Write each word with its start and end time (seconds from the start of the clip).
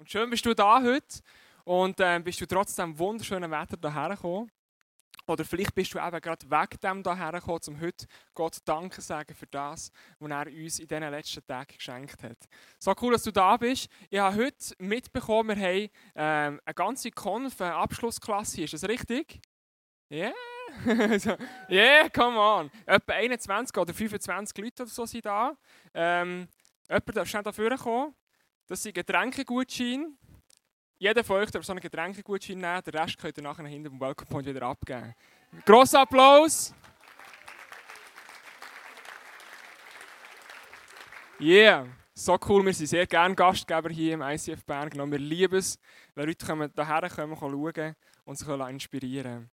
Und 0.00 0.10
schön 0.10 0.30
bist 0.30 0.46
du 0.46 0.54
da 0.54 0.82
heute 0.82 1.20
und 1.64 2.00
äh, 2.00 2.18
bist 2.24 2.40
du 2.40 2.46
trotzdem 2.46 2.98
wunderschönen 2.98 3.50
Wetter 3.50 3.76
hierher 3.82 4.16
gekommen. 4.16 4.50
Oder 5.26 5.44
vielleicht 5.44 5.74
bist 5.74 5.92
du 5.92 5.98
eben 5.98 6.20
gerade 6.22 6.50
weg 6.50 6.80
dem 6.80 7.02
hierher 7.04 7.32
gekommen, 7.32 7.60
um 7.66 7.80
heute 7.82 8.06
Gott 8.32 8.56
Danke 8.64 9.02
sagen 9.02 9.34
für 9.34 9.46
das, 9.48 9.92
was 10.18 10.30
er 10.30 10.46
uns 10.46 10.78
in 10.78 10.88
diesen 10.88 11.10
letzten 11.10 11.46
Tagen 11.46 11.74
geschenkt 11.76 12.22
hat. 12.22 12.38
So 12.78 12.94
cool, 13.02 13.12
dass 13.12 13.24
du 13.24 13.30
da 13.30 13.58
bist. 13.58 13.90
Ich 14.08 14.18
habe 14.18 14.36
heute 14.36 14.74
mitbekommen, 14.78 15.54
wir 15.54 15.66
haben 15.66 15.90
ähm, 16.14 16.60
eine 16.64 16.74
ganze 16.74 17.10
Konf, 17.10 17.60
eine 17.60 17.74
Abschlussklasse. 17.74 18.62
Ist 18.62 18.72
das 18.72 18.88
richtig? 18.88 19.38
Yeah! 20.10 20.32
yeah, 21.68 22.08
come 22.08 22.38
on! 22.38 22.70
Etwa 22.86 23.12
21 23.12 23.76
oder 23.76 23.92
25 23.92 24.64
Leute 24.64 24.82
oder 24.84 24.90
so 24.90 25.04
sind 25.04 25.26
da. 25.26 25.54
Ähm, 25.92 26.48
jemand 26.88 27.16
darf 27.18 27.28
schnell 27.28 27.42
dafür 27.42 27.76
kommen. 27.76 28.14
Das 28.70 28.84
sind 28.84 28.94
Getränkegutscheine. 28.94 30.12
Jeder 30.96 31.24
von 31.24 31.38
euch 31.38 31.50
darf 31.50 31.64
so 31.64 31.72
einen 31.72 31.80
Getränkegutschein 31.80 32.56
nehmen, 32.56 32.80
den 32.84 32.94
Rest 32.94 33.18
könnt 33.18 33.36
ihr 33.36 33.42
nachher 33.42 33.66
hinter 33.66 33.90
dem 33.90 34.00
Welcome 34.00 34.30
Point 34.30 34.46
wieder 34.46 34.62
abgeben. 34.62 35.12
Grosser 35.66 36.02
Applaus! 36.02 36.72
Yeah, 41.40 41.88
so 42.14 42.38
cool. 42.48 42.64
Wir 42.64 42.72
sind 42.72 42.86
sehr 42.86 43.08
gerne 43.08 43.34
Gastgeber 43.34 43.90
hier 43.90 44.14
im 44.14 44.22
ICF 44.22 44.64
Bern. 44.64 44.88
Genau, 44.88 45.10
wir 45.10 45.18
lieben 45.18 45.58
es, 45.58 45.76
wenn 46.14 46.28
Leute 46.28 46.46
kommen, 46.46 46.70
hierher 46.72 47.10
kommen, 47.10 47.36
schauen 47.36 47.96
und 48.24 48.38
sich 48.38 48.48
inspirieren 48.48 49.50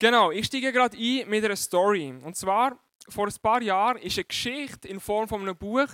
Genau, 0.00 0.32
ich 0.32 0.46
steige 0.46 0.72
gerade 0.72 0.96
ein 0.96 1.30
mit 1.30 1.44
einer 1.44 1.54
Story. 1.54 2.12
Und 2.24 2.34
zwar, 2.34 2.80
vor 3.08 3.28
ein 3.28 3.34
paar 3.40 3.62
Jahren 3.62 3.98
ist 3.98 4.18
eine 4.18 4.24
Geschichte 4.24 4.88
in 4.88 4.98
Form 4.98 5.28
von 5.28 5.40
einem 5.40 5.56
Buch 5.56 5.86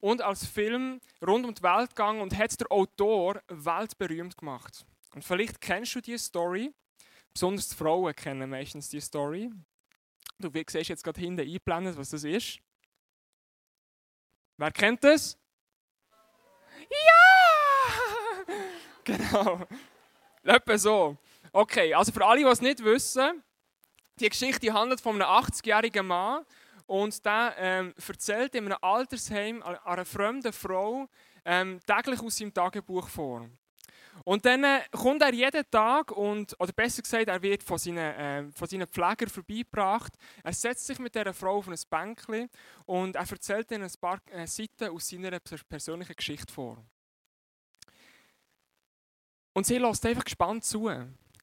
und 0.00 0.22
als 0.22 0.46
Film 0.46 1.00
rund 1.26 1.46
um 1.46 1.54
die 1.54 1.62
Welt 1.62 1.90
gegangen 1.90 2.20
und 2.20 2.36
hat 2.36 2.58
der 2.60 2.70
Autor 2.70 3.42
weltberühmt 3.48 4.36
gemacht. 4.36 4.84
Und 5.14 5.24
vielleicht 5.24 5.60
kennst 5.60 5.94
du 5.94 6.00
diese 6.00 6.18
Story. 6.24 6.72
Besonders 7.32 7.68
die 7.68 7.76
Frauen 7.76 8.14
kennen 8.14 8.50
meistens 8.50 8.88
diese 8.88 9.06
Story. 9.06 9.50
Du 10.38 10.50
siehst 10.52 10.88
jetzt 10.88 11.02
gerade 11.02 11.20
hinten 11.20 11.40
eingeblendet, 11.40 11.96
was 11.96 12.10
das 12.10 12.24
ist. 12.24 12.58
Wer 14.56 14.70
kennt 14.70 15.04
das? 15.04 15.38
Ja! 16.90 18.54
Genau. 19.04 19.66
Etwa 20.42 20.76
so. 20.76 21.16
Okay, 21.50 21.94
also 21.94 22.12
für 22.12 22.26
alle, 22.26 22.40
die 22.40 22.46
es 22.46 22.60
nicht 22.60 22.84
wissen, 22.84 23.42
die 24.20 24.28
Geschichte 24.28 24.72
handelt 24.72 25.00
von 25.00 25.14
einem 25.14 25.30
80-jährigen 25.30 26.06
Mann, 26.06 26.44
und 26.88 27.24
der 27.24 27.54
ähm, 27.58 27.94
erzählt 28.06 28.54
in 28.54 28.64
einem 28.64 28.78
Altersheim 28.80 29.62
einer 29.62 30.04
fremden 30.06 30.52
Frau 30.52 31.06
ähm, 31.44 31.80
täglich 31.86 32.20
aus 32.20 32.38
seinem 32.38 32.52
Tagebuch 32.52 33.08
vor. 33.08 33.46
Und 34.24 34.44
dann 34.44 34.64
äh, 34.64 34.80
kommt 34.90 35.22
er 35.22 35.32
jeden 35.32 35.70
Tag, 35.70 36.10
und, 36.12 36.56
oder 36.58 36.72
besser 36.72 37.02
gesagt, 37.02 37.28
er 37.28 37.42
wird 37.42 37.62
von 37.62 37.78
seinen, 37.78 37.98
äh, 37.98 38.50
von 38.52 38.66
seinen 38.66 38.88
Pflegern 38.88 39.28
vorbeigebracht. 39.28 40.14
Er 40.42 40.52
setzt 40.52 40.86
sich 40.86 40.98
mit 40.98 41.14
dieser 41.14 41.34
Frau 41.34 41.58
auf 41.58 41.68
ein 41.68 41.76
Bänkchen 41.90 42.48
und 42.86 43.16
er 43.16 43.30
erzählt 43.30 43.70
ihnen 43.70 43.84
ein 43.84 44.00
paar 44.00 44.20
äh, 44.32 44.46
Seiten 44.46 44.88
aus 44.88 45.08
seiner 45.08 45.38
persönlichen 45.40 46.16
Geschichte 46.16 46.52
vor. 46.52 46.82
Und 49.52 49.66
sie 49.66 49.78
lässt 49.78 50.06
einfach 50.06 50.24
gespannt 50.24 50.64
zu. 50.64 50.88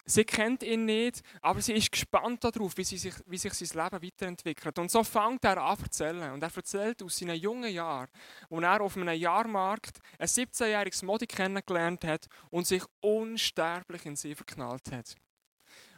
Sie 0.08 0.24
kennt 0.24 0.62
ihn 0.62 0.86
nicht, 0.86 1.22
aber 1.42 1.62
sie 1.62 1.74
ist 1.74 1.92
gespannt 1.92 2.44
darauf, 2.44 2.78
wie, 2.78 2.84
sich, 2.84 3.12
wie 3.26 3.38
sich 3.40 3.54
sein 3.54 3.84
Leben 3.84 4.06
weiterentwickelt. 4.06 4.78
Und 4.78 4.92
so 4.92 5.04
fängt 5.04 5.44
er 5.44 5.58
an 5.58 5.78
zu 5.78 5.84
erzählen. 5.84 6.32
Und 6.32 6.44
er 6.44 6.56
erzählt 6.56 7.02
aus 7.02 7.18
seinen 7.18 7.36
jungen 7.36 7.74
Jahren, 7.74 8.10
wo 8.50 8.60
er 8.60 8.82
auf 8.82 8.96
einem 8.98 9.16
Jahrmarkt 9.16 9.98
ein 10.20 10.28
17-jähriges 10.28 11.04
Modi 11.04 11.26
kennengelernt 11.26 12.06
hat 12.06 12.28
und 12.52 12.68
sich 12.68 12.84
unsterblich 13.02 14.06
in 14.06 14.16
sie 14.16 14.36
verknallt 14.36 14.92
hat. 14.92 15.16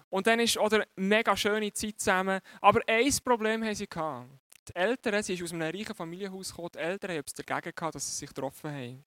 Und 0.09 0.25
dann 0.25 0.39
ist 0.39 0.57
oder 0.57 0.85
mega 0.95 1.35
schöne 1.35 1.73
Zeit 1.73 1.99
zusammen. 1.99 2.39
Aber 2.61 2.79
ein 2.87 3.11
Problem 3.25 3.61
haben 3.63 3.75
sie 3.75 3.87
gehabt. 3.87 4.29
Die 4.67 4.75
Eltern, 4.75 5.23
sie 5.23 5.33
ist 5.33 5.43
aus 5.43 5.53
einem 5.53 5.61
reichen 5.61 5.95
Familienhaus 5.95 6.49
gekommen, 6.49 6.69
die 6.75 6.79
Eltern 6.79 7.11
haben 7.11 7.23
es 7.25 7.33
dagegen 7.33 7.73
gehabt, 7.75 7.95
dass 7.95 8.05
sie 8.05 8.17
sich 8.17 8.29
getroffen 8.29 8.71
haben. 8.71 9.05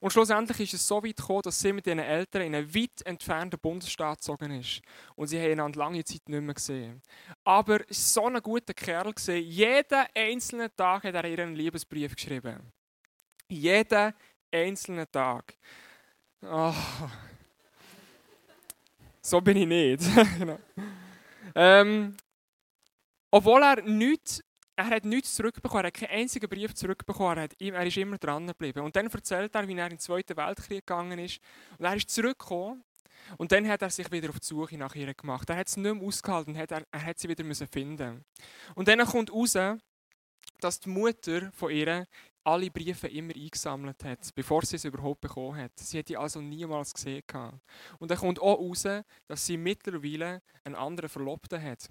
Und 0.00 0.12
schlussendlich 0.12 0.60
ist 0.60 0.74
es 0.74 0.86
so 0.86 1.02
weit 1.02 1.16
gekommen, 1.16 1.42
dass 1.42 1.60
sie 1.60 1.72
mit 1.72 1.86
ihren 1.86 1.98
Eltern 1.98 2.42
in 2.42 2.54
einen 2.54 2.74
weit 2.74 3.02
entfernten 3.04 3.58
Bundesstaat 3.60 4.18
gezogen 4.18 4.60
ist. 4.60 4.80
Und 5.14 5.28
sie 5.28 5.40
haben 5.40 5.52
einander 5.52 5.78
lange 5.78 6.04
Zeit 6.04 6.28
nicht 6.28 6.42
mehr 6.42 6.54
gesehen. 6.54 7.02
Aber 7.44 7.80
so 7.88 8.26
ein 8.26 8.42
guter 8.42 8.74
Kerl. 8.74 9.12
Gewesen. 9.12 9.42
Jeden 9.42 10.04
einzelnen 10.14 10.70
Tag 10.76 11.04
hat 11.04 11.14
er 11.14 11.24
ihren 11.24 11.54
Liebesbrief 11.54 12.16
geschrieben. 12.16 12.72
Jeden 13.48 14.14
einzelnen 14.50 15.10
Tag. 15.10 15.54
Oh. 16.42 16.74
So 19.20 19.40
bin 19.40 19.56
ich 19.56 19.66
nicht. 19.66 20.02
Genau. 20.38 20.58
ähm, 21.54 22.16
obwohl 23.30 23.62
er 23.62 23.82
nichts 23.82 24.42
er 24.76 24.86
hat 24.86 25.04
nichts 25.04 25.34
zurückbekommen, 25.34 25.84
er 25.84 25.86
hat 25.88 25.94
keinen 25.94 26.20
einzigen 26.20 26.48
Brief 26.48 26.74
zurückbekommen, 26.74 27.36
er, 27.36 27.42
hat, 27.44 27.60
er 27.60 27.86
ist 27.86 27.96
immer 27.96 28.18
dran 28.18 28.46
geblieben. 28.46 28.80
Und 28.80 28.96
dann 28.96 29.06
erzählt 29.06 29.54
er, 29.54 29.68
wie 29.68 29.76
er 29.76 29.84
in 29.84 29.90
den 29.90 29.98
Zweiten 29.98 30.36
Weltkrieg 30.36 30.86
gegangen 30.86 31.18
ist. 31.18 31.40
Und 31.78 31.84
er 31.84 31.96
ist 31.96 32.10
zurückgekommen 32.10 32.82
und 33.38 33.52
dann 33.52 33.68
hat 33.68 33.82
er 33.82 33.90
sich 33.90 34.10
wieder 34.10 34.30
auf 34.30 34.40
die 34.40 34.46
Suche 34.46 34.76
nach 34.76 34.94
ihr 34.94 35.14
gemacht. 35.14 35.48
Er 35.48 35.56
hat 35.56 35.68
es 35.68 35.76
nicht 35.76 35.94
mehr 35.94 36.02
ausgehalten, 36.02 36.56
er, 36.56 36.84
er 36.90 37.06
hat 37.06 37.18
sie 37.18 37.28
wieder 37.28 37.44
finden 37.66 38.24
Und 38.74 38.88
dann 38.88 39.04
kommt 39.06 39.32
raus, 39.32 39.56
dass 40.60 40.80
die 40.80 40.88
Mutter 40.88 41.50
von 41.52 41.70
ihr 41.70 42.06
alle 42.44 42.70
Briefe 42.70 43.08
immer 43.08 43.34
eingesammelt 43.34 44.04
hat, 44.04 44.34
bevor 44.34 44.64
sie 44.64 44.76
es 44.76 44.84
überhaupt 44.84 45.22
bekommen 45.22 45.56
hat. 45.56 45.72
Sie 45.76 45.98
hat 45.98 46.08
die 46.08 46.16
also 46.16 46.40
niemals 46.40 46.92
gesehen. 46.92 47.22
Und 47.98 48.10
dann 48.10 48.18
kommt 48.18 48.38
auch 48.38 48.58
raus, 48.58 48.86
dass 49.26 49.46
sie 49.46 49.56
mittlerweile 49.56 50.42
einen 50.62 50.74
anderen 50.74 51.08
Verlobten 51.08 51.62
hat. 51.62 51.88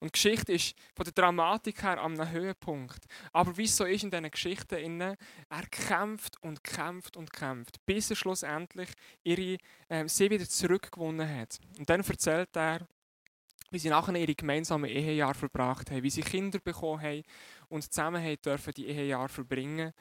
Und 0.00 0.12
Geschichte 0.12 0.52
ist 0.52 0.74
von 0.94 1.04
der 1.04 1.12
Dramatik 1.12 1.82
her 1.82 2.02
einem 2.02 2.30
Höhepunkt. 2.30 3.04
Aber 3.32 3.56
wie 3.56 3.64
es 3.64 3.76
so 3.76 3.84
ist 3.84 4.04
in 4.04 4.10
diesen 4.10 4.30
Geschichten, 4.30 5.00
er 5.00 5.66
kämpft 5.70 6.42
und 6.42 6.62
kämpft 6.64 7.16
und 7.16 7.32
kämpft, 7.32 7.84
bis 7.86 8.10
er 8.10 8.16
schlussendlich 8.16 8.90
ihre, 9.22 9.58
äh, 9.88 10.08
sie 10.08 10.30
wieder 10.30 10.48
zurückgewonnen 10.48 11.28
hat. 11.28 11.58
Und 11.78 11.88
dann 11.88 12.00
erzählt 12.00 12.56
er, 12.56 12.86
wie 13.70 13.78
sie 13.78 13.88
nachher 13.88 14.14
ihre 14.14 14.34
gemeinsamen 14.34 14.90
Ehejahre 14.90 15.34
verbracht 15.34 15.90
haben, 15.90 16.02
wie 16.02 16.10
sie 16.10 16.20
Kinder 16.20 16.58
bekommen 16.58 17.02
haben 17.02 17.22
und 17.68 17.82
zusammen 17.82 18.22
haben 18.22 18.40
dürfen 18.42 18.74
die 18.74 18.86
Ehejahre 18.86 19.28
verbringen. 19.28 19.92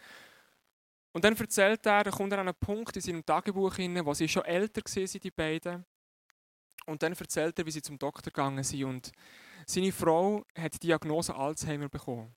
Und 1.13 1.23
dann 1.25 1.35
erzählt 1.35 1.85
er, 1.85 2.03
da 2.03 2.11
kommt 2.11 2.33
er 2.33 2.39
an 2.39 2.47
einen 2.47 2.57
Punkt 2.57 2.95
in 2.95 3.01
seinem 3.01 3.25
Tagebuch 3.25 3.75
hin, 3.75 4.05
wo 4.05 4.13
sie 4.13 4.27
schon 4.27 4.45
älter 4.45 4.81
waren, 4.81 5.19
die 5.21 5.31
beiden. 5.31 5.85
Und 6.85 7.03
dann 7.03 7.13
erzählt 7.13 7.59
er, 7.59 7.65
wie 7.65 7.71
sie 7.71 7.81
zum 7.81 7.97
Doktor 7.97 8.31
gegangen 8.31 8.63
sind 8.63 8.83
und 8.83 9.11
seine 9.65 9.91
Frau 9.91 10.45
hat 10.57 10.73
die 10.73 10.87
Diagnose 10.87 11.35
Alzheimer 11.35 11.89
bekommen. 11.89 12.33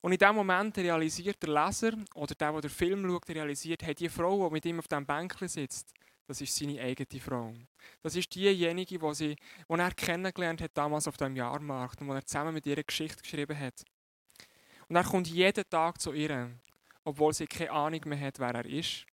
Und 0.00 0.12
in 0.12 0.18
dem 0.18 0.36
Moment 0.36 0.76
realisiert 0.78 1.42
der 1.42 1.66
Leser 1.66 1.92
oder 2.14 2.34
der, 2.34 2.52
der 2.52 2.60
den 2.62 2.70
Film 2.70 3.08
schaut, 3.08 3.28
realisiert, 3.28 3.82
hat 3.82 3.98
die 3.98 4.08
Frau, 4.08 4.46
die 4.46 4.52
mit 4.52 4.64
ihm 4.66 4.78
auf 4.78 4.88
dem 4.88 5.04
Bänkchen 5.04 5.48
sitzt, 5.48 5.92
das 6.26 6.40
ist 6.40 6.54
seine 6.54 6.80
eigene 6.80 7.20
Frau. 7.20 7.52
Das 8.02 8.14
ist 8.14 8.34
diejenige, 8.34 8.98
die, 8.98 9.14
sie, 9.14 9.36
die 9.68 9.74
er 9.74 9.90
kennengelernt 9.92 10.60
hat 10.60 10.72
damals 10.74 11.08
auf 11.08 11.16
dem 11.16 11.36
Jahrmarkt 11.36 12.00
und 12.00 12.08
wo 12.08 12.12
er 12.12 12.24
zusammen 12.24 12.54
mit 12.54 12.66
ihr 12.66 12.82
Geschichte 12.82 13.22
geschrieben 13.22 13.58
hat. 13.58 13.84
Und 14.88 14.96
er 14.96 15.04
kommt 15.04 15.28
jeden 15.28 15.68
Tag 15.68 16.00
zu 16.00 16.12
ihr, 16.12 16.50
obwohl 17.04 17.32
sie 17.32 17.46
keine 17.46 17.70
Ahnung 17.70 18.00
mehr 18.06 18.20
hat, 18.20 18.38
wer 18.38 18.54
er 18.54 18.66
ist 18.66 19.06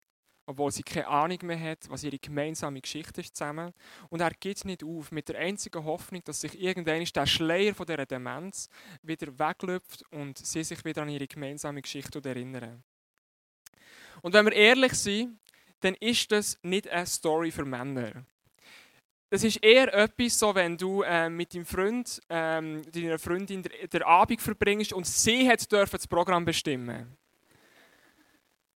obwohl 0.51 0.71
sie 0.71 0.83
keine 0.83 1.07
Ahnung 1.07 1.39
mehr 1.43 1.59
hat, 1.59 1.89
was 1.89 2.03
ihre 2.03 2.19
gemeinsame 2.19 2.81
Geschichte 2.81 3.21
ist 3.21 3.35
zusammen. 3.35 3.73
Und 4.09 4.19
er 4.19 4.31
geht 4.31 4.65
nicht 4.65 4.83
auf, 4.83 5.11
mit 5.11 5.29
der 5.29 5.39
einzigen 5.39 5.83
Hoffnung, 5.83 6.21
dass 6.25 6.41
sich 6.41 6.61
irgendwann 6.61 7.05
der 7.05 7.25
Schleier 7.25 7.73
von 7.73 7.85
dieser 7.85 8.05
Demenz 8.05 8.69
wieder 9.01 9.27
weglüpft 9.39 10.03
und 10.11 10.37
sie 10.37 10.63
sich 10.63 10.83
wieder 10.83 11.03
an 11.03 11.09
ihre 11.09 11.27
gemeinsame 11.27 11.81
Geschichte 11.81 12.21
erinnern. 12.23 12.83
Und 14.21 14.33
wenn 14.33 14.45
wir 14.45 14.53
ehrlich 14.53 14.93
sind, 14.93 15.39
dann 15.79 15.95
ist 15.95 16.31
das 16.31 16.59
nicht 16.61 16.87
eine 16.89 17.05
Story 17.05 17.49
für 17.49 17.65
Männer. 17.65 18.25
Das 19.29 19.45
ist 19.45 19.63
eher 19.63 19.93
etwas 19.93 20.37
so, 20.37 20.53
wenn 20.53 20.77
du 20.77 21.03
äh, 21.03 21.29
mit 21.29 21.53
deinem 21.53 21.65
Freund, 21.65 22.19
ähm, 22.29 22.81
deiner 22.91 23.17
Freundin 23.17 23.63
der 23.63 24.05
Abend 24.05 24.41
verbringst 24.41 24.91
und 24.91 25.07
sie 25.07 25.47
hat 25.47 25.71
dürfen 25.71 25.95
das 25.95 26.07
Programm 26.07 26.43
bestimmen. 26.43 27.17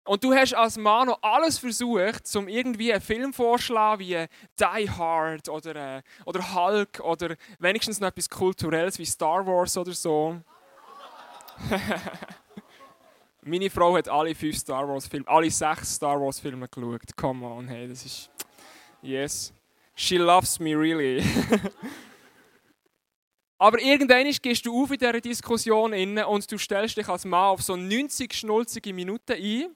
Und 0.06 0.24
du 0.24 0.34
hast 0.36 0.54
als 0.54 0.78
Mann 0.78 1.08
noch 1.08 1.18
alles 1.24 1.58
versucht, 1.58 2.34
um 2.36 2.48
irgendwie 2.48 2.94
einen 2.94 3.02
Film 3.02 3.34
vorzuschlagen 3.34 4.00
wie 4.00 4.28
Die 4.60 4.90
Hard 4.90 5.50
oder, 5.50 5.98
äh, 5.98 6.02
oder 6.26 6.54
Hulk 6.54 7.00
oder 7.00 7.36
wenigstens 7.58 8.00
noch 8.00 8.10
etwas 8.10 8.30
Kulturelles 8.30 9.00
wie 9.00 9.06
Star 9.06 9.46
Wars 9.48 9.76
oder 9.76 9.94
so. 9.94 10.40
Meine 13.42 13.70
Frau 13.72 13.98
hat 13.98 14.08
alle 14.08 14.36
fünf 14.36 14.58
Star 14.58 14.88
Wars 14.88 15.08
Filme, 15.08 15.28
alle 15.28 15.50
sechs 15.50 15.96
Star 15.96 16.22
Wars 16.22 16.40
Filme 16.40 16.68
geschaut. 16.68 17.16
Come 17.16 17.44
on, 17.46 17.68
hey, 17.68 17.88
das 17.88 18.06
ist. 18.06 18.30
Yes. 19.02 19.52
She 19.96 20.18
loves 20.18 20.60
me 20.60 20.78
really. 20.78 21.24
Aber 23.58 23.82
irgendwann 23.82 24.30
gehst 24.42 24.66
du 24.66 24.84
auf 24.84 24.92
in 24.92 25.00
dieser 25.00 25.20
Diskussion 25.22 25.94
und 25.94 26.52
du 26.52 26.58
stellst 26.60 26.98
dich 26.98 27.08
als 27.08 27.26
Mann 27.26 27.46
auf 27.46 27.64
so 27.64 27.76
90 27.76 28.34
schnulzige 28.34 28.94
Minuten 28.94 29.32
ein 29.32 29.76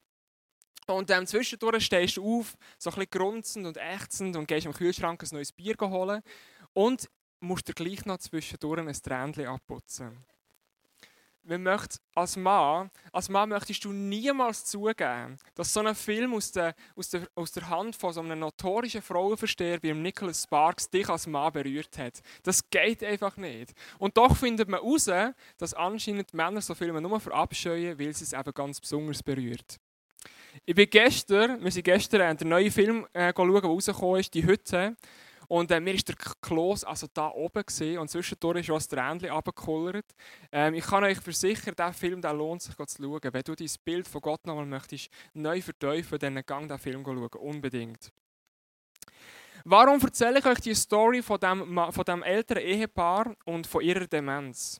Und 0.89 1.09
ähm, 1.11 1.25
zwischendurch 1.25 1.85
stehst 1.85 2.17
du 2.17 2.39
auf, 2.39 2.55
so 2.77 2.89
ein 2.89 2.95
bisschen 2.95 3.09
grunzend 3.11 3.65
und 3.67 3.77
ächzend 3.77 4.35
und 4.35 4.47
gehst 4.47 4.65
im 4.65 4.73
Kühlschrank 4.73 5.21
ein 5.23 5.29
neues 5.31 5.51
Bier 5.51 5.75
holen 5.79 6.21
und 6.73 7.09
musst 7.39 7.67
dir 7.67 7.73
gleich 7.73 8.05
noch 8.05 8.17
zwischendurch 8.17 8.79
ein 8.79 8.93
Tränchen 8.93 9.47
abputzen 9.47 10.25
man 11.49 11.63
möchte 11.63 11.97
als 12.13 12.37
Mann, 12.37 12.89
als 13.11 13.29
Mann 13.29 13.49
möchtest 13.49 13.83
du 13.83 13.91
niemals 13.91 14.65
zugeben, 14.65 15.37
dass 15.55 15.73
so 15.73 15.79
ein 15.79 15.95
Film 15.95 16.33
aus 16.33 16.51
der, 16.51 16.75
aus 16.95 17.09
der, 17.09 17.27
aus 17.35 17.51
der 17.51 17.69
Hand 17.69 17.95
von 17.95 18.13
so 18.13 18.21
einem 18.21 18.39
notorischen 18.39 19.01
Frauenversteher 19.01 19.81
wie 19.81 19.93
Nicholas 19.93 20.43
Sparks 20.43 20.89
dich 20.89 21.09
als 21.09 21.27
Mann 21.27 21.53
berührt 21.53 21.97
hat. 21.97 22.21
Das 22.43 22.69
geht 22.69 23.03
einfach 23.03 23.35
nicht. 23.37 23.73
Und 23.97 24.15
doch 24.17 24.35
findet 24.35 24.69
man 24.69 24.81
heraus, 24.81 25.09
dass 25.57 25.73
anscheinend 25.73 26.33
Männer 26.33 26.61
so 26.61 26.75
Filme 26.75 27.01
nur 27.01 27.19
verabscheuen, 27.19 27.97
weil 27.99 28.13
sie 28.13 28.25
es 28.25 28.33
eben 28.33 28.53
ganz 28.53 28.79
besonders 28.79 29.23
berührt. 29.23 29.79
Ich 30.65 30.75
bin 30.75 30.89
gestern, 30.89 31.63
wir 31.63 31.71
sind 31.71 31.83
gestern 31.83 32.37
den 32.37 32.49
neuen 32.49 32.71
Film 32.71 33.07
äh, 33.13 33.33
der 33.33 33.45
rausgekommen 33.45 34.19
ist, 34.19 34.33
«Die 34.33 34.45
Hütte». 34.45 34.95
Und 35.49 35.71
äh, 35.71 35.79
mir 35.79 35.95
ist 35.95 36.07
der 36.07 36.15
Kloß 36.15 36.83
also 36.83 37.07
da 37.11 37.29
oben 37.29 37.65
gesehen 37.65 37.97
und 37.97 38.07
zwischendurch 38.07 38.59
ist 38.59 38.69
auch 38.69 38.75
das 38.75 38.87
Tränchen 38.87 39.31
runtergekullert. 39.31 40.05
Ähm, 40.51 40.75
ich 40.75 40.85
kann 40.85 41.03
euch 41.03 41.19
versichern, 41.19 41.73
dieser 41.75 41.91
Film 41.91 42.21
der 42.21 42.33
lohnt 42.33 42.61
sich 42.61 42.75
zu 42.75 42.85
schauen. 43.01 43.19
Wenn 43.23 43.41
du 43.41 43.55
dein 43.55 43.69
Bild 43.83 44.07
von 44.07 44.21
Gott 44.21 44.45
nochmal 44.45 44.67
möchtest, 44.67 45.09
neu 45.33 45.59
verteufeln, 45.59 46.19
dann 46.19 46.45
gang 46.45 46.67
diesen 46.67 46.77
Film 46.77 47.03
schauen. 47.03 47.27
Unbedingt. 47.39 48.11
Warum 49.65 49.99
erzähle 49.99 50.37
ich 50.37 50.45
euch 50.45 50.59
die 50.59 50.75
Story 50.75 51.23
von 51.23 51.39
dem, 51.39 51.79
von 51.91 52.03
dem 52.03 52.21
älteren 52.21 52.61
Ehepaar 52.61 53.35
und 53.45 53.65
von 53.65 53.81
ihrer 53.81 54.05
Demenz? 54.05 54.79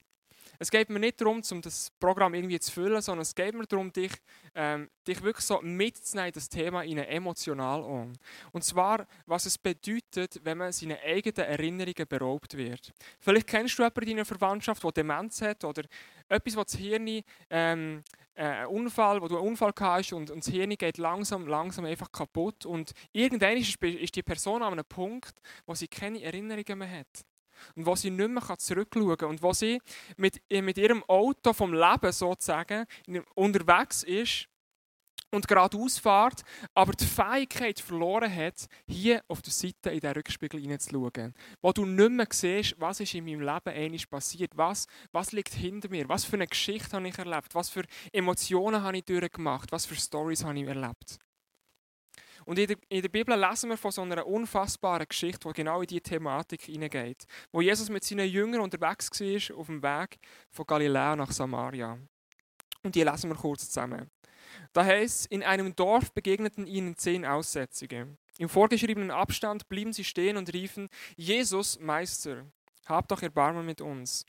Es 0.62 0.70
geht 0.70 0.90
mir 0.90 1.00
nicht 1.00 1.22
darum, 1.22 1.42
um 1.52 1.62
das 1.62 1.90
Programm 2.02 2.34
irgendwie 2.34 2.60
zu 2.60 2.74
füllen, 2.74 3.02
sondern 3.02 3.22
es 3.22 3.34
geht 3.34 3.56
mir 3.56 3.66
darum, 3.66 3.94
dich, 3.94 4.12
ähm, 4.54 4.90
dich 5.08 5.24
wirklich 5.24 5.46
so 5.46 5.62
mitzunehmen, 5.62 6.34
das 6.34 6.50
Thema 6.50 6.84
in 6.84 6.98
emotional 6.98 7.82
an. 7.82 8.18
Und 8.52 8.66
zwar, 8.66 9.08
was 9.26 9.46
es 9.46 9.58
bedeutet, 9.58 10.42
wenn 10.44 10.58
man 10.58 10.74
seine 10.74 11.00
eigenen 11.00 11.48
Erinnerungen 11.48 12.08
beraubt 12.10 12.58
wird. 12.58 12.92
Vielleicht 13.22 13.48
kennst 13.48 13.80
du 13.80 13.84
jemanden 13.84 14.02
in 14.02 14.10
deiner 14.10 14.26
Verwandtschaft, 14.26 14.84
der 14.84 14.92
Demenz 14.92 15.42
hat 15.42 15.64
oder 15.64 15.84
etwas, 16.28 16.58
wo 16.58 16.64
das 16.64 16.76
Hirn 16.76 17.24
ähm, 17.50 18.04
äh, 18.36 18.44
ein 18.44 18.68
Unfall, 18.68 19.22
wo 19.22 19.30
du 19.30 19.38
einen 19.38 19.48
Unfall 19.48 19.72
hast 19.80 20.12
und, 20.12 20.30
und 20.30 20.46
das 20.46 20.54
Hirn 20.54 20.72
geht 20.72 20.98
langsam, 20.98 21.48
langsam 21.48 21.86
einfach 21.86 22.12
kaputt 22.12 22.66
und 22.66 22.92
irgendwann 23.14 23.56
ist, 23.56 23.82
ist 23.82 24.16
die 24.16 24.24
Person 24.24 24.62
an 24.62 24.74
einem 24.74 24.86
Punkt, 24.86 25.42
wo 25.66 25.74
sie 25.74 25.88
keine 25.88 26.22
Erinnerungen 26.22 26.80
mehr 26.80 27.00
hat 27.00 27.26
und 27.76 27.86
wo 27.86 27.96
sie 27.96 28.10
nicht 28.10 28.30
mehr 28.30 28.58
zurückschauen 28.58 29.18
kann. 29.18 29.30
Und 29.30 29.44
wo 29.44 29.54
sie 29.54 29.82
mit, 30.18 30.42
mit 30.50 30.78
ihrem 30.78 31.04
Auto 31.04 31.54
vom 31.54 31.74
Leben 31.74 32.12
sozusagen 32.12 32.86
unterwegs 33.36 34.04
ist 34.04 34.48
und 35.32 35.48
geradeaus 35.48 36.00
fährt, 36.00 36.42
aber 36.74 36.94
die 36.94 37.06
Fähigkeit 37.06 37.80
verloren 37.80 38.34
hat, 38.34 38.68
hier 38.88 39.24
auf 39.28 39.42
der 39.42 39.54
Seite 39.54 39.92
in 39.92 40.00
den 40.00 40.14
Rückspiegel 40.14 40.60
hineinzuschauen. 40.60 41.34
Wo 41.62 41.72
du 41.72 41.86
nicht 41.86 42.12
mehr 42.12 42.28
siehst, 42.32 42.76
was 42.80 43.00
ist 43.00 43.14
in 43.14 43.26
meinem 43.26 43.42
Leben 43.42 43.70
eigentlich 43.70 44.10
passiert, 44.10 44.52
was, 44.56 44.88
was 45.12 45.32
liegt 45.32 45.54
hinter 45.54 45.90
mir, 45.90 46.10
was 46.10 46.26
für 46.26 46.36
eine 46.36 46.48
Geschichte 46.48 46.96
habe 46.96 47.08
ich 47.08 47.18
erlebt, 47.18 47.54
was 47.54 47.70
für 47.70 47.84
Emotionen 48.12 48.82
habe 48.82 48.98
ich 48.98 49.06
durchgemacht, 49.06 49.72
was 49.72 49.86
für 49.86 49.96
Stories 49.96 50.44
habe 50.44 50.60
ich 50.60 50.68
erlebt. 50.68 51.20
Und 52.46 52.60
in 52.60 52.68
der, 52.68 52.78
in 52.90 53.02
der, 53.02 53.10
Bibel 53.10 53.38
lesen 53.40 53.70
wir 53.70 53.78
von 53.78 53.92
so 53.92 54.02
einer 54.02 54.26
unfassbaren 54.26 55.08
Geschichte, 55.08 55.48
die 55.48 55.54
genau 55.54 55.82
in 55.82 55.88
diese 55.88 56.02
Thematik 56.02 56.64
hineingeht. 56.64 57.26
Wo 57.52 57.62
Jesus 57.62 57.90
mit 57.90 58.04
seinen 58.04 58.30
Jüngern 58.30 58.62
unterwegs 58.62 59.10
war 59.12 59.58
auf 59.58 59.68
dem 59.68 59.84
Weg 59.84 60.20
von 60.52 60.66
Galiläa 60.66 61.16
nach 61.16 61.32
Samaria. 61.32 61.98
Und 62.84 62.96
die 62.96 63.04
lesen 63.04 63.30
wir 63.30 63.36
kurz 63.36 63.68
zusammen. 63.68 64.10
Da 64.74 64.86
heißt 64.86 65.28
in 65.28 65.44
einem 65.44 65.76
Dorf 65.76 66.12
begegneten 66.12 66.66
ihnen 66.66 66.96
zehn 66.96 67.26
Aussätzige. 67.26 68.18
Im 68.38 68.50
vorgeschriebenen 68.50 69.12
Abstand 69.12 69.68
blieben 69.68 69.94
sie 69.94 70.04
stehen 70.04 70.38
und 70.38 70.54
riefen, 70.54 70.90
Jesus, 71.16 71.80
Meister, 71.80 72.46
hab 72.86 73.08
doch 73.08 73.22
Erbarmen 73.22 73.66
mit 73.66 73.82
uns. 73.82 74.26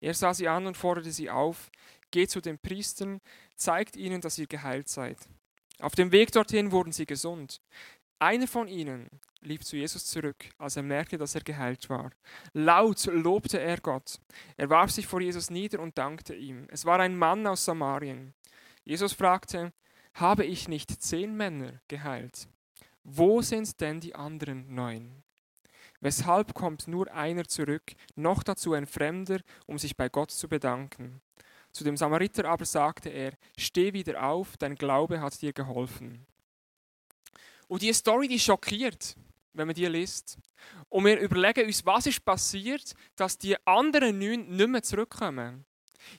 Er 0.00 0.14
sah 0.14 0.34
sie 0.34 0.48
an 0.48 0.66
und 0.66 0.76
forderte 0.76 1.10
sie 1.10 1.30
auf, 1.30 1.70
geht 2.10 2.30
zu 2.30 2.40
den 2.40 2.58
Priestern, 2.58 3.20
zeigt 3.56 3.96
ihnen, 3.96 4.20
dass 4.20 4.38
ihr 4.38 4.46
geheilt 4.46 4.88
seid. 4.88 5.18
Auf 5.80 5.94
dem 5.94 6.12
Weg 6.12 6.30
dorthin 6.32 6.72
wurden 6.72 6.92
sie 6.92 7.06
gesund. 7.06 7.60
Einer 8.18 8.46
von 8.46 8.68
ihnen 8.68 9.08
lief 9.40 9.64
zu 9.64 9.76
Jesus 9.76 10.04
zurück, 10.04 10.44
als 10.58 10.76
er 10.76 10.82
merkte, 10.82 11.16
dass 11.16 11.34
er 11.34 11.40
geheilt 11.40 11.88
war. 11.88 12.10
Laut 12.52 13.06
lobte 13.06 13.58
er 13.58 13.78
Gott. 13.78 14.20
Er 14.58 14.68
warf 14.68 14.90
sich 14.90 15.06
vor 15.06 15.22
Jesus 15.22 15.48
nieder 15.48 15.80
und 15.80 15.96
dankte 15.96 16.34
ihm. 16.34 16.66
Es 16.70 16.84
war 16.84 17.00
ein 17.00 17.16
Mann 17.16 17.46
aus 17.46 17.64
Samarien. 17.64 18.34
Jesus 18.84 19.14
fragte, 19.14 19.72
habe 20.14 20.44
ich 20.44 20.68
nicht 20.68 21.02
zehn 21.02 21.34
Männer 21.34 21.80
geheilt? 21.88 22.46
Wo 23.02 23.40
sind 23.40 23.80
denn 23.80 24.00
die 24.00 24.14
anderen 24.14 24.74
neun? 24.74 25.22
Weshalb 26.00 26.52
kommt 26.54 26.88
nur 26.88 27.10
einer 27.12 27.44
zurück, 27.44 27.92
noch 28.16 28.42
dazu 28.42 28.74
ein 28.74 28.86
Fremder, 28.86 29.40
um 29.66 29.78
sich 29.78 29.96
bei 29.96 30.10
Gott 30.10 30.30
zu 30.30 30.48
bedanken? 30.48 31.22
Zu 31.72 31.84
dem 31.84 31.96
Samariter 31.96 32.46
aber 32.46 32.64
sagte 32.64 33.10
er, 33.10 33.32
steh 33.56 33.92
wieder 33.92 34.22
auf, 34.24 34.56
dein 34.56 34.74
Glaube 34.74 35.20
hat 35.20 35.40
dir 35.40 35.52
geholfen. 35.52 36.26
Und 37.68 37.82
diese 37.82 37.94
Story, 37.94 38.26
die 38.26 38.40
schockiert, 38.40 39.16
wenn 39.52 39.66
man 39.66 39.74
die 39.74 39.86
liest. 39.86 40.38
Und 40.88 41.04
wir 41.04 41.20
überlegen 41.20 41.66
uns, 41.66 41.86
was 41.86 42.06
ist 42.06 42.24
passiert, 42.24 42.94
dass 43.14 43.38
die 43.38 43.56
anderen 43.66 44.18
neun 44.18 44.48
nicht 44.48 44.68
mehr 44.68 44.82
zurückkommen. 44.82 45.64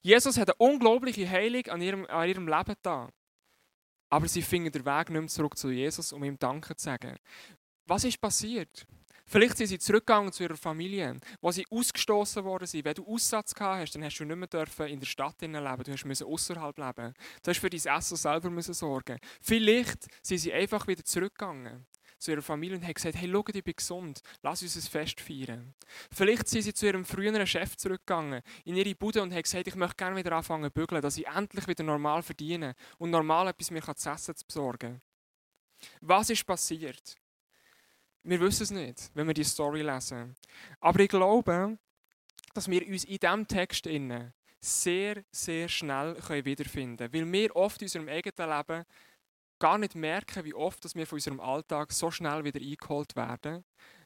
Jesus 0.01 0.38
hat 0.38 0.50
eine 0.50 0.56
unglaubliche 0.56 1.30
Heilung 1.30 1.65
an 1.68 1.81
ihrem, 1.81 2.06
an 2.06 2.30
ihrem 2.30 2.47
Leben 2.47 2.75
da. 2.81 3.09
Aber 4.09 4.27
sie 4.27 4.42
finden 4.42 4.71
den 4.71 4.86
Weg 4.86 5.09
nicht 5.09 5.19
mehr 5.19 5.27
zurück 5.27 5.57
zu 5.57 5.69
Jesus, 5.69 6.13
um 6.13 6.24
ihm 6.24 6.38
Danke 6.38 6.75
zu 6.75 6.86
sagen. 6.86 7.18
Was 7.86 8.04
ist 8.04 8.21
passiert? 8.21 8.86
Vielleicht 9.31 9.56
sind 9.56 9.68
sie 9.68 9.80
zurückgegangen 9.80 10.33
zu 10.33 10.44
ihrer 10.44 10.57
Familie, 10.57 11.18
wo 11.39 11.51
sie 11.51 11.66
ausgestoßen 11.69 12.44
worden 12.44 12.68
sind. 12.68 12.83
Wenn 12.83 12.95
du 12.95 13.07
Aussatz 13.07 13.56
gehabt 13.56 13.80
hast, 13.80 13.95
dann 13.95 14.04
hast 14.04 14.18
du 14.18 14.25
nicht 14.25 14.36
mehr 14.36 14.88
in 14.89 15.00
der 15.00 15.06
Stadt 15.06 15.42
leben. 15.42 15.83
Du 15.86 16.07
musst 16.07 16.22
außerhalb 16.22 16.78
leben. 16.78 17.13
Du 17.42 17.50
hast 17.50 17.60
für 17.60 17.69
dein 17.69 17.98
Essen 17.98 18.18
selber 18.18 18.62
sorgen. 18.62 19.19
Vielleicht 19.39 20.06
sind 20.22 20.39
sie 20.39 20.51
einfach 20.51 20.86
wieder 20.86 21.06
zurückgegangen 21.06 21.86
zu 22.18 22.31
ihrer 22.31 22.42
Familie 22.42 22.75
und 22.75 22.83
haben 22.83 22.94
gesagt, 22.94 23.16
hey, 23.16 23.30
schau, 23.31 23.45
ich 23.48 23.63
bin 23.63 23.74
gesund, 23.74 24.19
lass 24.42 24.63
uns 24.63 24.75
ein 24.75 24.81
Fest 24.81 25.22
feiern. 25.22 25.75
Vielleicht 26.12 26.50
sind 26.50 26.63
sie 26.63 26.74
zu 26.74 26.88
ihrem 26.88 27.06
früheren 27.06 27.48
Chef 27.48 27.78
zurückgegangen, 27.78 28.42
in 28.66 28.75
ihre 28.75 28.94
Bude 28.95 29.22
und 29.22 29.31
haben 29.31 29.44
gesagt, 29.44 29.66
ich 29.66 29.75
möchte 29.75 29.95
gerne 29.95 30.18
wieder 30.18 30.33
anfangen 30.33 30.66
zu 30.66 30.72
bügeln, 30.72 31.01
dass 31.01 31.16
ich 31.16 31.25
endlich 31.25 31.69
wieder 31.69 31.86
normal 31.86 32.22
verdiene 32.22 32.75
und 32.98 33.12
normal 33.12 33.48
etwas 33.48 33.72
mir 33.72 33.81
zu 33.95 34.10
essen 34.10 34.36
zu 34.36 34.45
besorgen. 34.45 35.01
Was 36.01 36.30
ist 36.30 36.45
passiert? 36.45 37.20
Wir 38.23 38.40
wissen 38.40 38.63
es 38.63 38.71
nicht, 38.71 39.11
wenn 39.13 39.28
wir 39.28 39.33
die 39.33 39.44
Story 39.44 39.81
lesen. 39.81 40.35
Aber 40.80 40.99
ich 40.99 41.09
glaube, 41.09 41.78
dass 42.54 42.69
wir 42.69 42.87
uns 42.87 43.04
in 43.06 43.18
diesem 43.18 43.47
Text 43.47 43.87
sehr, 44.59 45.23
sehr 45.31 45.68
schnell 45.68 46.16
wiederfinden 46.45 47.11
können. 47.11 47.13
Weil 47.13 47.31
wir 47.31 47.56
oft 47.56 47.81
in 47.81 47.85
unserem 47.85 48.07
eigenen 48.09 48.49
Leben 48.49 48.85
gar 49.57 49.78
nicht 49.78 49.95
merken, 49.95 50.45
wie 50.45 50.54
oft 50.54 50.83
dass 50.85 50.95
wir 50.95 51.07
von 51.07 51.18
unserem 51.18 51.40
Alltag 51.40 51.92
so 51.92 52.11
schnell 52.11 52.44
wieder 52.44 52.59
eingeholt 52.59 53.16
werden, 53.16 53.63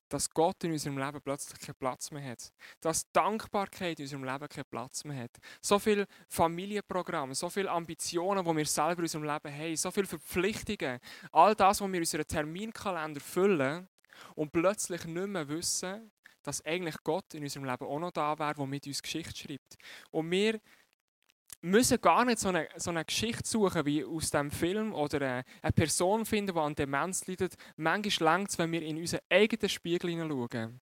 dass 0.08 0.30
Gott 0.30 0.64
in 0.64 0.72
unserem 0.72 0.98
Leben 0.98 1.20
plötzlich 1.22 1.60
keinen 1.60 1.76
Platz 1.76 2.12
mehr 2.12 2.24
hat. 2.24 2.54
Dass 2.80 3.12
Dankbarkeit 3.12 4.00
in 4.00 4.06
unserem 4.06 4.24
Leben 4.24 4.48
keinen 4.48 4.66
Platz 4.70 5.04
mehr 5.04 5.24
hat. 5.24 5.32
So 5.62 5.80
viele 5.80 6.06
Familienprogramme, 6.30 7.36
so 7.36 7.50
viele 7.50 7.72
Ambitionen, 7.72 8.46
die 8.46 8.56
wir 8.56 8.66
selber 8.66 9.00
in 9.00 9.04
unserem 9.04 9.24
Leben 9.24 9.54
haben, 9.54 9.76
so 9.76 9.92
viele 9.92 10.08
Verpflichtungen, 10.08 11.00
all 11.32 11.56
das, 11.56 11.82
was 11.82 11.88
wir 11.88 11.96
in 11.96 12.02
unserem 12.02 12.28
Terminkalender 12.28 13.20
füllen, 13.20 13.90
und 14.36 14.52
plötzlich 14.52 15.06
nicht 15.06 15.28
mehr 15.28 15.48
wissen, 15.48 16.12
dass 16.46 16.64
eigentlich 16.66 16.96
Gott 17.04 17.34
in 17.34 17.44
unserem 17.44 17.66
Leben 17.66 17.86
auch 17.86 18.00
noch 18.00 18.12
da 18.12 18.38
wäre, 18.38 18.54
der 18.54 18.66
mit 18.66 18.86
uns 18.88 19.02
Geschichte 19.02 19.36
schreibt. 19.36 19.78
Und 20.12 20.30
wir 20.30 20.60
müssen 21.62 22.00
gar 22.00 22.24
nicht 22.26 22.40
so 22.40 22.50
eine, 22.50 22.68
so 22.76 22.92
eine 22.92 23.04
Geschichte 23.04 23.48
suchen 23.48 23.86
wie 23.86 24.06
aus 24.06 24.30
dem 24.30 24.52
Film 24.52 24.94
oder 24.94 25.18
eine, 25.18 25.44
eine 25.62 25.72
Person 25.72 26.26
finden, 26.26 26.54
die 26.54 26.60
an 26.60 26.76
Demenz 26.76 27.26
leidet. 27.28 27.56
Manchmal 27.76 28.38
längt 28.38 28.52
es, 28.52 28.60
wenn 28.60 28.72
wir 28.72 28.82
in 28.84 28.98
unseren 28.98 29.22
eigenen 29.30 29.70
Spiegel 29.70 30.12
hineinschauen. 30.12 30.80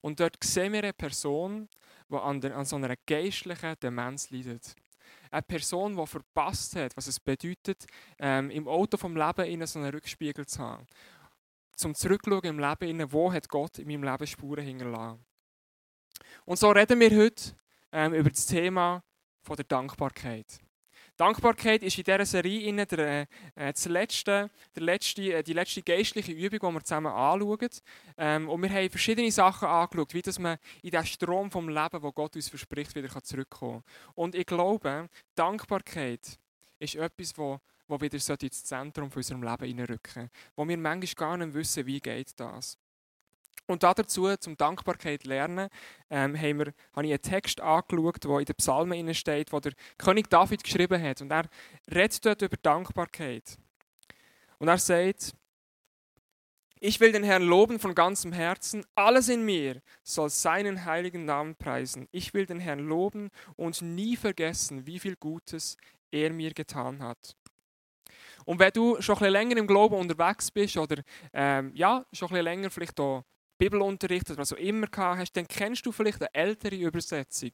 Und 0.00 0.18
dort 0.18 0.42
sehen 0.42 0.72
wir 0.72 0.82
eine 0.82 0.92
Person, 0.92 1.68
die 2.10 2.16
an, 2.16 2.40
der, 2.40 2.56
an 2.56 2.64
so 2.64 2.76
einer 2.76 2.94
geistlichen 3.06 3.74
Demenz 3.80 4.30
leidet. 4.30 4.74
Eine 5.30 5.42
Person, 5.42 5.96
die 5.96 6.06
verpasst 6.06 6.76
hat, 6.76 6.96
was 6.96 7.06
es 7.06 7.20
bedeutet, 7.20 7.86
ähm, 8.18 8.50
im 8.50 8.66
Auto 8.68 8.96
vom 8.96 9.16
Leben 9.16 9.46
in 9.46 9.66
so 9.66 9.78
einen 9.78 9.90
Rückspiegel 9.90 10.46
zu 10.46 10.60
haben 10.60 10.86
zum 11.76 11.94
Zurückschauen 11.94 12.44
im 12.44 12.58
Leben, 12.58 13.12
wo 13.12 13.32
hat 13.32 13.48
Gott 13.48 13.78
in 13.78 13.88
meinem 13.88 14.04
Leben 14.04 14.26
Spuren 14.26 14.64
hinterlassen. 14.64 15.24
Und 16.44 16.58
so 16.58 16.70
reden 16.70 17.00
wir 17.00 17.10
heute 17.10 17.56
ähm, 17.92 18.14
über 18.14 18.30
das 18.30 18.46
Thema 18.46 19.02
von 19.42 19.56
der 19.56 19.64
Dankbarkeit. 19.64 20.60
Dankbarkeit 21.16 21.82
ist 21.82 21.98
in 21.98 22.04
dieser 22.04 22.24
Serie 22.24 22.62
in 22.62 22.78
der, 22.78 23.28
äh, 23.54 23.72
letzte, 23.84 24.50
der 24.74 24.82
letzte, 24.82 25.34
äh, 25.34 25.42
die 25.42 25.52
letzte 25.52 25.82
geistliche 25.82 26.32
Übung, 26.32 26.70
die 26.70 26.74
wir 26.76 26.84
zusammen 26.84 27.12
anschauen. 27.12 27.68
Ähm, 28.16 28.48
und 28.48 28.62
wir 28.62 28.70
haben 28.70 28.88
verschiedene 28.88 29.30
Sachen 29.30 29.68
angeschaut, 29.68 30.14
wie 30.14 30.22
dass 30.22 30.38
man 30.38 30.56
in 30.82 30.90
den 30.90 31.04
Strom 31.04 31.50
vom 31.50 31.68
Leben, 31.68 32.02
wo 32.02 32.12
Gott 32.12 32.34
uns 32.34 32.48
verspricht, 32.48 32.94
wieder 32.94 33.22
zurückkommen 33.22 33.82
kann. 33.84 34.12
Und 34.14 34.34
ich 34.34 34.46
glaube, 34.46 35.08
Dankbarkeit 35.34 36.38
ist 36.78 36.94
etwas, 36.96 37.34
das 37.34 37.58
wo 37.88 38.00
wieder 38.00 38.14
ins 38.14 38.64
Zentrum 38.64 39.10
von 39.10 39.20
unserem 39.20 39.42
Leben 39.42 39.66
hineinrücken 39.66 40.30
Wo 40.56 40.66
wir 40.66 40.78
manchmal 40.78 41.14
gar 41.14 41.36
nicht 41.36 41.54
wissen, 41.54 41.86
wie 41.86 42.00
geht 42.00 42.38
das. 42.38 42.78
Und 43.66 43.82
dazu, 43.82 44.36
zum 44.36 44.56
Dankbarkeit 44.56 45.24
lernen, 45.24 45.68
ähm, 46.10 46.36
haben 46.36 46.58
wir, 46.58 46.74
habe 46.94 47.06
ich 47.06 47.12
einen 47.12 47.22
Text 47.22 47.60
angeschaut, 47.60 48.24
der 48.24 48.38
in 48.38 48.44
den 48.44 48.56
Psalmen 48.56 49.14
steht, 49.14 49.52
wo 49.52 49.60
der 49.60 49.72
König 49.98 50.28
David 50.28 50.64
geschrieben 50.64 51.00
hat. 51.00 51.20
Und 51.20 51.30
er 51.30 51.48
redet 51.92 52.24
dort 52.26 52.42
über 52.42 52.56
Dankbarkeit. 52.56 53.56
Und 54.58 54.68
er 54.68 54.78
sagt, 54.78 55.34
ich 56.84 56.98
will 56.98 57.12
den 57.12 57.22
Herrn 57.22 57.44
loben 57.44 57.78
von 57.78 57.94
ganzem 57.94 58.32
Herzen. 58.32 58.84
Alles 58.96 59.28
in 59.28 59.44
mir 59.44 59.80
soll 60.02 60.28
seinen 60.30 60.84
heiligen 60.84 61.24
Namen 61.24 61.54
preisen. 61.54 62.08
Ich 62.10 62.34
will 62.34 62.44
den 62.44 62.58
Herrn 62.58 62.80
loben 62.80 63.30
und 63.54 63.80
nie 63.82 64.16
vergessen, 64.16 64.84
wie 64.84 64.98
viel 64.98 65.14
Gutes 65.14 65.76
er 66.10 66.32
mir 66.32 66.52
getan 66.52 67.00
hat. 67.00 67.36
Und 68.44 68.58
wenn 68.58 68.72
du 68.72 69.00
schon 69.00 69.18
ein 69.18 69.32
länger 69.32 69.56
im 69.56 69.66
Glauben 69.66 69.96
unterwegs 69.96 70.50
bist 70.50 70.76
oder 70.76 71.02
ähm, 71.32 71.72
ja, 71.74 72.04
schon 72.12 72.32
ein 72.32 72.44
länger 72.44 72.70
vielleicht 72.70 72.98
auch 73.00 73.24
Bibelunterricht 73.58 74.30
oder 74.30 74.40
was 74.40 74.52
auch 74.52 74.58
immer 74.58 74.86
gehabt 74.86 75.18
hast, 75.18 75.32
dann 75.36 75.46
kennst 75.46 75.86
du 75.86 75.92
vielleicht 75.92 76.20
eine 76.20 76.34
ältere 76.34 76.76
Übersetzung 76.76 77.52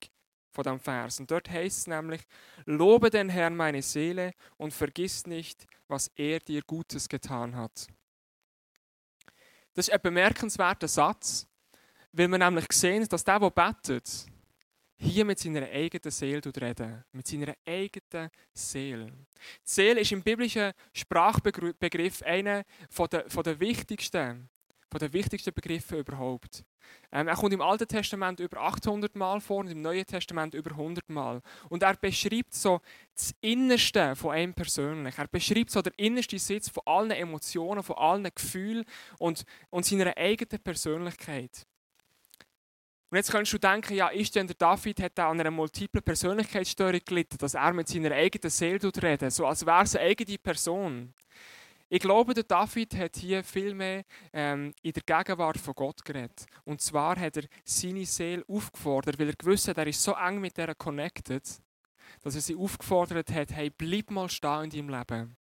von 0.51 0.65
diesem 0.65 0.81
Vers. 0.81 1.21
Und 1.21 1.31
dort 1.31 1.51
heißt 1.51 1.79
es 1.79 1.87
nämlich, 1.87 2.23
lobe 2.65 3.11
den 3.11 3.29
Herrn 3.29 3.57
meine 3.57 3.83
Seele 3.83 4.33
und 4.57 4.73
vergiss 4.73 5.27
nicht, 5.27 5.67
was 5.87 6.09
er 6.17 6.41
dir 6.41 6.63
Gutes 6.63 7.09
getan 7.09 7.55
hat. 7.55 7.89
Das 9.75 9.89
ist 9.89 9.95
ein 9.95 10.01
bemerkenswerter 10.03 10.89
Satz, 10.89 11.47
weil 12.13 12.29
wir 12.29 12.39
nämlich 12.39 12.67
sehen, 12.73 13.07
dass 13.09 13.23
der, 13.23 13.39
der 13.39 13.51
betet, 13.51 14.27
hier 14.99 15.25
mit 15.25 15.39
seiner 15.39 15.67
eigenen 15.69 16.11
Seele 16.11 16.43
reden. 16.61 17.05
Mit 17.13 17.27
seiner 17.27 17.55
eigenen 17.67 18.31
Seele. 18.53 19.07
Die 19.07 19.15
Seele 19.63 20.01
ist 20.01 20.13
im 20.13 20.23
biblischen 20.23 20.73
Sprachbegriff 20.93 22.23
einer 22.23 22.65
der, 23.13 23.23
der 23.25 23.61
wichtigsten 23.61 24.49
von 24.91 25.01
den 25.01 25.13
wichtigsten 25.13 25.53
Begriffen 25.53 25.99
überhaupt. 25.99 26.65
Ähm, 27.13 27.29
er 27.29 27.37
kommt 27.37 27.53
im 27.53 27.61
Alten 27.61 27.87
Testament 27.87 28.41
über 28.41 28.61
800 28.63 29.15
Mal 29.17 29.41
vor 29.41 29.59
und 29.59 29.71
im 29.71 29.83
Neuen 29.83 30.07
Testament 30.07 30.55
über 30.55 30.71
100 30.71 31.09
Mal. 31.11 31.43
Und 31.69 31.83
er 31.83 31.95
beschreibt 31.95 32.55
so 32.55 32.81
das 33.15 33.35
Innerste 33.41 34.17
von 34.17 34.33
einem 34.33 34.55
persönlich. 34.55 35.19
Er 35.19 35.29
beschreibt 35.29 35.71
so 35.71 35.83
den 35.83 35.93
innersten 35.97 36.39
Sitz 36.39 36.69
von 36.71 36.83
allen 36.87 37.11
Emotionen, 37.11 37.83
von 37.83 37.97
allen 37.97 38.31
Gefühlen 38.35 38.85
und, 39.19 39.45
und 39.71 39.85
seiner 39.85 40.17
eigenen 40.17 40.63
Persönlichkeit. 40.63 41.67
Und 43.11 43.17
jetzt 43.17 43.31
könntest 43.31 43.55
du 43.55 43.59
denken, 43.59 43.95
ja, 43.95 44.09
ist 44.09 44.35
denn 44.35 44.47
der 44.47 44.57
David 44.57 45.01
hat 45.01 45.19
an 45.19 45.41
einer 45.41 45.51
multiplen 45.51 46.03
Persönlichkeitsstörung 46.03 47.01
gelitten, 47.07 47.39
dass 47.39 47.55
er 47.55 47.73
mit 47.73 47.89
seiner 47.89 48.13
eigenen 48.13 48.51
Seele 48.51 48.91
redet, 49.03 49.33
so 49.33 49.47
als 49.47 49.65
wäre 49.65 49.83
es 49.83 49.97
eine 49.97 50.05
eigene 50.05 50.37
Person. 50.37 51.15
Ich 51.89 52.01
glaube, 52.01 52.35
der 52.35 52.45
David 52.45 52.95
hat 52.99 53.17
hier 53.17 53.43
viel 53.43 53.75
mehr 53.75 54.05
ähm, 54.35 54.75
in 54.83 54.93
der 54.93 55.03
Gegenwart 55.07 55.57
von 55.57 55.73
Gott 55.73 56.05
geredet. 56.05 56.45
Und 56.65 56.83
zwar 56.83 57.19
hat 57.19 57.39
er 57.39 57.45
seine 57.65 58.05
Seele 58.05 58.45
aufgefordert, 58.47 59.19
weil 59.19 59.29
er 59.29 59.37
gewusst 59.37 59.69
hat, 59.69 59.79
er 59.79 59.87
ist 59.87 60.03
so 60.03 60.13
eng 60.13 60.39
mit 60.39 60.59
der 60.59 60.75
connected, 60.75 61.49
dass 62.21 62.35
er 62.35 62.43
sie 62.43 62.57
aufgefordert 62.57 63.31
hat, 63.33 63.53
hey, 63.53 63.71
bleib 63.71 64.11
mal 64.11 64.29
stehen 64.29 64.65
in 64.65 64.71
deinem 64.71 64.89
Leben. 64.91 65.37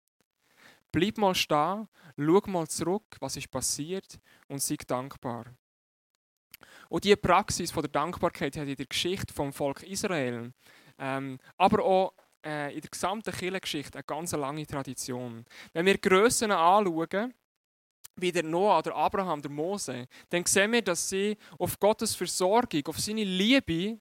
Bleib 0.91 1.17
mal 1.17 1.33
stehen, 1.33 1.87
schau 2.15 2.41
mal 2.45 2.67
zurück, 2.67 3.17
was 3.19 3.37
ist 3.37 3.49
passiert 3.49 4.19
und 4.47 4.61
sei 4.61 4.77
dankbar. 4.85 5.45
Und 6.89 7.03
diese 7.03 7.17
Praxis 7.17 7.71
von 7.71 7.83
der 7.83 7.91
Dankbarkeit 7.91 8.57
hat 8.57 8.67
in 8.67 8.75
der 8.75 8.85
Geschichte 8.85 9.33
vom 9.33 9.51
Volk 9.53 9.83
Israel, 9.83 10.53
ähm, 10.97 11.39
aber 11.57 11.83
auch 11.83 12.13
äh, 12.45 12.73
in 12.73 12.81
der 12.81 12.89
gesamten 12.89 13.31
Kirchengeschichte 13.31 13.97
eine 13.97 14.03
ganz 14.03 14.31
lange 14.33 14.65
Tradition. 14.65 15.45
Wenn 15.73 15.85
wir 15.85 15.97
Grössen 15.97 16.51
anschauen, 16.51 17.33
wie 18.17 18.31
der 18.31 18.43
Noah, 18.43 18.81
der 18.81 18.95
Abraham, 18.95 19.41
der 19.41 19.51
Mose, 19.51 20.07
dann 20.29 20.45
sehen 20.45 20.71
wir, 20.71 20.81
dass 20.81 21.09
sie 21.09 21.37
auf 21.59 21.79
Gottes 21.79 22.15
Versorgung, 22.15 22.85
auf 22.87 22.99
seine 22.99 23.23
Liebe 23.23 23.99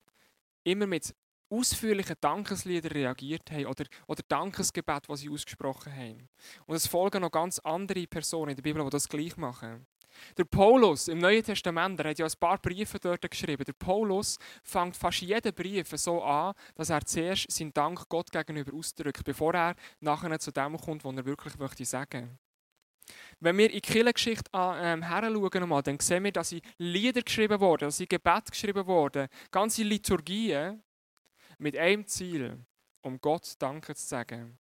immer 0.62 0.86
mit 0.86 1.14
ausführlichen 1.50 2.16
Dankesliedern 2.20 2.92
reagiert 2.92 3.50
haben 3.50 3.66
oder, 3.66 3.84
oder 4.06 4.22
Dankesgebet, 4.28 5.08
was 5.08 5.20
sie 5.20 5.30
ausgesprochen 5.30 5.94
haben. 5.94 6.28
Und 6.66 6.76
es 6.76 6.86
folgen 6.86 7.22
noch 7.22 7.30
ganz 7.30 7.58
andere 7.60 8.06
Personen 8.06 8.50
in 8.50 8.56
der 8.56 8.62
Bibel, 8.62 8.82
die 8.84 8.90
das 8.90 9.08
gleich 9.08 9.36
machen. 9.36 9.86
Der 10.36 10.44
Paulus 10.44 11.08
im 11.08 11.18
Neuen 11.18 11.42
Testament, 11.42 11.98
der 11.98 12.10
hat 12.10 12.18
ja 12.18 12.26
ein 12.26 12.32
paar 12.38 12.58
Briefe 12.58 12.98
dort 12.98 13.30
geschrieben. 13.30 13.64
Der 13.64 13.72
Paulus 13.72 14.38
fängt 14.62 14.96
fast 14.96 15.20
jeden 15.20 15.54
Brief 15.54 15.88
so 15.96 16.22
an, 16.22 16.54
dass 16.74 16.90
er 16.90 17.04
zuerst 17.04 17.50
seinen 17.50 17.72
Dank 17.72 18.08
Gott 18.08 18.30
gegenüber 18.30 18.74
ausdrückt, 18.74 19.24
bevor 19.24 19.54
er 19.54 19.74
nachher 20.00 20.38
zu 20.38 20.50
dem 20.50 20.76
kommt, 20.76 21.04
was 21.04 21.16
er 21.16 21.24
wirklich 21.24 21.58
möchte 21.58 21.84
sagen. 21.84 22.38
Wenn 23.40 23.58
wir 23.58 23.66
in 23.66 23.72
die 23.72 23.80
Kirchengeschichte 23.80 24.50
ähm, 24.54 25.02
heranschauen, 25.02 25.82
dann 25.84 26.00
sehen 26.00 26.24
wir, 26.24 26.32
dass 26.32 26.48
sie 26.48 26.62
Lieder 26.78 27.22
geschrieben 27.22 27.60
wurden, 27.60 27.86
dass 27.86 27.98
sie 27.98 28.06
Gebet 28.06 28.50
geschrieben 28.50 28.86
wurden, 28.86 29.28
ganze 29.50 29.82
Liturgien 29.82 30.82
mit 31.58 31.76
einem 31.76 32.06
Ziel, 32.06 32.64
um 33.02 33.20
Gott 33.20 33.54
Danke 33.58 33.94
zu 33.94 34.06
sagen. 34.06 34.58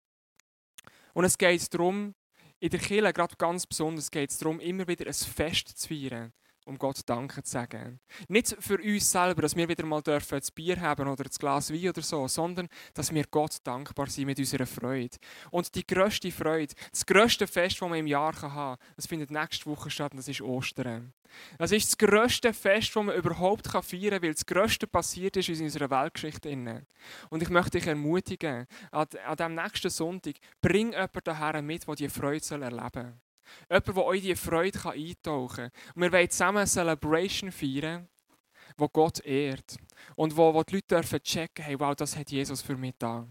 Und 1.15 1.25
es 1.25 1.39
geht 1.39 1.73
darum, 1.73 2.15
in 2.59 2.71
der 2.71 2.81
Kirche, 2.81 3.13
gerade 3.13 3.37
ganz 3.37 3.67
besonders, 3.67 4.11
geht 4.11 4.31
es 4.31 4.39
darum, 4.39 4.61
immer 4.61 4.87
wieder 4.89 5.07
ein 5.07 5.15
Fest 5.15 5.69
zu 5.69 5.89
feiern, 5.89 6.33
um 6.67 6.79
Gott 6.79 7.01
Danke 7.07 7.43
zu 7.43 7.53
sagen. 7.53 8.01
Nicht 8.29 8.57
für 8.61 8.79
uns 8.79 9.11
selber, 9.11 9.43
dass 9.43 9.57
wir 9.57 9.69
wieder 9.69 9.87
mal 9.87 10.03
dürfen 10.03 10.39
das 10.39 10.51
Bier 10.51 10.81
haben 10.81 11.09
oder 11.09 11.25
das 11.25 11.39
Glas 11.39 11.73
Wein 11.73 11.89
oder 11.89 12.03
so, 12.03 12.27
sondern 12.29 12.69
dass 12.93 13.15
wir 13.15 13.25
Gott 13.31 13.59
dankbar 13.63 14.09
sind 14.09 14.27
mit 14.27 14.39
unserer 14.39 14.67
Freude. 14.67 15.17
Und 15.51 15.75
die 15.75 15.87
grösste 15.87 16.31
Freude, 16.31 16.75
das 16.91 17.07
grösste 17.07 17.47
Fest, 17.47 17.81
das 17.81 17.89
man 17.89 17.99
im 17.99 18.07
Jahr 18.07 18.35
haben 18.43 18.53
kann, 18.53 18.77
das 18.97 19.07
findet 19.07 19.31
nächste 19.31 19.67
Woche 19.67 19.91
statt 19.91 20.13
und 20.13 20.19
das 20.19 20.29
ist 20.29 20.41
Ostern. 20.41 21.13
Das 21.59 21.73
ist 21.73 21.89
das 21.89 21.99
grösste 21.99 22.53
Fest, 22.53 22.95
das 22.95 23.05
man 23.05 23.15
überhaupt 23.15 23.67
feiern 23.67 24.11
kann, 24.11 24.23
weil 24.23 24.33
das 24.33 24.47
grösste 24.47 24.87
passiert 24.87 25.37
ist 25.37 25.49
in 25.49 25.63
unserer 25.63 25.91
Weltgeschichte. 25.91 26.85
Und 27.31 27.43
ich 27.43 27.49
möchte 27.49 27.79
dich 27.79 27.87
ermutigen, 27.87 28.67
an, 28.91 29.07
diesem 29.39 29.55
nächsten 29.55 29.91
Sonntag, 29.91 30.35
bring 30.61 30.93
jemanden 30.93 31.21
daher 31.25 31.63
mit, 31.63 31.87
der 31.87 31.95
diese 31.95 32.11
Freude 32.11 32.45
erleben 32.51 32.91
soll. 32.93 33.26
Jemand, 33.69 33.87
der 33.87 34.05
euch 34.05 34.23
diese 34.23 34.37
Freude 34.37 34.79
eintauchen 34.91 35.71
kann. 35.71 35.71
Und 35.95 36.03
wir 36.03 36.13
wollen 36.13 36.31
zusammen 36.31 36.59
eine 36.59 36.67
Celebration 36.67 37.53
feiern, 37.53 38.09
wo 38.77 38.89
Gott 38.89 39.25
ehrt. 39.25 39.77
Und 40.15 40.37
wo, 40.37 40.53
wo 40.55 40.63
die 40.63 40.77
Leute 40.77 40.87
dürfen 40.89 41.23
checken, 41.23 41.65
hey, 41.65 41.79
wow, 41.79 41.95
das 41.95 42.17
hat 42.17 42.31
Jesus 42.31 42.63
für 42.63 42.77
mich 42.77 42.95
da. 42.99 43.27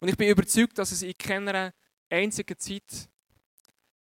Und 0.00 0.08
ich 0.08 0.16
bin 0.16 0.28
überzeugt, 0.28 0.78
dass 0.78 0.92
es 0.92 1.02
in 1.02 1.16
keiner 1.16 1.72
einzigen 2.10 2.58
Zeit 2.58 3.08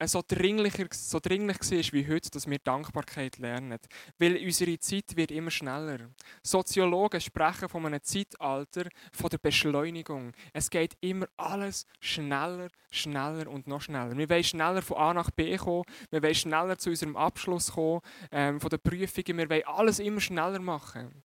so 0.06 0.22
dringlicher, 0.25 0.86
so 0.92 1.20
dringlich 1.20 1.60
war 1.60 1.94
wie 1.94 2.08
heute, 2.08 2.30
dass 2.30 2.48
wir 2.48 2.60
Dankbarkeit 2.60 3.39
lernen. 3.39 3.80
Weil 4.20 4.38
unsere 4.44 4.77
Zeit 4.80 5.16
wird 5.16 5.32
immer 5.32 5.50
schneller. 5.50 6.12
Soziologen 6.44 7.20
sprechen 7.20 7.68
von 7.68 7.86
einem 7.86 8.04
Zeitalter 8.04 8.88
von 9.12 9.30
der 9.30 9.39
Beschleunigung. 9.39 10.34
Es 10.54 10.70
geht 10.70 10.96
immer 11.01 11.27
alles 11.38 11.88
schneller, 12.00 12.70
schneller 12.92 13.50
und 13.50 13.66
noch 13.66 13.82
schneller. 13.82 14.16
Wir 14.16 14.30
wollen 14.30 14.44
schneller 14.44 14.82
von 14.84 14.98
A 14.98 15.13
nach 15.13 15.32
B 15.32 15.58
kommen, 15.58 15.86
wir 16.12 16.22
wollen 16.22 16.36
schneller 16.36 16.77
zu 16.77 16.92
unserem 16.92 17.16
Abschluss 17.16 17.72
kommen, 17.72 18.01
ähm, 18.32 18.62
von 18.62 18.70
den 18.70 18.80
Prüfungen, 18.80 19.38
wir 19.38 19.50
wollen 19.50 19.66
alles 19.66 20.00
immer 20.00 20.22
schneller 20.22 20.60
machen. 20.60 21.24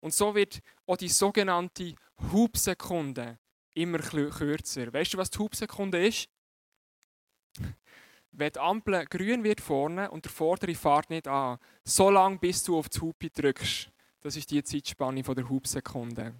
Und 0.00 0.12
so 0.12 0.34
wird 0.34 0.60
auch 0.86 0.96
die 0.96 1.08
sogenannte 1.08 1.94
Hubsekunde 2.32 3.38
immer 3.74 3.98
kürzer. 3.98 4.92
Weißt 4.92 5.14
du, 5.14 5.18
was 5.18 5.30
die 5.30 5.38
Hubsekunde 5.38 6.06
ist? 6.06 6.28
Wenn 8.38 8.52
die 8.52 8.60
Ampel 8.60 9.04
grün 9.06 9.42
wird 9.42 9.60
vorne 9.60 10.08
und 10.12 10.24
der 10.24 10.30
vordere 10.30 10.72
fährt 10.72 11.10
nicht 11.10 11.26
an, 11.26 11.58
so 11.82 12.08
lange 12.08 12.38
bis 12.38 12.62
du 12.62 12.78
auf 12.78 12.88
die 12.88 13.00
Hupe 13.00 13.30
drückst. 13.30 13.90
Das 14.20 14.36
ist 14.36 14.48
die 14.52 14.62
Zeitspanne 14.62 15.24
der 15.24 15.48
Hubsekunde. 15.48 16.34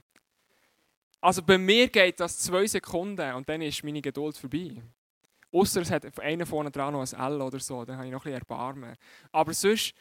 Also 1.20 1.42
bei 1.42 1.58
mir 1.58 1.88
geht 1.88 2.20
das 2.20 2.38
zwei 2.38 2.68
Sekunden 2.68 3.34
und 3.34 3.48
dann 3.48 3.62
ist 3.62 3.82
meine 3.82 4.00
Geduld 4.00 4.36
vorbei. 4.36 4.80
Außer 5.50 5.80
es 5.80 5.90
hat 5.90 6.20
einer 6.20 6.46
vorne 6.46 6.70
dran 6.70 6.92
noch 6.92 7.00
ein 7.00 7.20
L 7.20 7.42
oder 7.42 7.58
so, 7.58 7.84
dann 7.84 7.96
habe 7.96 8.06
ich 8.06 8.12
noch 8.12 8.24
ein 8.24 8.30
bisschen 8.30 8.42
Erbarmen. 8.42 8.96
Aber 9.32 9.52
sonst, 9.52 9.92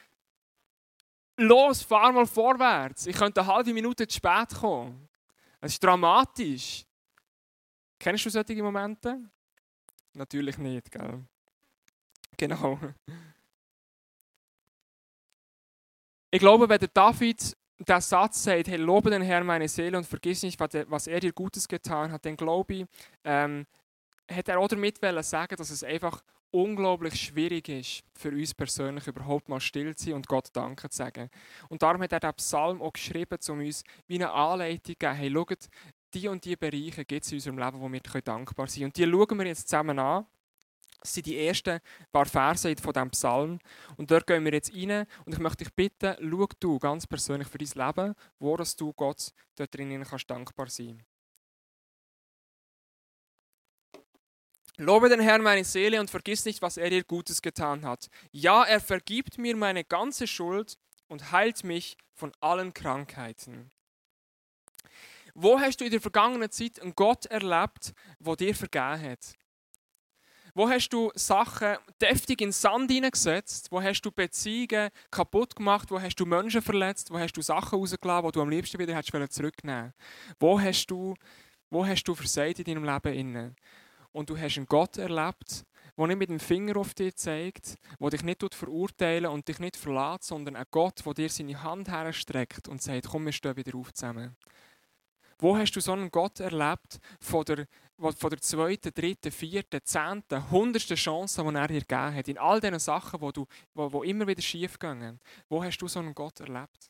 los, 1.36 1.82
fahr 1.82 2.12
mal 2.12 2.28
vorwärts. 2.28 3.08
Ich 3.08 3.16
könnte 3.16 3.42
eine 3.42 3.52
halbe 3.52 3.74
Minute 3.74 4.08
zu 4.08 4.18
spät 4.18 4.54
kommen. 4.54 5.10
Es 5.60 5.74
ist 5.74 5.84
dramatisch. 5.84 6.86
Kennst 7.98 8.24
du 8.24 8.30
solche 8.30 8.62
Momente? 8.62 9.20
Natürlich 10.14 10.60
nicht, 10.60 10.92
gell? 10.92 11.26
Genau. 12.40 12.80
Ich 16.30 16.40
glaube, 16.40 16.70
wenn 16.70 16.78
der 16.78 16.90
David 16.90 17.58
der 17.80 18.02
Satz 18.02 18.44
sagt, 18.44 18.68
hey, 18.68 18.78
lobe 18.78 19.10
den 19.10 19.22
Herrn 19.22 19.46
meine 19.46 19.68
Seele 19.68 19.98
und 19.98 20.06
vergiss 20.06 20.44
nicht, 20.44 20.60
was 20.60 21.08
er 21.08 21.20
dir 21.20 21.32
Gutes 21.32 21.68
getan 21.68 22.12
hat, 22.12 22.26
dann 22.26 22.36
glaube 22.36 22.74
ich, 22.74 22.86
ähm, 23.24 23.66
hat 24.30 24.48
er 24.50 24.60
auch 24.60 24.68
damit 24.68 25.00
sagen, 25.24 25.56
dass 25.56 25.70
es 25.70 25.84
einfach 25.84 26.22
unglaublich 26.52 27.16
schwierig 27.16 27.70
ist, 27.70 28.04
für 28.14 28.30
uns 28.30 28.54
persönlich 28.54 29.08
überhaupt 29.08 29.50
mal 29.50 29.60
still 29.60 29.96
zu 29.96 30.06
sein 30.06 30.14
und 30.14 30.28
Gott 30.28 30.50
Danke 30.54 30.90
zu 30.90 30.98
sagen. 30.98 31.30
Und 31.70 31.82
darum 31.82 32.02
hat 32.02 32.12
er 32.12 32.20
den 32.20 32.34
Psalm 32.36 32.82
auch 32.82 32.94
geschrieben, 32.94 33.38
um 33.50 33.60
uns 33.60 33.84
wie 34.08 34.16
eine 34.16 34.32
Anleitung 34.32 34.94
zu 34.94 34.96
geben, 34.96 35.16
hey, 35.16 35.32
schaut, 35.32 35.68
die 36.14 36.28
und 36.28 36.44
die 36.46 36.56
Bereiche 36.56 37.06
gibt 37.06 37.26
es 37.26 37.32
in 37.32 37.38
unserem 37.38 37.58
Leben, 37.60 37.80
wo 37.80 37.92
wir 37.92 38.00
dankbar 38.00 38.68
sein 38.68 38.76
können. 38.76 38.86
Und 38.86 38.98
die 38.98 39.04
schauen 39.04 39.40
wir 39.40 39.46
jetzt 39.46 39.68
zusammen 39.68 40.00
an. 40.00 40.26
Das 41.00 41.14
sind 41.14 41.26
die 41.26 41.38
ersten 41.38 41.80
paar 42.12 42.26
Verse 42.26 42.76
von 42.82 42.94
diesem 42.94 43.10
Psalm. 43.12 43.60
Und 43.98 44.12
dort 44.12 44.28
gehen 44.28 44.44
wir 44.44 44.54
jetzt 44.54 44.74
rein. 44.74 45.06
Und 45.26 45.34
ich 45.34 45.40
möchte 45.40 45.64
dich 45.64 45.74
bitten, 45.74 46.16
schau 46.20 46.48
du 46.60 46.80
ganz 46.80 47.08
persönlich 47.08 47.48
für 47.48 47.58
dein 47.58 47.88
Leben, 47.88 48.16
wo 48.40 48.58
du 48.58 48.94
Gott 48.94 49.32
dort 49.56 49.76
drinnen 49.76 50.04
kannst 50.04 50.30
dankbar 50.30 50.70
sein 50.70 51.04
Lobe 54.80 55.10
den 55.10 55.20
Herrn 55.20 55.42
meine 55.42 55.64
Seele 55.64 56.00
und 56.00 56.12
vergiss 56.12 56.46
nicht, 56.46 56.62
was 56.62 56.78
er 56.78 56.92
dir 56.92 57.04
Gutes 57.04 57.42
getan 57.42 57.84
hat. 57.84 58.10
Ja, 58.32 58.64
er 58.64 58.80
vergibt 58.80 59.40
mir 59.40 59.56
meine 59.56 59.84
ganze 59.84 60.28
Schuld 60.28 60.78
und 61.08 61.32
heilt 61.32 61.64
mich 61.64 61.98
von 62.14 62.32
allen 62.42 62.76
Krankheiten. 62.76 63.72
Wo 65.34 65.60
hast 65.60 65.82
du 65.82 65.86
in 65.86 65.92
der 65.92 66.02
vergangenen 66.02 66.52
Zeit 66.52 66.80
einen 66.80 66.94
Gott 66.94 67.26
erlebt, 67.26 67.94
wo 68.20 68.36
dir 68.36 68.54
vergeben 68.54 69.02
hat? 69.02 69.36
Wo 70.58 70.68
hast 70.68 70.90
du 70.90 71.12
Sachen 71.14 71.76
deftig 72.02 72.42
in 72.42 72.48
den 72.48 72.52
Sand 72.52 72.90
hineingesetzt? 72.90 73.72
Wo 73.72 73.80
hast 73.80 74.02
du 74.02 74.10
Beziehungen 74.10 74.90
kaputt 75.12 75.56
gemacht? 75.56 75.92
Wo 75.92 76.02
hast 76.02 76.16
du 76.16 76.26
Menschen 76.26 76.64
verletzt? 76.64 77.12
Wo 77.12 77.20
hast 77.20 77.34
du 77.34 77.44
Sachen 77.44 77.78
rausgelassen, 77.78 78.26
die 78.26 78.32
du 78.32 78.42
am 78.42 78.50
liebsten 78.50 78.80
wieder 78.80 78.96
hättest 78.96 79.34
zurücknehmen 79.34 79.94
Wo 80.40 80.60
hast 80.60 80.88
du, 80.88 81.14
wo 81.70 81.86
hast 81.86 82.06
du 82.06 82.16
versagt 82.16 82.58
in 82.58 82.66
deinem 82.66 82.86
Leben? 82.86 83.14
Innen? 83.14 83.56
Und 84.12 84.32
du 84.32 84.36
hast 84.36 84.58
einen 84.58 84.66
Gott 84.66 84.98
erlebt, 84.98 85.64
der 85.96 86.08
nicht 86.08 86.18
mit 86.18 86.30
dem 86.32 86.40
Finger 86.40 86.78
auf 86.78 86.96
dich 86.96 87.16
zeigt, 87.18 87.76
der 88.00 88.10
dich 88.10 88.24
nicht 88.24 88.56
verurteilen 88.56 89.30
und 89.30 89.48
dich 89.48 89.60
nicht 89.60 89.78
verlässt, 89.78 90.24
sondern 90.24 90.56
ein 90.56 90.66
Gott, 90.72 91.06
der 91.06 91.14
dir 91.14 91.30
seine 91.30 91.62
Hand 91.62 91.88
herstreckt 91.88 92.68
und 92.68 92.82
sagt, 92.82 93.10
komm, 93.10 93.26
wir 93.26 93.32
stehen 93.32 93.58
wieder 93.58 93.78
auf 93.78 93.94
zusammen. 93.94 94.36
Wo 95.40 95.56
hast 95.56 95.72
du 95.74 95.80
so 95.80 95.94
einen 95.94 96.10
Gott 96.10 96.40
erlebt, 96.40 97.00
von 97.20 97.46
der, 97.46 97.68
von 97.98 98.30
der 98.30 98.42
zweiten, 98.42 98.92
dritten, 98.94 99.32
vierten, 99.32 99.82
zehnten, 99.84 100.50
hundertsten 100.50 100.98
Chance, 100.98 101.44
die 101.44 101.56
er 101.56 101.68
dir 101.68 101.82
gegeben 101.82 102.16
hat? 102.16 102.28
In 102.28 102.38
all 102.38 102.60
diesen 102.60 102.80
Sachen, 102.80 103.20
die, 103.20 103.34
du, 103.34 103.46
wo, 103.74 103.92
wo 103.92 104.04
immer 104.04 104.26
wieder 104.26 104.42
schief 104.42 104.80
gehen. 104.80 105.20
Wo 105.48 105.64
hast 105.64 105.78
du 105.78 105.88
so 105.88 106.00
einen 106.00 106.16
Gott 106.16 106.40
erlebt? 106.40 106.90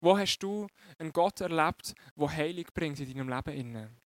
Wo 0.00 0.16
hast 0.16 0.38
du 0.38 0.68
einen 0.98 1.12
Gott 1.12 1.40
erlebt, 1.40 1.94
der 2.14 2.30
Heilig 2.30 2.72
bringt 2.72 3.00
in 3.00 3.12
deinem 3.12 3.28
Leben? 3.28 3.96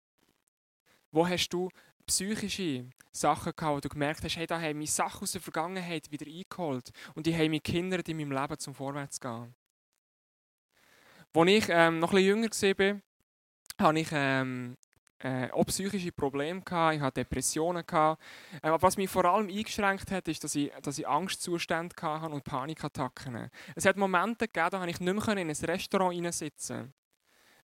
Wo 1.11 1.29
hast 1.29 1.51
du 1.51 1.69
psychische 2.07 2.89
Sachen 3.13 3.53
gehabt, 3.55 3.77
wo 3.77 3.81
du 3.81 3.89
gemerkt 3.89 4.25
hast, 4.25 4.37
hey, 4.37 4.47
da 4.47 4.61
haben 4.61 4.79
mich 4.79 4.93
Sachen 4.93 5.23
aus 5.23 5.33
der 5.33 5.41
Vergangenheit 5.41 6.11
wieder 6.11 6.27
eingeholt 6.27 6.91
und 7.15 7.27
die 7.27 7.35
haben 7.35 7.51
mich 7.51 7.63
gehindert, 7.63 8.09
in 8.09 8.17
meinem 8.17 8.33
Leben 8.33 8.59
zum 8.59 8.75
Vorwärts 8.75 9.19
zu 9.19 9.29
gehen. 9.29 9.55
Als 11.33 11.49
ich 11.49 11.69
ähm, 11.69 11.99
noch 11.99 12.13
ein 12.13 12.17
bisschen 12.17 12.27
jünger 12.27 12.49
war, 12.49 13.01
hatte 13.81 13.99
ich 13.99 14.09
ähm, 14.13 14.77
äh, 15.19 15.51
auch 15.51 15.65
psychische 15.67 16.13
Probleme, 16.13 16.63
gehabt, 16.63 16.97
ich 16.97 17.01
hatte 17.01 17.21
Depressionen. 17.21 17.85
Gehabt. 17.87 18.23
Äh, 18.63 18.71
was 18.81 18.97
mich 18.97 19.11
vor 19.11 19.25
allem 19.25 19.49
eingeschränkt 19.49 20.11
hat, 20.11 20.29
ist, 20.29 20.45
dass 20.45 20.55
ich, 20.55 20.71
dass 20.83 20.99
ich 20.99 21.09
Angstzustände 21.09 21.95
hatte 22.01 22.33
und 22.33 22.45
Panikattacken. 22.45 23.51
Es 23.75 23.85
hat 23.85 23.97
Momente 23.97 24.47
gegeben, 24.47 24.69
da 24.71 24.79
konnte 24.79 24.91
ich 24.91 25.01
nicht 25.01 25.27
mehr 25.27 25.37
in 25.37 25.51
ein 25.51 25.57
Restaurant 25.65 26.35
sitzen 26.35 26.93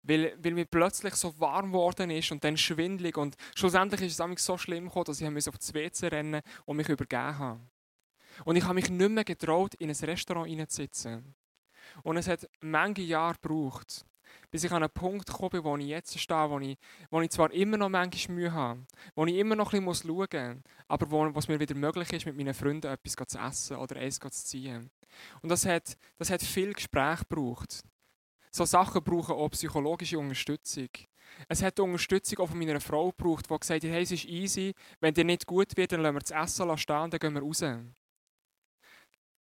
weil, 0.07 0.37
weil 0.43 0.53
mir 0.53 0.67
plötzlich 0.67 1.15
so 1.15 1.39
warm 1.41 1.73
geworden 1.73 2.11
ist 2.11 2.31
und 2.31 2.45
dann 2.45 2.57
schwindelig 2.57 3.17
und 3.17 3.37
schlussendlich 3.55 4.03
ist 4.03 4.21
es 4.21 4.45
so 4.45 4.57
schlimm 4.57 4.87
gekommen, 4.87 5.05
dass 5.07 5.21
ich 5.21 5.49
auf 5.49 5.59
das 5.59 5.75
WC 5.75 6.09
rennen 6.09 6.43
und 6.65 6.77
mich 6.77 6.89
übergeben 6.89 7.39
habe. 7.39 7.61
Und 8.45 8.57
ich 8.57 8.65
habe 8.65 8.75
mich 8.75 8.91
nicht 8.91 9.11
mehr 9.11 9.25
getraut, 9.25 9.75
in 9.75 9.91
ein 9.91 9.97
Restaurant 9.97 10.49
hineinzusitzen. 10.49 11.35
Und 12.03 12.17
es 12.17 12.29
hat 12.29 12.49
manche 12.61 13.03
Jahre 13.03 13.37
gebraucht, 13.41 14.05
bis 14.51 14.65
ich 14.65 14.73
an 14.73 14.83
einen 14.83 14.93
Punkt 14.93 15.27
gekommen 15.27 15.51
bin, 15.51 15.65
wo 15.65 15.77
ich 15.77 15.87
jetzt 15.87 16.19
stehe, 16.19 16.51
wo 16.51 16.59
ich, 16.59 16.79
wo 17.11 17.21
ich 17.21 17.31
zwar 17.31 17.53
immer 17.53 17.77
noch 17.77 17.89
manchmal 17.89 18.37
Mühe 18.37 18.53
habe, 18.53 18.87
wo 19.15 19.27
ich 19.27 19.37
immer 19.37 19.57
noch 19.57 19.73
ein 19.73 19.85
bisschen 19.85 20.09
schauen 20.09 20.55
muss, 20.55 20.63
aber 20.89 21.11
wo 21.11 21.39
es 21.39 21.49
mir 21.49 21.61
wieder 21.61 21.75
möglich 21.75 22.13
ist, 22.13 22.27
mit 22.27 22.37
meinen 22.37 22.55
Freunden 22.55 22.87
etwas 22.87 23.15
zu 23.29 23.39
essen 23.39 23.77
oder 23.77 23.97
eins 23.97 24.19
zu 24.19 24.31
ziehen. 24.31 24.91
Und 25.43 25.49
das 25.51 25.67
hat, 25.67 25.97
das 26.19 26.31
hat 26.31 26.43
viel 26.43 26.73
Gespräch 26.73 27.21
gebraucht. 27.29 27.83
So 28.51 28.65
Sachen 28.65 29.03
brauchen 29.03 29.35
auch 29.35 29.51
psychologische 29.51 30.19
Unterstützung. 30.19 30.89
Es 31.49 31.63
hat 31.63 31.79
Unterstützung 31.81 32.39
auch 32.39 32.49
von 32.49 32.59
meiner 32.59 32.81
Frau 32.81 33.11
gebraucht, 33.11 33.51
die 33.51 33.59
gesagt 33.59 33.85
hat, 33.85 33.91
hey, 33.91 34.03
es 34.03 34.13
ist 34.13 34.25
easy, 34.25 34.75
wenn 35.01 35.13
dir 35.13 35.25
nicht 35.25 35.47
gut 35.47 35.77
wird, 35.77 35.93
dann 35.93 36.01
lassen 36.01 36.15
wir 36.15 36.21
das 36.21 36.31
Essen 36.31 36.79
stehen 36.79 37.11
dann 37.11 37.21
gehen 37.21 37.35
wir 37.35 37.43
raus. 37.43 37.63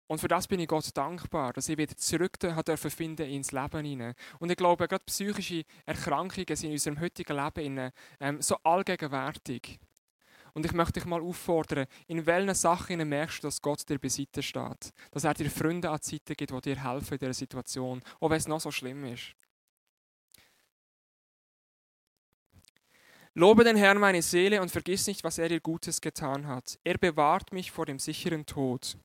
Und 0.08 0.20
für 0.20 0.28
das 0.28 0.48
bin 0.48 0.60
ich 0.60 0.68
Gott 0.68 0.96
dankbar, 0.96 1.54
dass 1.54 1.68
ich 1.68 1.78
wieder 1.78 1.96
zurück 1.98 2.38
finden 2.76 3.28
ins 3.28 3.52
Leben 3.52 3.86
hinein. 3.86 4.14
Und 4.40 4.52
ich 4.52 4.58
glaube, 4.58 4.88
gerade 4.88 5.04
psychische 5.06 5.64
Erkrankungen 5.86 6.56
sind 6.56 6.68
in 6.68 6.74
unserem 6.74 7.00
heutigen 7.00 7.36
Leben 7.36 7.92
ähm, 8.20 8.42
so 8.42 8.56
allgegenwärtig. 8.64 9.80
Und 10.54 10.66
ich 10.66 10.74
möchte 10.74 10.94
dich 10.94 11.06
mal 11.06 11.22
auffordern, 11.22 11.88
in 12.08 12.26
welchen 12.26 12.54
Sachen 12.54 13.08
merkst 13.10 13.44
du, 13.44 13.48
dass 13.48 13.62
Gott 13.62 13.90
dir 13.90 14.00
beiseite 14.00 14.42
steht. 14.42 14.94
Dass 15.12 15.26
er 15.26 15.34
dir 15.34 15.50
Freunde 15.50 15.90
an 15.90 16.00
die 16.02 16.12
Seite 16.12 16.36
gibt, 16.36 16.52
die 16.52 16.62
dir 16.62 16.84
helfen 16.84 17.16
in 17.16 17.20
dieser 17.20 17.34
Situation, 17.34 18.02
auch 18.20 18.30
wenn 18.30 18.38
es 18.38 18.48
noch 18.48 18.62
so 18.62 18.72
schlimm 18.72 19.04
ist. 19.06 19.36
Lobe 23.34 23.66
den 23.66 23.76
Herrn 23.76 24.00
meine 24.00 24.22
Seele 24.22 24.62
und 24.62 24.72
vergiss 24.72 25.08
nicht, 25.08 25.26
was 25.26 25.40
er 25.40 25.50
dir 25.50 25.60
Gutes 25.60 26.00
getan 26.00 26.48
hat. 26.48 26.80
Er 26.86 26.98
bewahrt 26.98 27.52
mich 27.52 27.70
vor 27.70 27.86
dem 27.86 28.00
sicheren 28.00 28.46
Tod 28.46 28.98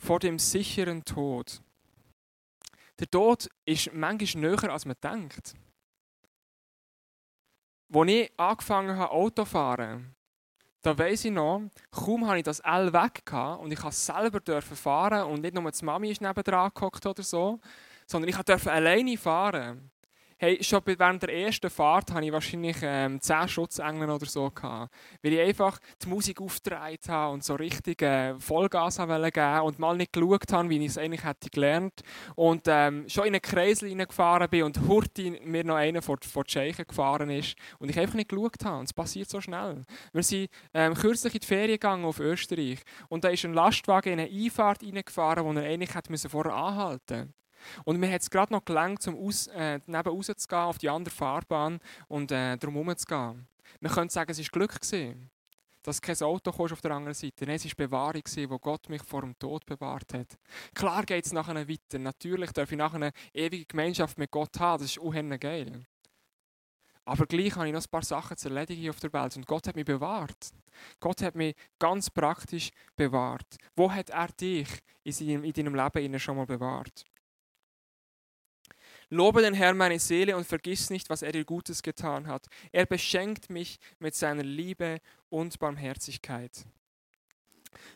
vor 0.00 0.18
dem 0.18 0.38
sicheren 0.38 1.04
Tod. 1.04 1.60
Der 2.98 3.10
Tod 3.10 3.48
ist 3.64 3.92
manchmal 3.92 4.50
näher, 4.50 4.72
als 4.72 4.86
man 4.86 4.96
denkt. 5.02 5.54
Als 7.92 8.10
ich 8.10 8.32
angefangen 8.38 8.96
habe, 8.96 9.12
Auto 9.12 9.44
zu 9.44 9.50
fahren, 9.50 10.14
da 10.82 10.96
weiss 10.96 11.24
ich 11.24 11.30
noch, 11.30 11.62
kaum 11.90 12.26
habe 12.26 12.38
ich 12.38 12.44
das 12.44 12.60
L 12.60 12.92
weg 12.92 13.22
und 13.60 13.72
ich 13.72 13.80
durfte 13.80 13.92
selber 13.92 14.62
fahren 14.62 15.30
und 15.30 15.42
nicht 15.42 15.54
nur 15.54 15.70
die 15.70 15.84
Mami 15.84 16.10
ist 16.10 16.22
nebendran 16.22 16.70
gehockt 16.74 17.04
oder 17.04 17.22
so, 17.22 17.60
sondern 18.06 18.30
ich 18.30 18.36
durfte 18.36 18.72
alleine 18.72 19.18
fahren. 19.18 19.90
Hey, 20.42 20.56
schon 20.64 20.80
während 20.86 21.22
der 21.22 21.34
ersten 21.34 21.68
Fahrt 21.68 22.10
hatte 22.14 22.24
ich 22.24 22.32
wahrscheinlich 22.32 22.78
ähm, 22.80 23.20
10 23.20 23.46
Schutzengel 23.46 24.08
oder 24.08 24.24
so. 24.24 24.48
Gehabt, 24.48 24.90
weil 25.22 25.34
ich 25.34 25.40
einfach 25.40 25.78
die 26.02 26.08
Musik 26.08 26.40
aufgetragen 26.40 26.96
habe 27.08 27.34
und 27.34 27.44
so 27.44 27.56
richtig 27.56 28.00
äh, 28.00 28.40
Vollgas 28.40 28.98
wollte 29.00 29.32
geben 29.32 29.60
und 29.60 29.78
mal 29.78 29.98
nicht 29.98 30.14
geschaut 30.14 30.50
habe, 30.50 30.70
wie 30.70 30.78
ich 30.78 30.86
es 30.86 30.96
eigentlich 30.96 31.24
hätte 31.24 31.50
gelernt. 31.50 32.00
Und 32.36 32.62
ähm, 32.68 33.06
schon 33.06 33.26
in 33.26 33.34
einen 33.34 33.42
Kreis 33.42 33.80
gefahren 33.80 34.48
bin 34.48 34.62
und 34.62 34.80
Hurti 34.88 35.38
mir 35.44 35.62
noch 35.62 35.74
einer 35.74 36.00
vor, 36.00 36.16
vor 36.22 36.44
die 36.44 36.52
Scheiche 36.52 36.86
gefahren 36.86 37.28
ist 37.28 37.54
und 37.78 37.90
ich 37.90 37.98
einfach 37.98 38.14
nicht 38.14 38.30
geschaut 38.30 38.64
habe. 38.64 38.78
Und 38.78 38.84
es 38.84 38.94
passiert 38.94 39.28
so 39.28 39.42
schnell. 39.42 39.84
Wir 40.14 40.22
sind 40.22 40.48
ähm, 40.72 40.94
kürzlich 40.94 41.34
in 41.34 41.40
die 41.40 41.46
Ferien 41.46 41.72
gegangen 41.72 42.06
auf 42.06 42.18
Österreich 42.18 42.78
und 43.10 43.24
da 43.24 43.28
ist 43.28 43.44
ein 43.44 43.52
Lastwagen 43.52 44.14
in 44.14 44.20
eine 44.20 44.30
Einfahrt 44.30 44.82
reingefahren, 44.82 45.44
wo 45.44 45.52
er 45.52 45.66
eigentlich 45.66 45.94
hätte 45.94 46.30
vorher 46.30 46.54
anhalten 46.54 47.18
musste. 47.18 47.39
Und 47.84 47.98
mir 47.98 48.10
hat 48.10 48.22
es 48.22 48.30
gerade 48.30 48.52
noch 48.52 48.64
gelangt, 48.64 49.06
um 49.08 49.16
aus, 49.16 49.46
äh, 49.48 49.80
neben 49.86 50.08
rauszugehen, 50.08 50.62
auf 50.62 50.78
die 50.78 50.88
andere 50.88 51.14
Fahrbahn 51.14 51.80
und 52.08 52.32
äh, 52.32 52.58
zu 52.58 52.68
gehen. 52.68 53.46
Man 53.80 53.92
könnte 53.92 54.12
sagen, 54.12 54.30
es 54.30 54.38
war 54.38 54.46
Glück, 54.50 54.80
gewesen, 54.80 55.30
dass 55.82 56.00
kein 56.00 56.20
Auto 56.20 56.50
auf 56.50 56.80
der 56.80 56.90
anderen 56.90 57.14
Seite 57.14 57.46
Nein, 57.46 57.56
es 57.56 57.64
war 57.64 57.72
Bewahrung, 57.76 58.22
wo 58.48 58.58
Gott 58.58 58.88
mich 58.88 59.02
vor 59.02 59.22
dem 59.22 59.38
Tod 59.38 59.64
bewahrt 59.64 60.12
hat. 60.12 60.38
Klar 60.74 61.04
geht 61.04 61.24
es 61.24 61.32
nachher 61.32 61.68
weiter. 61.68 61.98
Natürlich 61.98 62.52
darf 62.52 62.70
ich 62.70 62.78
nachher 62.78 62.96
eine 62.96 63.12
ewige 63.32 63.66
Gemeinschaft 63.66 64.18
mit 64.18 64.30
Gott 64.30 64.58
haben. 64.58 64.82
Das 64.82 64.90
ist 64.90 65.00
auch 65.00 65.12
geil. 65.38 65.86
Aber 67.04 67.26
gleich 67.26 67.56
habe 67.56 67.66
ich 67.66 67.72
noch 67.72 67.82
ein 67.82 67.90
paar 67.90 68.04
Sachen 68.04 68.36
zu 68.36 68.48
erledigen 68.48 68.90
auf 68.90 69.00
der 69.00 69.12
Welt. 69.12 69.36
Und 69.36 69.46
Gott 69.46 69.66
hat 69.66 69.74
mich 69.74 69.86
bewahrt. 69.86 70.50
Gott 71.00 71.22
hat 71.22 71.34
mich 71.34 71.56
ganz 71.78 72.10
praktisch 72.10 72.70
bewahrt. 72.94 73.56
Wo 73.74 73.90
hat 73.90 74.10
er 74.10 74.28
dich 74.28 74.68
in 75.02 75.52
deinem 75.52 75.74
Leben 75.74 76.18
schon 76.18 76.36
mal 76.36 76.46
bewahrt? 76.46 77.04
Lobe 79.10 79.42
den 79.42 79.54
Herrn 79.54 79.76
meine 79.76 79.98
Seele 79.98 80.36
und 80.36 80.46
vergiss 80.46 80.88
nicht, 80.88 81.10
was 81.10 81.22
er 81.22 81.32
dir 81.32 81.44
Gutes 81.44 81.82
getan 81.82 82.28
hat. 82.28 82.46
Er 82.70 82.86
beschenkt 82.86 83.50
mich 83.50 83.78
mit 83.98 84.14
seiner 84.14 84.44
Liebe 84.44 85.00
und 85.28 85.58
Barmherzigkeit. 85.58 86.64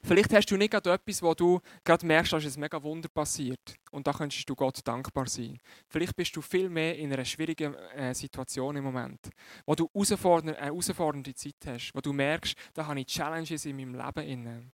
Vielleicht 0.03 0.33
hast 0.33 0.51
du 0.51 0.57
nicht 0.57 0.71
gerade 0.71 0.93
etwas, 0.93 1.23
wo 1.23 1.35
du 1.35 1.61
gerade 1.85 2.07
merkst, 2.07 2.33
dass 2.33 2.45
es 2.45 2.57
mega 2.57 2.83
Wunder 2.83 3.09
passiert. 3.09 3.77
Und 3.91 4.07
da 4.07 4.13
könntest 4.13 4.49
du 4.49 4.55
Gott 4.55 4.81
dankbar 4.85 5.27
sein. 5.27 5.59
Vielleicht 5.89 6.15
bist 6.17 6.35
du 6.37 6.43
viel 6.43 6.69
mehr 6.69 6.97
in 6.97 7.13
einer 7.13 7.25
schwierigen 7.25 7.75
äh, 7.75 8.15
Situation 8.15 8.77
im 8.77 8.85
Moment, 8.85 9.31
wo 9.67 9.75
du 9.75 9.89
eine 9.95 10.57
herausfordernde 10.57 11.35
Zeit 11.35 11.55
hast, 11.67 11.93
wo 11.95 12.01
du 12.01 12.13
merkst, 12.13 12.57
da 12.75 12.87
habe 12.87 13.01
ich 13.01 13.07
Challenges 13.07 13.65
in 13.65 13.77
meinem 13.77 13.95
Leben 13.95 14.29
inne. 14.29 14.71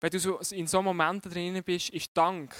Wenn 0.00 0.10
du 0.10 0.18
so 0.18 0.40
in 0.50 0.66
so 0.66 0.82
Momenten 0.82 1.30
drin 1.30 1.62
bist, 1.62 1.90
ist 1.90 2.10
Dank 2.14 2.54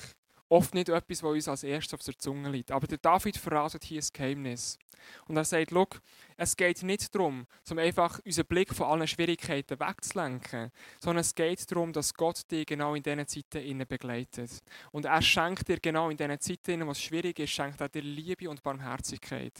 oft 0.53 0.75
nicht 0.75 0.91
etwas, 0.91 1.23
was 1.23 1.33
uns 1.33 1.49
als 1.49 1.65
erstes 1.65 1.95
auf 1.95 2.05
der 2.05 2.19
Zunge 2.19 2.51
liegt. 2.51 2.73
Aber 2.73 2.87
der 2.87 2.99
David 2.99 3.39
verratet 3.39 3.85
hier 3.85 4.03
ein 4.03 4.09
Geheimnis. 4.13 4.79
Und 5.27 5.37
er 5.37 5.45
sagt, 5.45 5.71
Look, 5.71 6.01
es 6.37 6.57
geht 6.57 6.83
nicht 6.83 7.15
darum, 7.15 7.47
um 7.71 7.79
einfach 7.79 8.21
unseren 8.25 8.47
Blick 8.47 8.75
von 8.75 8.87
allen 8.87 9.09
Schwierigkeiten 9.09 9.81
wegzulenken, 9.81 10.71
sondern 11.01 11.23
es 11.23 11.35
geht 11.35 11.71
darum, 11.73 11.93
dass 11.93 12.15
Gott 12.15 12.51
dich 12.51 12.67
genau 12.67 12.95
in 12.95 13.03
diesen 13.03 13.27
Zeiten 13.27 13.85
begleitet. 13.89 14.51
Und 14.93 15.07
er 15.07 15.23
schenkt 15.23 15.69
dir 15.69 15.81
genau 15.81 16.11
in 16.11 16.17
diesen 16.17 16.39
Zeiten, 16.39 16.87
was 16.87 17.01
schwierig 17.01 17.39
ist, 17.39 17.51
schenkt 17.51 17.81
er 17.81 17.89
dir 17.89 18.03
Liebe 18.03 18.49
und 18.49 18.63
Barmherzigkeit. 18.63 19.55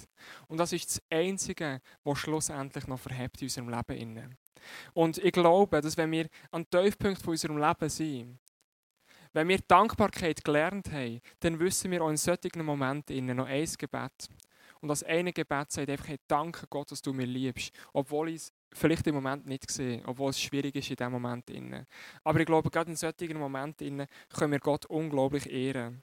Und 0.47 0.59
das 0.59 0.73
ist 0.73 0.91
das 0.91 1.03
Einzige, 1.11 1.81
was 2.05 2.19
schlussendlich 2.19 2.87
noch 2.87 3.01
verhebt 3.01 3.41
in 3.41 3.47
unserem 3.47 3.71
Leben. 3.71 4.37
Und 4.93 5.19
ich 5.19 5.33
glaube, 5.33 5.81
dass 5.81 5.97
wenn 5.97 6.13
wir 6.13 6.29
an 6.51 6.69
Tiefpunkt 6.71 7.21
von 7.21 7.31
unserem 7.33 7.59
Leben 7.59 7.89
sind, 7.89 8.39
wenn 9.33 9.49
wir 9.49 9.59
Dankbarkeit 9.67 10.45
gelernt 10.45 10.91
haben, 10.93 11.21
dann 11.41 11.59
wissen 11.59 11.91
wir 11.91 12.03
auch 12.03 12.11
in 12.11 12.17
solchen 12.17 12.65
Momenten 12.65 13.27
noch 13.27 13.47
ein 13.47 13.69
Gebet. 13.79 14.29
Und 14.81 14.89
das 14.89 15.05
eine 15.05 15.33
Gebet 15.33 15.71
sagt 15.71 15.89
einfach, 15.89 16.09
hey, 16.09 16.19
danke 16.27 16.67
Gott, 16.69 16.91
dass 16.91 17.03
du 17.03 17.13
mir 17.13 17.27
liebst. 17.27 17.73
Obwohl 17.93 18.31
ich 18.31 18.37
es 18.37 18.53
vielleicht 18.73 19.07
im 19.07 19.15
Moment 19.15 19.47
nicht 19.47 19.71
sehe, 19.71 20.03
obwohl 20.07 20.31
es 20.31 20.41
schwierig 20.41 20.75
ist 20.75 20.91
in 20.91 20.97
diesem 20.97 21.13
Moment. 21.13 21.51
Aber 22.25 22.41
ich 22.41 22.47
glaube, 22.47 22.69
gerade 22.69 22.91
in 22.91 22.97
solchen 22.97 23.39
Momenten 23.39 24.07
können 24.37 24.53
wir 24.53 24.59
Gott 24.59 24.87
unglaublich 24.87 25.49
ehren. 25.49 26.03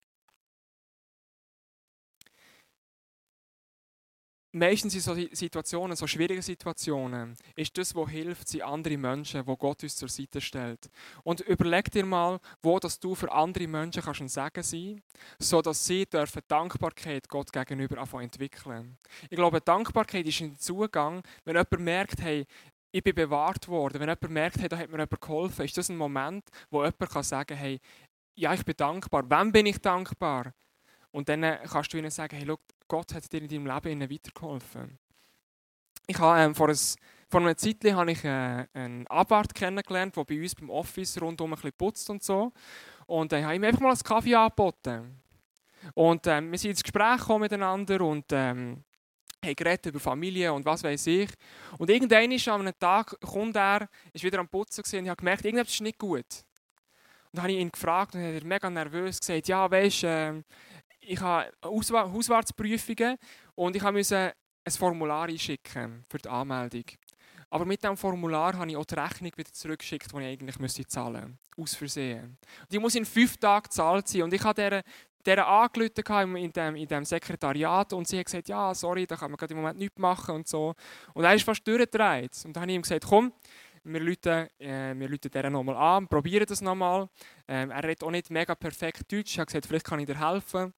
Meistens 4.51 4.95
in 4.95 5.01
so 5.01 5.15
Situationen, 5.31 5.95
so 5.95 6.07
schwierigen 6.07 6.41
Situationen, 6.41 7.35
ist 7.55 7.77
das, 7.77 7.93
was 7.93 8.09
hilft, 8.09 8.47
sind 8.47 8.63
andere 8.63 8.97
Menschen, 8.97 9.45
wo 9.45 9.55
Gott 9.55 9.83
uns 9.83 9.95
zur 9.95 10.09
Seite 10.09 10.41
stellt. 10.41 10.89
Und 11.23 11.41
überleg 11.41 11.91
dir 11.91 12.05
mal, 12.05 12.39
wo 12.61 12.79
dass 12.79 12.99
du 12.99 13.15
für 13.15 13.31
andere 13.31 13.67
Menschen 13.67 14.01
kannst 14.01 14.21
ein 14.21 14.29
Segen 14.29 14.63
sein, 14.63 15.01
so 15.37 15.61
dass 15.61 15.85
sie 15.85 16.05
dürfen 16.05 16.41
Dankbarkeit 16.47 17.27
Gott 17.29 17.51
gegenüber 17.51 17.97
entwickeln. 18.19 18.97
Ich 19.29 19.37
glaube, 19.37 19.61
Dankbarkeit 19.61 20.25
ist 20.25 20.41
ein 20.41 20.57
Zugang, 20.57 21.21
wenn 21.45 21.55
jemand 21.55 21.79
merkt, 21.79 22.21
hey, 22.21 22.45
ich 22.91 23.03
bin 23.03 23.13
bewahrt 23.13 23.67
worden. 23.67 23.99
Wenn 23.99 24.09
jemand 24.09 24.29
merkt, 24.29 24.57
hey, 24.59 24.67
da 24.67 24.77
hat 24.77 24.89
mir 24.89 24.97
jemand 24.97 25.21
geholfen, 25.21 25.65
ist 25.65 25.77
das 25.77 25.89
ein 25.89 25.97
Moment, 25.97 26.43
wo 26.71 26.83
jemand 26.83 27.11
kann 27.11 27.23
sagen, 27.23 27.55
hey, 27.55 27.79
ja, 28.35 28.53
ich 28.53 28.65
bin 28.65 28.75
dankbar. 28.75 29.29
Wem 29.29 29.51
bin 29.51 29.65
ich 29.65 29.79
dankbar? 29.79 30.53
Und 31.11 31.29
dann 31.29 31.41
kannst 31.67 31.93
du 31.93 31.97
ihnen 31.97 32.09
sagen, 32.09 32.35
hey, 32.35 32.45
look, 32.45 32.61
Gott 32.89 33.13
hat 33.13 33.31
dir 33.31 33.41
in 33.41 33.47
deinem 33.47 33.67
Leben 33.67 34.01
weitergeholfen. 34.01 34.99
Ich 36.07 36.17
habe 36.17 36.41
ähm, 36.41 36.55
vor, 36.55 36.69
ein, 36.69 36.77
vor 37.29 37.39
einer 37.39 37.55
Zeit 37.55 37.77
habe 37.85 38.11
ich 38.11 38.23
äh, 38.25 38.65
einen 38.73 39.07
Abwart 39.07 39.53
kennengelernt, 39.53 40.17
der 40.17 40.25
bei 40.25 40.41
uns 40.41 40.55
beim 40.55 40.71
Office 40.71 41.21
rundum 41.21 41.53
ein 41.53 41.55
bisschen 41.55 41.71
putzt 41.73 42.09
und 42.09 42.23
so. 42.23 42.51
Und 43.05 43.31
dann 43.31 43.41
äh, 43.41 43.43
habe 43.43 43.53
ich 43.53 43.59
ihm 43.59 43.63
einfach 43.63 43.79
mal 43.79 43.91
einen 43.91 43.99
Kaffee 43.99 44.35
angeboten. 44.35 45.21
Und 45.93 46.25
ähm, 46.27 46.51
wir 46.51 46.57
sind 46.57 46.71
ins 46.71 46.83
Gespräch 46.83 47.19
gekommen 47.19 47.41
miteinander 47.41 48.01
und 48.01 48.25
ähm, 48.31 48.83
haben 49.45 49.55
geredet 49.55 49.85
über 49.85 49.99
Familie 49.99 50.51
und 50.51 50.65
was 50.65 50.83
weiß 50.83 51.07
ich. 51.07 51.29
Und 51.77 51.89
irgendwann 51.89 52.31
ist 52.31 52.47
an 52.47 52.61
einem 52.61 52.77
Tag 52.77 53.15
kommt 53.21 53.55
er, 53.55 53.87
ist 54.11 54.23
wieder 54.23 54.39
am 54.39 54.49
Putzen 54.49 54.83
und 54.97 55.03
ich 55.03 55.09
habe 55.09 55.17
gemerkt, 55.17 55.45
irgendetwas 55.45 55.75
ist 55.75 55.81
nicht 55.81 55.99
gut. 55.99 56.25
Und 57.31 57.37
dann 57.37 57.43
habe 57.43 57.53
ich 57.53 57.59
ihn 57.59 57.71
gefragt 57.71 58.15
und 58.15 58.21
er 58.21 58.35
hat 58.35 58.43
mega 58.43 58.69
nervös 58.69 59.19
gesagt, 59.19 59.47
ja, 59.47 59.69
weißt, 59.69 60.03
äh, 60.05 60.41
ich 61.09 61.19
habe 61.21 61.51
Hauswartsprüfungen 61.63 63.17
und 63.55 63.75
ich 63.75 63.83
musste 63.83 64.33
ein 64.63 64.71
Formular 64.71 65.27
einschicken 65.27 66.05
für 66.07 66.19
die 66.19 66.29
Anmeldung. 66.29 66.83
Aber 67.49 67.65
mit 67.65 67.81
diesem 67.81 67.97
Formular 67.97 68.53
habe 68.53 68.69
ich 68.69 68.77
auch 68.77 68.85
die 68.85 68.93
Rechnung 68.93 69.31
wieder 69.35 69.51
zurückgeschickt, 69.51 70.11
die 70.11 70.17
ich 70.17 70.23
eigentlich 70.23 70.59
müsste 70.59 70.85
zahlen 70.85 71.39
müsste. 71.55 71.61
Aus 71.61 71.75
Versehen. 71.75 72.37
Die 72.71 72.77
muss 72.77 72.93
in 72.93 73.05
fünf 73.05 73.37
Tagen 73.37 73.63
gezahlt 73.63 74.07
sein. 74.07 74.21
Und 74.21 74.33
ich 74.33 74.43
habe 74.43 74.53
dieser, 74.61 74.83
dieser 75.25 75.47
in 76.37 76.87
dem, 76.87 77.05
Sekretariat 77.05 77.91
und 77.93 78.07
sie 78.07 78.19
hat 78.19 78.25
gesagt, 78.25 78.47
ja, 78.47 78.73
sorry, 78.75 79.07
da 79.07 79.15
kann 79.15 79.31
man 79.31 79.37
gerade 79.37 79.53
im 79.55 79.61
Moment 79.61 79.79
nichts 79.79 79.97
machen 79.97 80.35
und 80.35 80.47
so. 80.47 80.75
Und 81.15 81.23
er 81.23 81.33
ist 81.33 81.43
fast 81.43 81.67
durchgedreht. 81.67 82.39
Und 82.45 82.55
dann 82.55 82.61
habe 82.61 82.71
ich 82.71 82.75
ihm 82.75 82.81
gesagt, 82.83 83.05
komm, 83.09 83.33
wir 83.83 84.01
rufen, 84.01 84.47
äh, 84.59 84.93
wir 84.95 85.09
rufen 85.09 85.31
den 85.33 85.51
nochmal 85.51 85.75
an, 85.75 86.07
probieren 86.07 86.45
das 86.47 86.61
nochmal. 86.61 87.09
Ähm, 87.47 87.71
er 87.71 87.83
redet 87.83 88.03
auch 88.03 88.11
nicht 88.11 88.29
mega 88.29 88.53
perfekt 88.53 89.11
Deutsch. 89.11 89.31
Ich 89.31 89.39
habe 89.39 89.47
gesagt, 89.47 89.65
vielleicht 89.65 89.85
kann 89.85 89.99
ich 89.99 90.05
dir 90.05 90.19
helfen. 90.19 90.71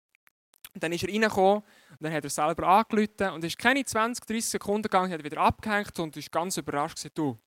Und 0.74 0.84
dann 0.84 0.94
ist 0.94 1.04
er 1.04 1.10
reingekommen 1.10 1.64
und 1.92 2.02
dann 2.02 2.14
hat 2.14 2.24
er 2.24 2.30
selber 2.30 2.68
angerufen 2.68 3.34
und 3.34 3.44
ist 3.44 3.58
keine 3.58 3.84
20, 3.84 4.26
30 4.26 4.46
Sekunden 4.46 4.84
gegangen, 4.84 5.12
hat 5.12 5.20
er 5.20 5.26
wieder 5.26 5.42
abgehängt 5.42 6.00
und 6.00 6.16
ist 6.16 6.32
ganz 6.32 6.58
überrascht 6.58 6.96
gesagt, 6.96 7.18
du, 7.18 7.38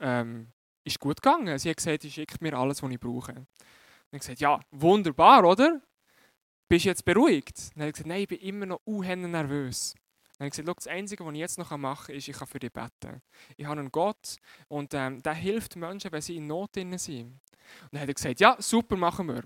ähm, 0.00 0.48
ist 0.84 1.00
gut 1.00 1.20
gegangen. 1.20 1.58
Sie 1.58 1.70
hat 1.70 1.76
gesagt, 1.76 2.02
sie 2.02 2.10
schickt 2.10 2.40
mir 2.40 2.56
alles, 2.56 2.82
was 2.82 2.90
ich 2.90 3.00
brauche. 3.00 3.32
Und 3.32 3.46
ich 4.12 4.20
gesagt, 4.20 4.40
ja, 4.40 4.60
wunderbar, 4.70 5.44
oder? 5.44 5.80
Bist 6.68 6.84
du 6.84 6.88
jetzt 6.88 7.04
beruhigt? 7.04 7.58
Und 7.58 7.76
dann 7.76 7.82
hat 7.82 7.88
er 7.88 7.92
gesagt, 7.92 8.08
nein, 8.08 8.20
ich 8.22 8.28
bin 8.28 8.38
immer 8.40 8.66
noch 8.66 8.80
unheimlich 8.84 9.30
nervös. 9.30 9.94
Dann 10.38 10.46
habe 10.46 10.48
ich 10.48 10.52
gesagt, 10.52 10.78
das 10.78 10.86
Einzige, 10.86 11.24
was 11.24 11.32
ich 11.32 11.38
jetzt 11.38 11.58
noch 11.58 11.76
machen 11.76 12.06
kann, 12.06 12.16
ist, 12.16 12.28
ich 12.28 12.36
kann 12.36 12.48
für 12.48 12.58
dich 12.58 12.72
beten. 12.72 13.22
Ich 13.56 13.66
habe 13.66 13.78
einen 13.78 13.92
Gott 13.92 14.36
und 14.68 14.92
ähm, 14.94 15.22
der 15.22 15.34
hilft 15.34 15.76
Menschen, 15.76 16.10
wenn 16.10 16.22
sie 16.22 16.36
in 16.36 16.46
Not 16.46 16.74
sind. 16.74 16.90
Und 16.90 17.40
dann 17.92 18.00
hat 18.00 18.08
er 18.08 18.14
gesagt, 18.14 18.40
ja, 18.40 18.56
super, 18.58 18.96
machen 18.96 19.28
wir. 19.28 19.44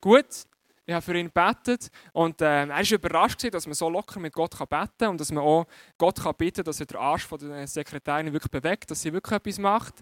Gut, 0.00 0.44
ich 0.90 0.94
habe 0.94 1.04
für 1.04 1.16
ihn 1.16 1.26
gebetet 1.32 1.88
und 2.12 2.40
äh, 2.40 2.62
er 2.64 2.68
war 2.68 2.92
überrascht, 2.92 3.54
dass 3.54 3.66
man 3.66 3.74
so 3.74 3.88
locker 3.88 4.18
mit 4.18 4.32
Gott 4.32 4.58
beten 4.58 4.90
kann 4.98 5.08
und 5.10 5.20
dass 5.20 5.30
man 5.30 5.44
auch 5.44 5.66
Gott 5.96 6.20
kann 6.20 6.34
bitten 6.36 6.64
dass 6.64 6.80
er 6.80 6.86
den 6.86 6.96
Arsch 6.96 7.28
der 7.28 7.66
Sekretärin 7.66 8.32
wirklich 8.32 8.50
bewegt, 8.50 8.90
dass 8.90 9.00
sie 9.00 9.12
wirklich 9.12 9.36
etwas 9.36 9.58
macht. 9.58 9.94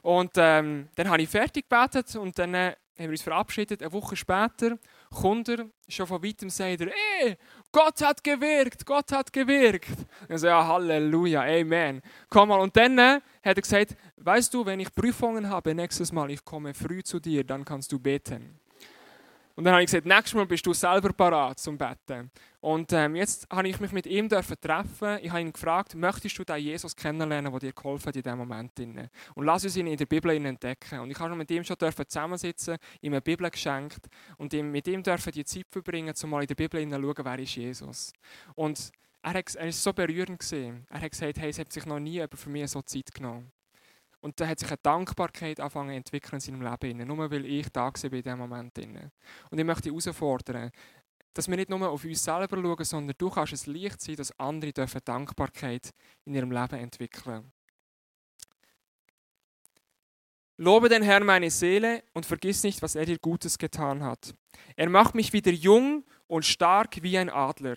Und 0.00 0.30
ähm, 0.36 0.88
dann 0.94 1.08
habe 1.10 1.22
ich 1.22 1.28
fertig 1.28 1.68
gebetet 1.68 2.14
und 2.14 2.38
dann 2.38 2.54
äh, 2.54 2.76
haben 2.96 3.06
wir 3.06 3.10
uns 3.10 3.22
verabschiedet. 3.22 3.82
Eine 3.82 3.92
Woche 3.92 4.14
später 4.14 4.78
kommt 5.10 5.48
er, 5.48 5.66
schon 5.88 6.06
von 6.06 6.22
weitem 6.22 6.50
sagt 6.50 6.82
er, 6.82 6.88
ey, 7.20 7.36
Gott 7.72 8.00
hat 8.00 8.22
gewirkt, 8.22 8.86
Gott 8.86 9.10
hat 9.10 9.32
gewirkt. 9.32 10.06
Und 10.28 10.38
so, 10.38 10.46
ja, 10.46 10.64
Halleluja, 10.64 11.42
Amen. 11.42 12.00
Komm 12.30 12.50
mal. 12.50 12.60
Und 12.60 12.76
dann 12.76 12.96
äh, 12.96 13.20
hat 13.42 13.56
er 13.56 13.62
gesagt, 13.62 13.96
weißt 14.18 14.54
du, 14.54 14.64
wenn 14.64 14.78
ich 14.78 14.94
Prüfungen 14.94 15.48
habe 15.48 15.74
nächstes 15.74 16.12
Mal, 16.12 16.30
ich 16.30 16.44
komme 16.44 16.74
früh 16.74 17.02
zu 17.02 17.18
dir, 17.18 17.42
dann 17.42 17.64
kannst 17.64 17.90
du 17.90 17.98
beten. 17.98 18.60
Und 19.58 19.64
dann 19.64 19.72
habe 19.74 19.82
ich 19.82 19.88
gesagt, 19.88 20.06
nächstes 20.06 20.34
Mal 20.34 20.46
bist 20.46 20.64
du 20.66 20.72
selber 20.72 21.12
parat 21.12 21.58
zum 21.58 21.76
Betten. 21.76 22.30
Und 22.60 22.92
ähm, 22.92 23.16
jetzt 23.16 23.44
habe 23.50 23.66
ich 23.66 23.80
mich 23.80 23.90
mit 23.90 24.06
ihm 24.06 24.28
dürfen 24.28 24.54
treffen. 24.60 25.18
Ich 25.20 25.30
habe 25.30 25.40
ihn 25.40 25.52
gefragt, 25.52 25.96
möchtest 25.96 26.38
du 26.38 26.44
den 26.44 26.58
Jesus 26.58 26.94
kennenlernen, 26.94 27.50
der 27.50 27.58
dir 27.58 27.72
geholfen 27.72 28.06
hat 28.06 28.14
in 28.14 28.22
diesem 28.22 28.38
Moment? 28.38 28.78
Und 28.78 29.44
lass 29.44 29.64
uns 29.64 29.76
ihn 29.76 29.88
in 29.88 29.96
der 29.96 30.06
Bibel 30.06 30.30
entdecken. 30.30 31.00
Und 31.00 31.10
ich 31.10 31.18
habe 31.18 31.34
mit 31.34 31.50
ihm 31.50 31.64
schon 31.64 31.76
zusammensitzen, 31.76 32.76
ihm 33.00 33.14
eine 33.14 33.20
Bibel 33.20 33.50
geschenkt 33.50 34.06
und 34.36 34.52
mit 34.52 34.86
ihm 34.86 35.02
dürfen 35.02 35.32
die 35.32 35.44
Zeit 35.44 35.66
verbringen, 35.68 36.14
um 36.22 36.30
mal 36.30 36.42
in 36.42 36.46
der 36.46 36.54
Bibel 36.54 36.80
schauen, 36.88 37.14
wer 37.24 37.38
ist 37.40 37.56
Jesus. 37.56 38.12
Und 38.54 38.92
er, 39.22 39.34
ist 39.44 39.82
so 39.82 39.92
berührend. 39.92 40.40
Er 40.52 41.00
hat 41.00 41.10
gesagt, 41.10 41.36
hey, 41.36 41.50
es 41.50 41.58
hat 41.58 41.72
sich 41.72 41.84
noch 41.84 41.98
nie 41.98 42.24
für 42.32 42.48
mich 42.48 42.70
so 42.70 42.80
Zeit 42.82 43.12
genommen. 43.12 43.50
Und 44.20 44.40
da 44.40 44.48
hat 44.48 44.58
sich 44.58 44.68
eine 44.68 44.78
Dankbarkeit 44.82 45.60
angefangen 45.60 45.90
entwickeln 45.90 46.34
in 46.34 46.40
seinem 46.40 46.62
Leben, 46.62 47.06
nur 47.06 47.30
weil 47.30 47.46
ich 47.46 47.68
da 47.70 47.92
war 47.92 48.04
in 48.04 48.10
diesem 48.10 48.38
Moment. 48.38 48.78
Und 48.78 49.58
ich 49.58 49.64
möchte 49.64 49.90
dich 49.90 50.06
herausfordern, 50.06 50.70
dass 51.34 51.48
wir 51.48 51.56
nicht 51.56 51.70
nur 51.70 51.88
auf 51.88 52.04
uns 52.04 52.24
selber 52.24 52.60
schauen, 52.60 52.84
sondern 52.84 53.14
du 53.16 53.30
kannst 53.30 53.52
es 53.52 53.66
leicht 53.66 54.00
sein, 54.00 54.16
dass 54.16 54.36
andere 54.40 54.72
dürfen 54.72 55.00
Dankbarkeit 55.04 55.90
in 56.24 56.34
ihrem 56.34 56.50
Leben 56.50 56.78
entwickeln. 56.78 57.52
Lobe 60.56 60.88
den 60.88 61.04
Herrn 61.04 61.24
meine 61.24 61.50
Seele 61.50 62.02
und 62.14 62.26
vergiss 62.26 62.64
nicht, 62.64 62.82
was 62.82 62.96
er 62.96 63.06
dir 63.06 63.18
Gutes 63.20 63.58
getan 63.58 64.02
hat. 64.02 64.34
Er 64.74 64.88
macht 64.88 65.14
mich 65.14 65.32
wieder 65.32 65.52
jung 65.52 66.04
und 66.26 66.44
stark 66.44 67.00
wie 67.02 67.16
ein 67.16 67.30
Adler 67.30 67.76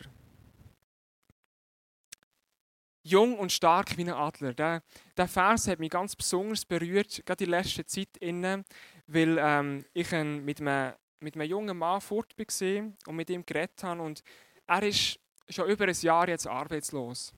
jung 3.04 3.38
und 3.38 3.52
stark 3.52 3.98
wie 3.98 4.04
ein 4.04 4.14
Adler. 4.14 4.54
Der, 4.54 4.84
der 5.18 5.28
Vers 5.28 5.68
hat 5.68 5.80
mich 5.80 5.90
ganz 5.90 6.16
besonders 6.16 6.66
berührt, 6.66 7.26
gerade 7.26 7.44
in 7.44 7.50
letzter 7.50 7.86
Zeit, 7.86 8.18
innen, 8.20 8.64
weil 9.08 9.38
ähm, 9.40 9.86
ich 9.94 10.14
ein, 10.14 10.44
mit, 10.46 10.62
einem, 10.62 10.94
mit 11.20 11.36
einem 11.36 11.50
jungen 11.50 11.78
Mann 11.78 12.02
fort 12.02 12.34
war 12.38 12.92
und 13.08 13.16
mit 13.16 13.30
ihm 13.30 13.46
geredet 13.46 13.84
habe. 13.84 14.02
Und 14.02 14.24
er 14.68 14.84
ist 14.84 15.20
schon 15.50 15.70
über 15.70 15.86
ein 15.86 15.96
Jahr 16.02 16.28
jetzt 16.30 16.48
arbeitslos. 16.48 17.34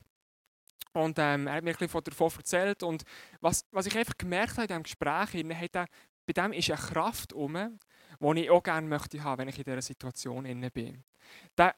Und 0.94 1.18
ähm, 1.18 1.48
er 1.48 1.56
hat 1.56 1.64
mir 1.64 1.72
ein 1.72 1.78
bisschen 1.78 2.04
davon 2.04 2.32
erzählt. 2.38 2.84
Und 2.84 3.04
was, 3.42 3.66
was 3.72 3.88
ich 3.88 3.98
einfach 3.98 4.18
gemerkt 4.18 4.54
habe 4.54 4.64
in 4.64 4.68
diesem 4.68 4.84
Gespräch, 4.84 5.60
hat 5.60 5.76
er, 5.76 5.88
bei 6.26 6.34
dem 6.34 6.54
ist 6.54 6.70
eine 6.70 6.80
Kraft 6.80 7.34
um, 7.34 7.80
die 8.20 8.42
ich 8.42 8.50
auch 8.50 8.64
gerne 8.64 8.88
möchte 8.88 9.24
haben, 9.24 9.40
wenn 9.40 9.48
ich 9.48 9.58
in 9.58 9.64
dieser 9.64 9.82
Situation 9.82 10.46
bin. 10.72 11.04
Der, 11.58 11.76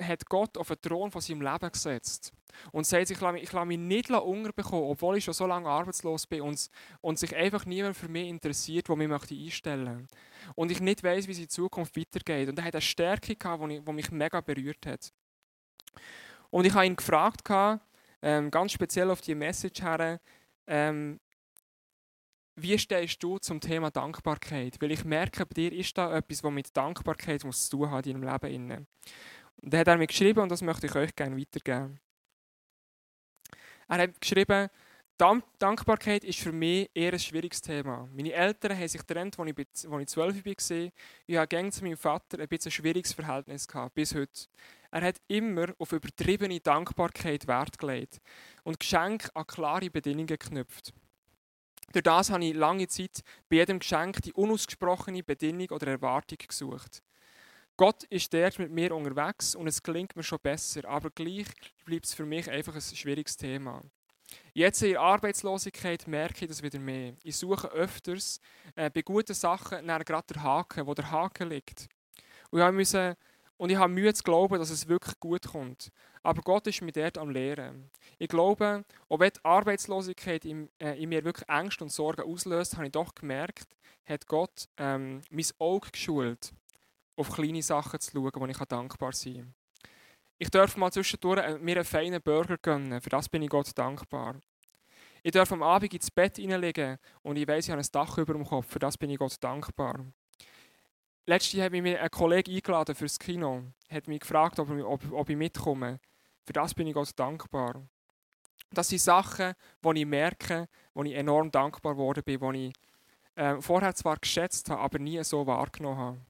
hat 0.00 0.26
Gott 0.26 0.56
auf 0.56 0.68
den 0.68 0.80
Thron 0.80 1.10
von 1.10 1.20
seinem 1.20 1.42
Leben 1.42 1.72
gesetzt 1.72 2.32
und 2.72 2.86
sagt, 2.86 3.10
ich 3.10 3.20
lasse 3.20 3.32
mich, 3.32 3.42
ich 3.42 3.64
mich 3.64 3.78
nicht 3.78 4.10
unterbekommen, 4.10 4.84
obwohl 4.84 5.16
ich 5.16 5.24
schon 5.24 5.34
so 5.34 5.46
lange 5.46 5.68
arbeitslos 5.68 6.26
bin 6.26 6.42
und, 6.42 6.70
und 7.00 7.18
sich 7.18 7.34
einfach 7.34 7.66
niemand 7.66 7.96
für 7.96 8.08
mich 8.08 8.28
interessiert, 8.28 8.88
der 8.88 8.96
mich 8.96 9.08
möchte 9.08 9.34
einstellen 9.34 9.96
möchte. 9.98 10.16
Und 10.54 10.70
ich 10.70 10.80
nicht 10.80 11.02
weiß, 11.02 11.26
wie 11.26 11.32
es 11.32 11.38
in 11.38 11.48
Zukunft 11.48 11.96
weitergeht. 11.96 12.48
Und 12.48 12.58
er 12.58 12.64
hat 12.64 12.74
eine 12.74 12.82
Stärke 12.82 13.36
gehabt, 13.36 13.62
die 13.62 13.92
mich 13.92 14.10
mega 14.10 14.40
berührt 14.40 14.86
hat. 14.86 15.12
Und 16.50 16.64
ich 16.64 16.74
habe 16.74 16.86
ihn 16.86 16.96
gefragt, 16.96 17.48
ähm, 18.22 18.50
ganz 18.50 18.72
speziell 18.72 19.10
auf 19.10 19.20
die 19.20 19.34
Message 19.34 19.82
her, 19.82 20.20
ähm, 20.66 21.20
wie 22.62 22.78
stehst 22.78 23.22
du 23.22 23.38
zum 23.38 23.60
Thema 23.60 23.90
Dankbarkeit? 23.90 24.80
Weil 24.80 24.92
ich 24.92 25.04
merke, 25.04 25.46
bei 25.46 25.54
dir 25.54 25.72
ist 25.72 25.96
da 25.96 26.16
etwas, 26.16 26.42
was 26.42 26.52
mit 26.52 26.76
Dankbarkeit 26.76 27.40
zu 27.40 27.70
tun 27.70 27.90
hat 27.90 28.06
in 28.06 28.20
deinem 28.20 28.40
Leben. 28.40 28.86
Und 29.56 29.74
er 29.74 29.80
hat 29.80 29.88
er 29.88 29.96
mir 29.96 30.06
geschrieben 30.06 30.40
und 30.40 30.50
das 30.50 30.62
möchte 30.62 30.86
ich 30.86 30.94
euch 30.94 31.14
gerne 31.14 31.36
weitergeben. 31.36 32.00
Er 33.88 33.98
hat 33.98 34.20
geschrieben, 34.20 34.68
Dankbarkeit 35.18 36.22
ist 36.22 36.38
für 36.38 36.52
mich 36.52 36.88
eher 36.94 37.12
ein 37.12 37.18
schwieriges 37.18 37.60
Thema. 37.60 38.08
Meine 38.12 38.32
Eltern 38.32 38.76
haben 38.78 38.86
sich 38.86 39.00
getrennt, 39.00 39.36
als 39.38 39.48
ich, 39.48 40.08
12 40.08 40.44
war. 40.44 40.90
Ich 41.26 41.36
hatte 41.36 41.56
gegen 41.56 41.72
zu 41.72 41.82
meinem 41.82 41.96
Vater 41.96 42.38
ein 42.38 42.46
bisschen 42.46 42.70
ein 42.70 42.72
schwieriges 42.72 43.14
Verhältnis 43.14 43.66
gehabt, 43.66 43.94
bis 43.94 44.14
heute. 44.14 44.46
Er 44.92 45.02
hat 45.02 45.16
immer 45.26 45.74
auf 45.78 45.92
übertriebene 45.92 46.60
Dankbarkeit 46.60 47.48
Wert 47.48 47.78
gelegt 47.78 48.20
und 48.62 48.78
Geschenke 48.78 49.34
an 49.34 49.46
klare 49.46 49.90
Bedingungen 49.90 50.26
geknüpft. 50.28 50.92
Durch 51.92 52.02
das 52.02 52.30
habe 52.30 52.44
ich 52.44 52.54
lange 52.54 52.86
Zeit 52.88 53.22
bei 53.48 53.56
jedem 53.56 53.78
Geschenk 53.78 54.20
die 54.22 54.32
unausgesprochene 54.32 55.22
Bedingung 55.22 55.70
oder 55.70 55.86
Erwartung 55.86 56.38
gesucht. 56.46 57.02
Gott 57.76 58.02
ist 58.04 58.34
dort 58.34 58.58
mit 58.58 58.70
mir 58.70 58.94
unterwegs 58.94 59.54
und 59.54 59.68
es 59.68 59.82
gelingt 59.82 60.16
mir 60.16 60.22
schon 60.22 60.40
besser, 60.42 60.84
aber 60.86 61.10
gleich 61.10 61.46
bleibt 61.84 62.06
es 62.06 62.14
für 62.14 62.26
mich 62.26 62.50
einfach 62.50 62.74
ein 62.74 62.80
schwieriges 62.80 63.36
Thema. 63.36 63.82
Jetzt 64.52 64.82
in 64.82 64.90
der 64.90 65.00
Arbeitslosigkeit 65.00 66.06
merke 66.06 66.44
ich 66.44 66.48
das 66.48 66.62
wieder 66.62 66.78
mehr. 66.78 67.14
Ich 67.22 67.36
suche 67.36 67.68
öfters 67.68 68.40
äh, 68.74 68.90
bei 68.90 69.02
guten 69.02 69.32
Sachen 69.32 69.86
nach 69.86 70.04
gerade 70.04 70.34
der 70.34 70.42
Haken, 70.42 70.86
wo 70.86 70.92
der 70.92 71.10
Haken 71.10 71.48
liegt. 71.48 71.88
Und 72.50 72.60
ich 72.60 72.72
musste 72.72 73.16
und 73.56 73.70
ich 73.70 73.76
habe 73.76 73.92
Mühe 73.92 74.14
zu 74.14 74.22
glauben, 74.22 74.58
dass 74.58 74.70
es 74.70 74.88
wirklich 74.88 75.18
gut 75.18 75.46
kommt. 75.48 75.90
Aber 76.28 76.42
Gott 76.42 76.66
ist 76.66 76.82
mir 76.82 76.92
dort 76.92 77.16
am 77.16 77.30
Lehren. 77.30 77.90
Ich 78.18 78.28
glaube, 78.28 78.84
auch 79.08 79.18
wenn 79.18 79.30
die 79.30 79.42
Arbeitslosigkeit 79.44 80.44
in, 80.44 80.68
äh, 80.78 81.02
in 81.02 81.08
mir 81.08 81.24
wirklich 81.24 81.48
Ängste 81.48 81.82
und 81.82 81.90
Sorgen 81.90 82.20
auslöst, 82.20 82.76
habe 82.76 82.84
ich 82.84 82.92
doch 82.92 83.14
gemerkt, 83.14 83.74
hat 84.04 84.26
Gott 84.26 84.68
ähm, 84.76 85.22
mein 85.30 85.46
Auge 85.58 85.90
geschult, 85.90 86.52
auf 87.16 87.32
kleine 87.32 87.62
Sachen 87.62 87.98
zu 87.98 88.10
schauen, 88.10 88.30
wo 88.34 88.44
ich 88.44 88.58
dankbar 88.58 89.14
sein 89.14 89.36
kann. 89.36 89.54
Ich 90.36 90.50
darf 90.50 90.76
mal 90.76 90.92
zwischendurch 90.92 91.40
äh, 91.40 91.56
mir 91.56 91.76
einen 91.76 91.84
feinen 91.86 92.20
Burger 92.20 92.58
gönnen, 92.58 93.00
für 93.00 93.08
das 93.08 93.26
bin 93.30 93.40
ich 93.40 93.48
Gott 93.48 93.70
dankbar. 93.74 94.36
Ich 95.22 95.32
darf 95.32 95.50
am 95.50 95.62
Abend 95.62 95.94
ins 95.94 96.10
Bett 96.10 96.36
hineinlegen 96.36 96.98
und 97.22 97.36
ich 97.36 97.48
weiß, 97.48 97.64
ich 97.64 97.70
habe 97.70 97.80
ein 97.80 97.88
Dach 97.90 98.18
über 98.18 98.34
dem 98.34 98.44
Kopf, 98.44 98.66
für 98.68 98.78
das 98.78 98.98
bin 98.98 99.08
ich 99.08 99.18
Gott 99.18 99.42
dankbar. 99.42 100.04
Letztens 101.24 101.62
habe 101.62 101.76
ich 101.76 101.82
mir 101.82 102.00
einen 102.00 102.10
Kollegen 102.10 102.54
eingeladen 102.54 102.94
fürs 102.94 103.18
Kino. 103.18 103.62
Hat 103.90 104.08
mich 104.08 104.20
gefragt, 104.20 104.58
ob, 104.58 104.70
ob, 104.70 105.12
ob 105.12 105.28
ich 105.28 105.36
mitkomme. 105.36 106.00
Für 106.48 106.54
das 106.54 106.72
bin 106.72 106.86
ich 106.86 106.94
Gott 106.94 107.10
dankbar. 107.14 107.86
Das 108.70 108.88
sind 108.88 109.02
Sachen, 109.02 109.52
wo 109.82 109.92
ich 109.92 110.06
merke, 110.06 110.66
wo 110.94 111.04
ich 111.04 111.12
enorm 111.12 111.50
dankbar 111.50 111.92
geworden 111.92 112.24
bin, 112.24 112.40
wo 112.40 112.50
ich 112.52 112.72
äh, 113.34 113.60
vorher 113.60 113.94
zwar 113.94 114.16
geschätzt 114.16 114.70
habe, 114.70 114.80
aber 114.80 114.98
nie 114.98 115.22
so 115.24 115.46
wahrgenommen 115.46 115.98
habe. 115.98 116.20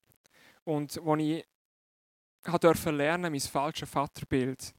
Und 0.65 0.99
wo 1.05 1.15
ich 1.15 1.47
durfte 2.61 2.91
lernen, 2.91 3.31
mein 3.31 3.41
falsches 3.41 3.89
Vaterbild, 3.89 4.75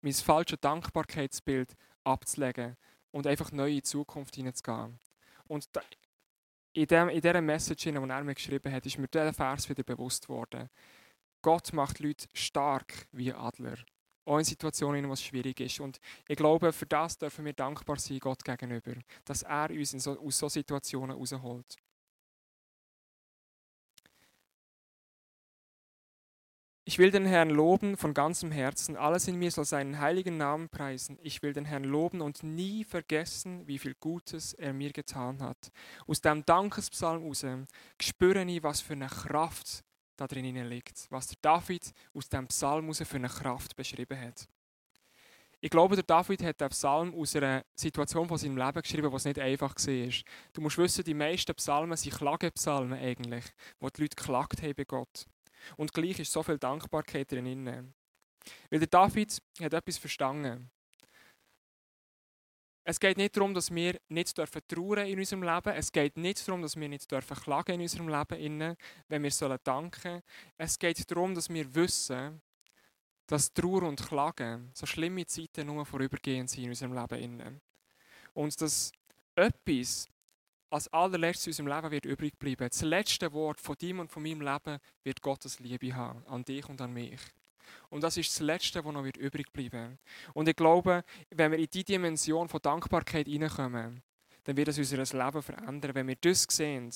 mein 0.00 0.14
falsches 0.14 0.58
Dankbarkeitsbild 0.60 1.76
abzulegen 2.02 2.76
und 3.12 3.28
einfach 3.28 3.52
neu 3.52 3.68
in 3.68 3.74
die 3.76 3.82
Zukunft 3.82 4.34
hineinzugehen. 4.34 4.98
Und 5.46 5.68
in, 6.72 6.86
dem, 6.88 7.08
in 7.08 7.20
dieser 7.20 7.40
Message, 7.40 7.84
die 7.84 7.94
er 7.94 8.00
mir 8.00 8.34
geschrieben 8.34 8.72
hat, 8.72 8.84
ist 8.84 8.98
mir 8.98 9.06
dieser 9.06 9.32
Vers 9.32 9.68
wieder 9.68 9.84
bewusst 9.84 10.28
worden. 10.28 10.68
Gott 11.40 11.72
macht 11.72 12.00
Leute 12.00 12.26
stark 12.34 13.06
wie 13.12 13.32
Adler. 13.32 13.76
Auch 14.24 14.38
in 14.38 14.44
Situationen, 14.44 15.08
wo 15.08 15.14
es 15.14 15.22
schwierig 15.22 15.58
ist. 15.60 15.80
Und 15.80 15.98
ich 16.28 16.36
glaube, 16.36 16.72
für 16.72 16.86
das 16.86 17.18
dürfen 17.18 17.44
wir 17.44 17.52
dankbar 17.52 17.98
sein 17.98 18.18
Gott 18.18 18.44
gegenüber, 18.44 18.94
dass 19.24 19.42
er 19.42 19.70
uns 19.70 19.90
so, 19.90 20.18
aus 20.18 20.38
solchen 20.38 20.60
Situationen 20.60 21.16
rausholt. 21.16 21.76
Ich 26.84 26.98
will 26.98 27.12
den 27.12 27.26
Herrn 27.26 27.50
loben 27.50 27.96
von 27.96 28.12
ganzem 28.12 28.50
Herzen. 28.50 28.96
Alles 28.96 29.28
in 29.28 29.38
mir 29.38 29.52
soll 29.52 29.64
seinen 29.64 30.00
heiligen 30.00 30.36
Namen 30.36 30.68
preisen. 30.68 31.16
Ich 31.22 31.40
will 31.40 31.52
den 31.52 31.64
Herrn 31.64 31.84
loben 31.84 32.20
und 32.20 32.42
nie 32.42 32.84
vergessen, 32.84 33.66
wie 33.68 33.78
viel 33.78 33.94
Gutes 33.94 34.52
er 34.52 34.72
mir 34.72 34.92
getan 34.92 35.40
hat. 35.40 35.70
Aus 36.08 36.20
dem 36.20 36.44
Dankespsalm 36.44 37.22
heraus 37.22 37.46
spüre 38.00 38.44
ich, 38.44 38.64
was 38.64 38.80
für 38.80 38.94
eine 38.94 39.06
Kraft 39.06 39.84
da 40.22 40.34
drin 40.34 40.68
liegt. 40.68 41.06
Was 41.10 41.28
der 41.28 41.38
David 41.42 41.92
aus 42.14 42.28
dem 42.28 42.46
Psalm 42.48 42.92
für 42.94 43.16
eine 43.16 43.28
Kraft 43.28 43.76
beschrieben 43.76 44.18
hat. 44.20 44.48
Ich 45.60 45.70
glaube, 45.70 45.94
der 45.94 46.04
David 46.04 46.42
hat 46.42 46.60
den 46.60 46.68
Psalm 46.70 47.14
aus 47.14 47.36
einer 47.36 47.64
Situation 47.74 48.26
von 48.26 48.36
seinem 48.36 48.56
Leben 48.56 48.82
geschrieben, 48.82 49.12
was 49.12 49.24
nicht 49.24 49.38
einfach 49.38 49.76
war. 49.76 50.12
Du 50.52 50.60
musst 50.60 50.78
wissen, 50.78 51.04
die 51.04 51.14
meisten 51.14 51.54
Psalmen 51.54 51.96
sind 51.96 52.16
Klagepsalmen 52.16 52.98
eigentlich, 52.98 53.44
wo 53.78 53.88
die 53.88 54.02
Leute 54.02 54.16
geklagt 54.16 54.60
haben 54.60 54.74
bei 54.74 54.84
Gott. 54.84 55.24
Und 55.76 55.92
gleich 55.92 56.18
ist 56.18 56.32
so 56.32 56.42
viel 56.42 56.58
Dankbarkeit 56.58 57.30
drin. 57.30 57.94
Weil 58.70 58.78
der 58.80 58.88
David 58.88 59.40
hat 59.60 59.72
etwas 59.72 59.98
verstanden. 59.98 60.68
Es 62.84 62.98
geht 62.98 63.16
nicht 63.16 63.36
darum, 63.36 63.54
dass 63.54 63.72
wir 63.72 64.00
nicht 64.08 64.36
dürfen 64.36 64.60
trauern 64.66 65.06
in 65.06 65.18
unserem 65.18 65.42
Leben. 65.44 65.72
Es 65.72 65.92
geht 65.92 66.16
nicht 66.16 66.46
darum, 66.46 66.62
dass 66.62 66.74
wir 66.74 66.88
nicht 66.88 67.10
dürfen 67.10 67.36
klagen 67.36 67.74
in 67.76 67.82
unserem 67.82 68.08
Leben, 68.08 68.76
wenn 69.08 69.22
wir 69.22 69.30
sollen 69.30 69.58
danken. 69.62 70.22
Es 70.58 70.78
geht 70.78 71.08
darum, 71.10 71.34
dass 71.34 71.48
wir 71.48 71.72
wissen, 71.74 72.42
dass 73.26 73.52
Trauer 73.52 73.84
und 73.84 74.04
Klagen 74.04 74.70
so 74.74 74.84
schlimme 74.84 75.24
Zeiten 75.26 75.66
nur 75.66 75.86
vorübergehend 75.86 76.50
sind 76.50 76.64
in 76.64 76.70
unserem 76.70 76.92
Leben. 76.92 77.60
Und 78.34 78.60
dass 78.60 78.90
etwas 79.36 80.08
als 80.70 80.88
allerletztes 80.88 81.46
in 81.46 81.66
unserem 81.66 81.82
Leben 81.82 81.90
wird 81.92 82.04
übrig 82.06 82.38
bleiben. 82.38 82.68
Das 82.68 82.82
letzte 82.82 83.32
Wort 83.32 83.60
von 83.60 83.76
dir 83.76 83.98
und 84.00 84.10
von 84.10 84.22
meinem 84.22 84.40
Leben 84.40 84.78
wird 85.04 85.20
Gottes 85.20 85.60
Liebe 85.60 85.94
haben, 85.94 86.26
an 86.26 86.44
dich 86.44 86.68
und 86.68 86.80
an 86.80 86.92
mich. 86.92 87.20
Und 87.90 88.02
das 88.02 88.16
ist 88.16 88.30
das 88.30 88.40
Letzte, 88.40 88.84
was 88.84 88.92
noch 88.92 89.04
übrig 89.04 89.52
bleiben 89.52 89.98
Und 90.34 90.48
ich 90.48 90.56
glaube, 90.56 91.04
wenn 91.30 91.52
wir 91.52 91.58
in 91.58 91.68
diese 91.72 91.84
Dimension 91.84 92.48
von 92.48 92.60
Dankbarkeit 92.62 93.26
hineinkommen, 93.26 94.02
dann 94.44 94.56
wird 94.56 94.68
es 94.68 94.78
unser 94.78 94.96
Leben 94.96 95.42
verändern. 95.42 95.94
Wenn 95.94 96.08
wir 96.08 96.16
das 96.16 96.46
sehen, 96.48 96.90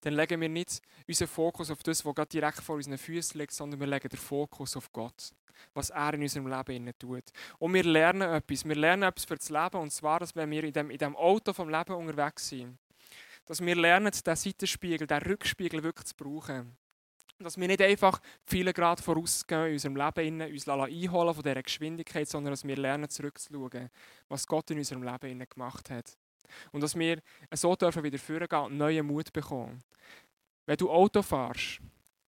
dann 0.00 0.14
legen 0.14 0.40
wir 0.40 0.48
nicht 0.48 0.80
unseren 1.08 1.28
Fokus 1.28 1.70
auf 1.70 1.82
das, 1.82 2.04
was 2.04 2.14
gerade 2.14 2.28
direkt 2.28 2.60
vor 2.60 2.76
unseren 2.76 2.98
Füßen 2.98 3.38
liegt, 3.38 3.52
sondern 3.52 3.80
wir 3.80 3.86
legen 3.86 4.08
den 4.08 4.18
Fokus 4.18 4.76
auf 4.76 4.92
Gott, 4.92 5.30
was 5.74 5.90
er 5.90 6.14
in 6.14 6.22
unserem 6.22 6.46
Leben 6.46 6.92
tut. 6.98 7.24
Und 7.58 7.74
wir 7.74 7.84
lernen 7.84 8.22
etwas. 8.22 8.64
Wir 8.64 8.76
lernen 8.76 9.04
etwas 9.04 9.24
für 9.24 9.36
das 9.36 9.50
Leben, 9.50 9.76
und 9.80 9.90
zwar, 9.90 10.20
dass 10.20 10.34
wenn 10.36 10.50
wir 10.50 10.64
in 10.64 10.72
dem, 10.72 10.90
in 10.90 10.98
dem 10.98 11.16
Auto 11.16 11.52
vom 11.52 11.68
Leben 11.68 11.94
unterwegs 11.94 12.48
sind, 12.48 12.78
dass 13.46 13.64
wir 13.64 13.76
lernen, 13.76 14.10
diesen 14.10 14.36
Seitenspiegel, 14.36 15.06
diesen 15.06 15.22
Rückspiegel 15.22 15.82
wirklich 15.82 16.06
zu 16.06 16.14
brauchen. 16.16 16.76
Dass 17.38 17.58
wir 17.58 17.68
nicht 17.68 17.82
einfach 17.82 18.20
viele 18.44 18.72
Grad 18.72 19.00
vorausgehen 19.00 19.66
in 19.66 19.72
unserem 19.74 19.96
Leben, 19.96 20.40
uns 20.40 20.68
einholen 20.68 21.34
von 21.34 21.42
dieser 21.42 21.62
Geschwindigkeit, 21.62 22.28
sondern 22.28 22.52
dass 22.52 22.64
wir 22.64 22.76
lernen, 22.76 23.08
zurückzuschauen, 23.10 23.90
was 24.28 24.46
Gott 24.46 24.70
in 24.70 24.78
unserem 24.78 25.02
Leben 25.02 25.46
gemacht 25.46 25.90
hat. 25.90 26.16
Und 26.72 26.80
dass 26.80 26.96
wir 26.96 27.20
so 27.52 27.76
dürfen 27.76 28.02
wieder 28.02 28.18
vorgehen 28.18 28.62
und 28.62 28.78
neuen 28.78 29.06
Mut 29.06 29.32
bekommen. 29.32 29.82
Wenn 30.64 30.76
du 30.76 30.90
Auto 30.90 31.22
fährst, 31.22 31.80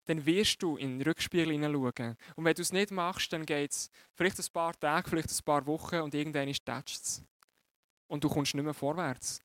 dann 0.06 0.26
wirst 0.26 0.62
du 0.62 0.78
in 0.78 1.00
den 1.00 1.08
Rückspiegel 1.08 1.52
hineinschauen. 1.52 2.16
Und 2.36 2.46
wenn 2.46 2.54
du 2.54 2.62
es 2.62 2.72
nicht 2.72 2.92
machst, 2.92 3.32
dann 3.34 3.46
geht 3.46 3.72
es 3.72 3.90
vielleicht 4.14 4.40
ein 4.40 4.54
paar 4.54 4.80
Tage, 4.80 5.10
vielleicht 5.10 5.30
ein 5.30 5.44
paar 5.44 5.66
Wochen 5.66 5.98
und 5.98 6.14
irgendwann 6.14 6.48
ist 6.48 6.64
es. 6.68 7.24
Und 8.08 8.24
du 8.24 8.30
kommst 8.30 8.54
nicht 8.54 8.64
mehr 8.64 8.74
vorwärts. 8.74 9.42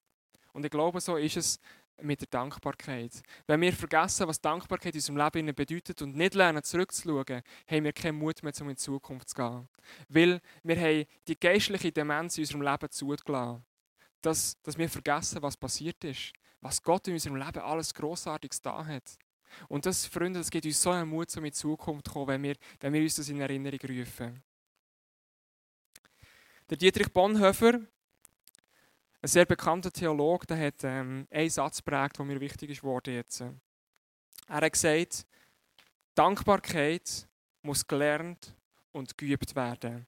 Und 0.52 0.64
ich 0.64 0.70
glaube, 0.70 1.00
so 1.00 1.16
ist 1.16 1.36
es 1.36 1.60
mit 2.02 2.20
der 2.20 2.28
Dankbarkeit. 2.28 3.22
Wenn 3.46 3.60
wir 3.60 3.72
vergessen, 3.72 4.28
was 4.28 4.40
Dankbarkeit 4.40 4.94
in 4.94 4.98
unserem 4.98 5.16
Leben 5.16 5.54
bedeutet 5.54 6.02
und 6.02 6.16
nicht 6.16 6.34
lernen, 6.34 6.62
zurückzuschauen, 6.62 7.42
haben 7.66 7.84
wir 7.84 7.92
keinen 7.92 8.18
Mut 8.18 8.42
mehr, 8.42 8.52
um 8.60 8.68
in 8.68 8.74
die 8.74 8.80
Zukunft 8.80 9.30
zu 9.30 9.36
gehen. 9.36 9.68
Weil 10.08 10.40
wir 10.62 10.76
haben 10.76 11.06
die 11.26 11.38
geistliche 11.38 11.92
Demenz 11.92 12.38
in 12.38 12.42
unserem 12.42 12.62
Leben 12.62 12.90
zugelassen. 12.90 13.64
Dass, 14.22 14.60
dass 14.62 14.76
wir 14.76 14.88
vergessen, 14.88 15.42
was 15.42 15.56
passiert 15.56 16.02
ist. 16.04 16.32
Was 16.60 16.82
Gott 16.82 17.08
in 17.08 17.14
unserem 17.14 17.36
Leben 17.36 17.60
alles 17.60 17.94
Grossartiges 17.94 18.60
da 18.60 18.84
hat. 18.84 19.16
Und 19.68 19.86
das, 19.86 20.06
Freunde, 20.06 20.40
das 20.40 20.50
gibt 20.50 20.66
uns 20.66 20.80
so 20.80 20.90
einen 20.90 21.08
Mut, 21.08 21.34
um 21.36 21.44
in 21.44 21.50
die 21.50 21.56
Zukunft 21.56 22.06
zu 22.06 22.12
kommen, 22.12 22.28
wenn 22.28 22.42
wir, 22.42 22.56
wenn 22.80 22.92
wir 22.92 23.00
uns 23.00 23.16
das 23.16 23.28
in 23.28 23.40
Erinnerung 23.40 23.80
rufen. 23.88 24.42
Der 26.68 26.76
Dietrich 26.76 27.12
Bonhoeffer 27.12 27.80
ein 29.22 29.28
sehr 29.28 29.44
bekannter 29.44 29.92
Theologe 29.92 30.46
der 30.46 30.66
hat 30.66 30.82
ähm, 30.84 31.26
einen 31.30 31.50
Satz 31.50 31.78
geprägt, 31.78 32.18
der 32.18 32.24
mir 32.24 32.40
wichtig 32.40 32.70
ist 32.70 32.80
geworden 32.80 33.14
jetzt. 33.14 33.40
Er 33.40 33.54
hat 34.48 34.72
gesagt, 34.72 35.26
Dankbarkeit 36.14 37.28
muss 37.62 37.86
gelernt 37.86 38.54
und 38.92 39.16
geübt 39.16 39.54
werden. 39.54 40.06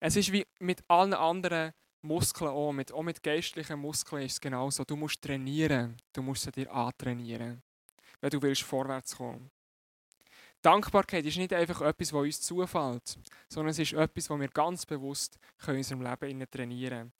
Es 0.00 0.16
ist 0.16 0.32
wie 0.32 0.46
mit 0.60 0.84
allen 0.88 1.14
anderen 1.14 1.72
Muskeln 2.02 2.50
auch, 2.50 2.72
mit, 2.72 2.92
auch 2.92 3.02
mit 3.02 3.22
geistlichen 3.22 3.80
Muskeln 3.80 4.22
ist 4.22 4.34
es 4.34 4.40
genauso. 4.40 4.84
Du 4.84 4.94
musst 4.94 5.20
trainieren, 5.20 5.96
du 6.12 6.22
musst 6.22 6.42
sie 6.44 6.52
dir 6.52 6.72
antrainieren, 6.72 7.62
wenn 8.20 8.30
du 8.30 8.40
willst 8.40 8.62
vorwärts 8.62 9.16
kommen. 9.16 9.50
Dankbarkeit 10.62 11.24
ist 11.24 11.36
nicht 11.36 11.52
einfach 11.52 11.80
etwas, 11.80 12.12
was 12.12 12.22
uns 12.22 12.40
zufällt, 12.40 13.18
sondern 13.48 13.70
es 13.70 13.78
ist 13.78 13.92
etwas, 13.92 14.30
was 14.30 14.40
wir 14.40 14.48
ganz 14.48 14.86
bewusst 14.86 15.38
in 15.66 15.76
unserem 15.76 16.02
Leben 16.02 16.50
trainieren 16.50 16.98
können. 16.98 17.12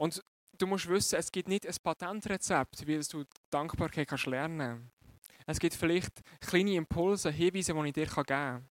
Und 0.00 0.24
du 0.56 0.66
musst 0.66 0.88
wissen, 0.88 1.18
es 1.18 1.30
gibt 1.30 1.46
nicht 1.46 1.66
ein 1.66 1.74
Patentrezept, 1.82 2.86
wie 2.86 2.98
du 3.00 3.22
Dankbarkeit 3.50 4.08
kannst 4.08 4.24
lernen 4.24 4.90
Es 5.44 5.60
gibt 5.60 5.74
vielleicht 5.74 6.22
kleine 6.40 6.76
Impulse, 6.76 7.30
Hinweise, 7.30 7.74
die 7.74 7.86
ich 7.88 7.92
dir 7.92 8.06
geben 8.06 8.24
kann. 8.24 8.68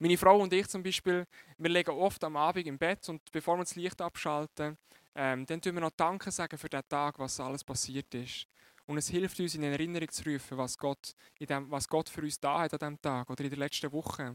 Meine 0.00 0.18
Frau 0.18 0.40
und 0.40 0.52
ich 0.52 0.66
zum 0.66 0.82
Beispiel, 0.82 1.24
wir 1.56 1.70
legen 1.70 1.92
oft 1.92 2.24
am 2.24 2.36
Abend 2.36 2.66
im 2.66 2.78
Bett 2.78 3.08
und 3.08 3.22
bevor 3.30 3.56
wir 3.56 3.62
das 3.62 3.76
Licht 3.76 4.00
abschalten, 4.00 4.76
ähm, 5.14 5.46
dann 5.46 5.60
tun 5.60 5.74
wir 5.74 5.82
noch 5.82 5.92
Danke 5.96 6.32
sagen 6.32 6.58
für 6.58 6.68
den 6.68 6.82
Tag, 6.88 7.20
was 7.20 7.38
alles 7.38 7.62
passiert 7.62 8.12
ist. 8.12 8.48
Und 8.86 8.98
es 8.98 9.06
hilft 9.06 9.38
uns 9.38 9.54
in 9.54 9.62
Erinnerung 9.62 10.08
zu 10.08 10.28
rufen, 10.28 10.58
was 10.58 10.76
Gott, 10.76 11.14
in 11.38 11.46
dem, 11.46 11.70
was 11.70 11.86
Gott 11.86 12.08
für 12.08 12.22
uns 12.22 12.40
da 12.40 12.58
hat 12.58 12.72
an 12.72 12.78
diesem 12.80 13.00
Tag 13.00 13.30
oder 13.30 13.44
in 13.44 13.50
der 13.50 13.58
letzten 13.60 13.92
Woche. 13.92 14.34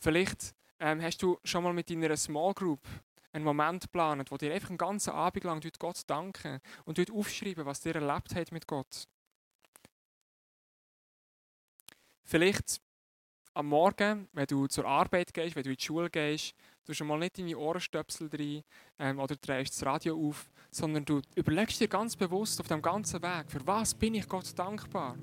Vielleicht 0.00 0.56
ähm, 0.80 1.00
hast 1.00 1.22
du 1.22 1.38
schon 1.44 1.62
mal 1.62 1.72
mit 1.72 1.88
deiner 1.88 2.16
Small 2.16 2.52
Group 2.52 2.80
einen 3.36 3.44
Moment 3.44 3.82
geplant, 3.82 4.30
wo 4.30 4.36
dir 4.36 4.52
einfach 4.52 4.70
einen 4.70 4.78
ganzen 4.78 5.10
Abend 5.10 5.44
lang 5.44 5.62
Gott 5.78 6.00
danken 6.06 6.60
und 6.84 7.10
aufschreiben, 7.10 7.66
was 7.66 7.80
dir 7.80 7.94
erlebt 7.94 8.34
hat 8.34 8.50
mit 8.50 8.66
Gott. 8.66 9.06
Vielleicht 12.24 12.80
am 13.54 13.68
Morgen, 13.68 14.28
wenn 14.32 14.46
du 14.46 14.66
zur 14.66 14.84
Arbeit 14.86 15.32
gehst, 15.32 15.54
wenn 15.54 15.62
du 15.62 15.70
in 15.70 15.76
die 15.76 15.84
Schule 15.84 16.10
gehst, 16.10 16.54
du 16.84 16.92
schon 16.92 17.06
mal 17.06 17.18
nicht 17.18 17.38
deine 17.38 17.56
Ohrenstöpsel 17.56 18.28
rein 18.32 18.62
ähm, 18.98 19.18
oder 19.18 19.36
drehst 19.36 19.74
das 19.74 19.86
Radio 19.86 20.28
auf, 20.28 20.50
sondern 20.70 21.04
du 21.04 21.20
überlegst 21.34 21.80
dir 21.80 21.88
ganz 21.88 22.16
bewusst 22.16 22.60
auf 22.60 22.68
dem 22.68 22.82
ganzen 22.82 23.22
Weg, 23.22 23.50
für 23.50 23.66
was 23.66 23.94
bin 23.94 24.14
ich 24.14 24.28
Gott 24.28 24.58
dankbar? 24.58 25.16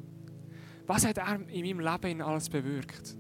Was 0.85 1.05
hat 1.05 1.17
er 1.17 1.35
in 1.47 1.65
meinem 1.65 1.79
Leben 1.79 2.21
alles 2.21 2.49
bewirkt? 2.49 3.15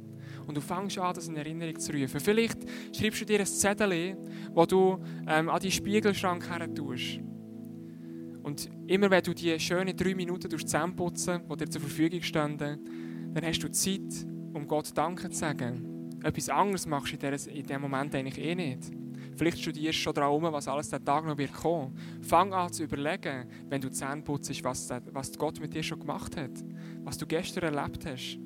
Und 0.45 0.55
du 0.55 0.61
fängst 0.61 0.97
an, 0.97 1.13
das 1.13 1.27
in 1.27 1.35
Erinnerung 1.35 1.79
zu 1.79 1.91
rufen. 1.93 2.19
Vielleicht 2.19 2.59
schreibst 2.95 3.21
du 3.21 3.25
dir 3.25 3.39
ein 3.39 3.45
Zettel, 3.45 4.17
wo 4.51 4.65
du 4.65 4.99
ähm, 5.27 5.49
an 5.49 5.59
deinen 5.59 5.71
Spiegelschrank 5.71 6.49
her 6.49 6.73
tust. 6.73 7.19
Und 8.43 8.69
immer 8.87 9.09
wenn 9.09 9.23
du 9.23 9.33
die 9.33 9.57
schönen 9.59 9.95
drei 9.95 10.13
Minuten 10.13 10.49
zusammenputzen 10.49 11.41
die 11.49 11.57
dir 11.57 11.69
zur 11.69 11.81
Verfügung 11.81 12.21
stehen, 12.21 12.57
dann 12.57 13.43
hast 13.43 13.59
du 13.59 13.71
Zeit, 13.71 14.27
um 14.53 14.67
Gott 14.67 14.95
Danke 14.95 15.29
zu 15.29 15.37
sagen. 15.39 16.19
Etwas 16.23 16.49
anderes 16.49 16.85
machst 16.85 17.21
du 17.21 17.27
in 17.27 17.65
diesem 17.65 17.81
Moment 17.81 18.13
eigentlich 18.15 18.37
eh 18.37 18.55
nicht. 18.55 18.91
Vielleicht 19.35 19.59
studierst 19.59 19.99
du 19.99 20.03
schon 20.03 20.13
darum, 20.13 20.43
was 20.43 20.67
alles 20.67 20.89
der 20.89 21.03
Tag 21.03 21.25
noch 21.25 21.37
wird 21.37 21.53
kommen. 21.53 21.97
Fang 22.21 22.53
an 22.53 22.71
zu 22.71 22.83
überlegen, 22.83 23.45
wenn 23.67 23.81
du 23.81 23.89
Zähne 23.89 24.21
putzt, 24.21 24.63
was, 24.63 24.89
was 25.11 25.37
Gott 25.37 25.59
mit 25.59 25.73
dir 25.73 25.83
schon 25.83 25.99
gemacht 25.99 26.37
hat. 26.37 26.51
Was 27.03 27.17
du 27.17 27.25
gestern 27.25 27.75
erlebt 27.75 28.05
hast. 28.05 28.39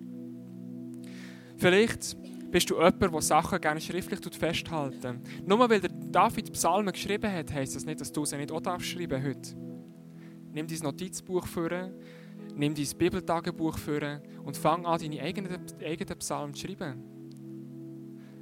Vielleicht 1.58 2.16
bist 2.52 2.70
du 2.70 2.76
jemand, 2.76 3.02
der 3.02 3.22
Sachen 3.22 3.60
gerne 3.60 3.82
schriftlich 3.82 4.20
festhalten 4.36 5.22
Nur 5.46 5.70
weil 5.70 5.82
der 5.82 5.90
David 5.90 6.54
Psalmen 6.54 6.94
geschrieben 6.94 7.32
hat, 7.32 7.52
heisst 7.52 7.76
das 7.76 7.86
nicht, 7.86 8.00
dass 8.00 8.12
du 8.12 8.26
sie 8.26 8.38
nicht 8.38 8.52
auch 8.52 8.80
schreiben 8.80 9.24
heute. 9.24 9.56
Nimm 10.54 10.68
dein 10.68 10.80
Notizbuch 10.80 11.46
vor, 11.46 11.70
nimm 12.56 12.74
dein 12.74 12.98
Bibeltagebuch 12.98 13.78
vor 13.78 14.22
und 14.46 14.56
fang 14.56 14.86
an, 14.86 15.00
deine 15.00 15.22
eigenen, 15.22 15.60
eigenen 15.84 16.20
Psalmen 16.20 16.54
zu 16.54 16.68
schreiben. 16.68 17.04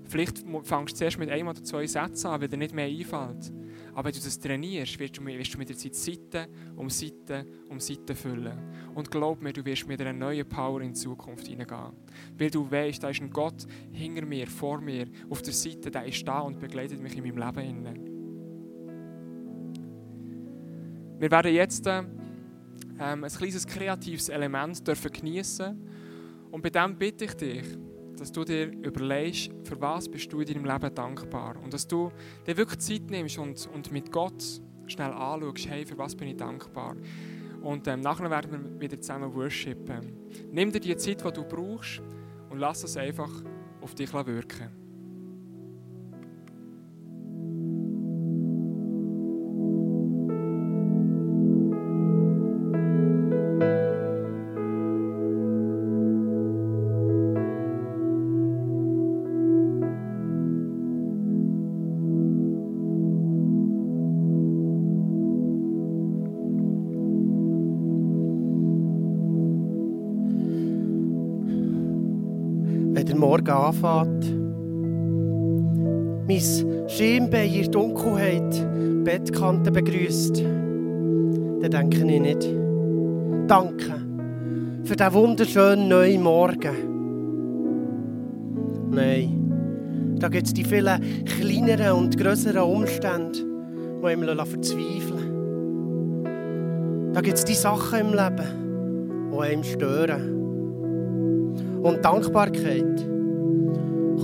Vielleicht 0.08 0.46
fängst 0.64 0.94
du 0.94 0.98
zuerst 0.98 1.18
mit 1.18 1.30
einem 1.30 1.48
oder 1.48 1.64
zwei 1.64 1.88
Sätzen 1.88 2.28
an, 2.28 2.42
weil 2.42 2.48
dir 2.48 2.58
nicht 2.58 2.76
mehr 2.76 2.86
einfällt. 2.86 3.52
Aber 3.96 4.06
wenn 4.10 4.14
du 4.14 4.20
das 4.20 4.38
trainierst, 4.38 5.00
wirst 5.00 5.18
du, 5.18 5.26
wirst 5.26 5.54
du 5.54 5.58
mit 5.58 5.70
der 5.70 5.78
Zeit 5.78 5.96
Seite 5.96 6.50
um 6.76 6.90
Seite 6.90 7.46
um 7.70 7.80
Seite 7.80 8.14
füllen. 8.14 8.60
Und 8.94 9.10
glaub 9.10 9.42
mir, 9.42 9.54
du 9.54 9.64
wirst 9.64 9.88
mit 9.88 10.02
einer 10.02 10.12
neuen 10.12 10.48
Power 10.48 10.82
in 10.82 10.90
die 10.90 11.00
Zukunft 11.00 11.48
hineingehen. 11.48 11.94
Weil 12.38 12.50
du 12.50 12.70
weißt, 12.70 13.02
da 13.02 13.10
ist 13.10 13.22
ein 13.22 13.30
Gott 13.30 13.66
hinter 13.92 14.26
mir, 14.26 14.48
vor 14.48 14.82
mir, 14.82 15.08
auf 15.30 15.42
der 15.42 15.54
Seite, 15.54 15.90
der 15.90 16.06
ist 16.06 16.28
da 16.28 16.42
und 16.42 16.60
begleitet 16.60 17.02
mich 17.02 17.16
in 17.16 17.24
meinem 17.24 17.38
Leben. 17.38 18.16
Wir 21.18 21.32
werden 21.32 21.54
jetzt 21.54 21.88
ähm, 21.88 23.24
ein 23.24 23.24
kleines 23.24 23.66
kreatives 23.66 24.28
Element 24.28 24.86
dürfen 24.86 25.12
geniessen. 25.12 25.88
Und 26.52 26.62
bei 26.62 26.70
dem 26.70 26.98
bitte 26.98 27.26
ich 27.26 27.34
dich, 27.34 27.66
dass 28.16 28.32
du 28.32 28.44
dir 28.44 28.72
überlegst, 28.72 29.52
für 29.64 29.80
was 29.80 30.10
bist 30.10 30.32
du 30.32 30.40
in 30.42 30.48
deinem 30.48 30.66
Leben 30.66 30.94
dankbar. 30.94 31.56
Und 31.64 31.74
dass 31.74 31.88
du 31.88 32.12
dir 32.46 32.58
wirklich 32.58 32.80
Zeit 32.80 33.10
nimmst 33.10 33.38
und, 33.38 33.70
und 33.74 33.92
mit 33.92 34.12
Gott 34.12 34.62
schnell 34.88 35.12
anschaust, 35.12 35.70
hey, 35.70 35.86
für 35.86 35.98
was 35.98 36.16
bin 36.16 36.30
ich 36.30 36.38
dankbar. 36.38 36.96
Und 37.62 37.88
ähm, 37.88 38.02
nachher 38.02 38.30
werden 38.30 38.52
wir 38.52 38.82
wieder 38.82 39.02
zusammen 39.02 39.34
worshipen. 39.34 40.14
Nimm 40.52 40.72
dir 40.72 40.80
die 40.80 40.96
Zeit, 40.98 41.26
die 41.26 41.32
du 41.32 41.44
brauchst 41.44 42.02
und 42.50 42.60
lass 42.60 42.84
es 42.84 42.96
einfach 42.96 43.32
auf 43.82 43.96
dich 43.96 44.14
wirken. 44.14 44.85
Anfängt. 73.66 74.26
Mein 76.28 76.90
Schienbein 76.90 77.54
in 77.54 77.62
der 77.62 77.72
Dunkelheit 77.72 79.04
Bettkante 79.04 79.72
begrüßt. 79.72 80.44
Dann 81.62 81.72
denke 81.72 81.98
ich 81.98 82.04
nicht, 82.22 82.48
danke 83.48 83.94
für 84.84 84.96
diesen 84.96 85.14
wunderschönen 85.14 85.88
neuen 85.88 86.24
Morgen. 86.24 86.76
Nein, 88.92 90.16
da 90.20 90.28
gibt 90.30 90.48
es 90.48 90.54
die 90.54 90.64
vielen 90.64 91.26
kleineren 91.26 92.04
und 92.04 92.18
größeren 92.18 92.64
Umstände, 92.64 93.40
die 94.02 94.08
einem 94.08 94.46
verzweifeln 94.46 96.24
Da 97.14 97.22
gibt 97.22 97.38
es 97.38 97.46
die 97.46 97.54
Sachen 97.54 98.00
im 98.00 98.14
Leben, 98.14 99.32
die 99.32 99.40
einem 99.40 99.64
stören. 99.64 100.32
Und 101.82 102.04
Dankbarkeit 102.04 103.15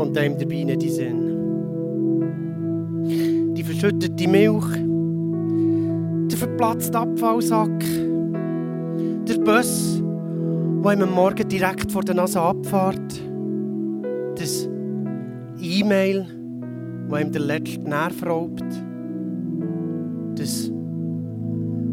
kommt 0.02 0.18
einem 0.18 0.36
dabei 0.36 0.56
in 0.56 0.68
den 0.68 0.80
Sinn. 0.82 1.30
Die 3.54 3.64
verschüttete 3.64 4.28
Milch, 4.28 4.66
der 6.28 6.38
verplatzte 6.40 6.98
Abfallsack, 6.98 7.86
der 9.28 9.38
Bus, 9.44 10.02
der 10.82 10.92
einem 10.92 11.10
am 11.10 11.14
Morgen 11.14 11.48
direkt 11.48 11.92
vor 11.92 12.02
der 12.02 12.16
Nase 12.16 12.42
abfährt, 12.42 13.22
das 14.40 14.68
E-Mail, 15.62 16.26
das 17.08 17.20
einem 17.20 17.32
der 17.32 17.42
letzte 17.42 17.88
Nerv 17.88 18.26
raubt, 18.26 18.66
das 20.34 20.72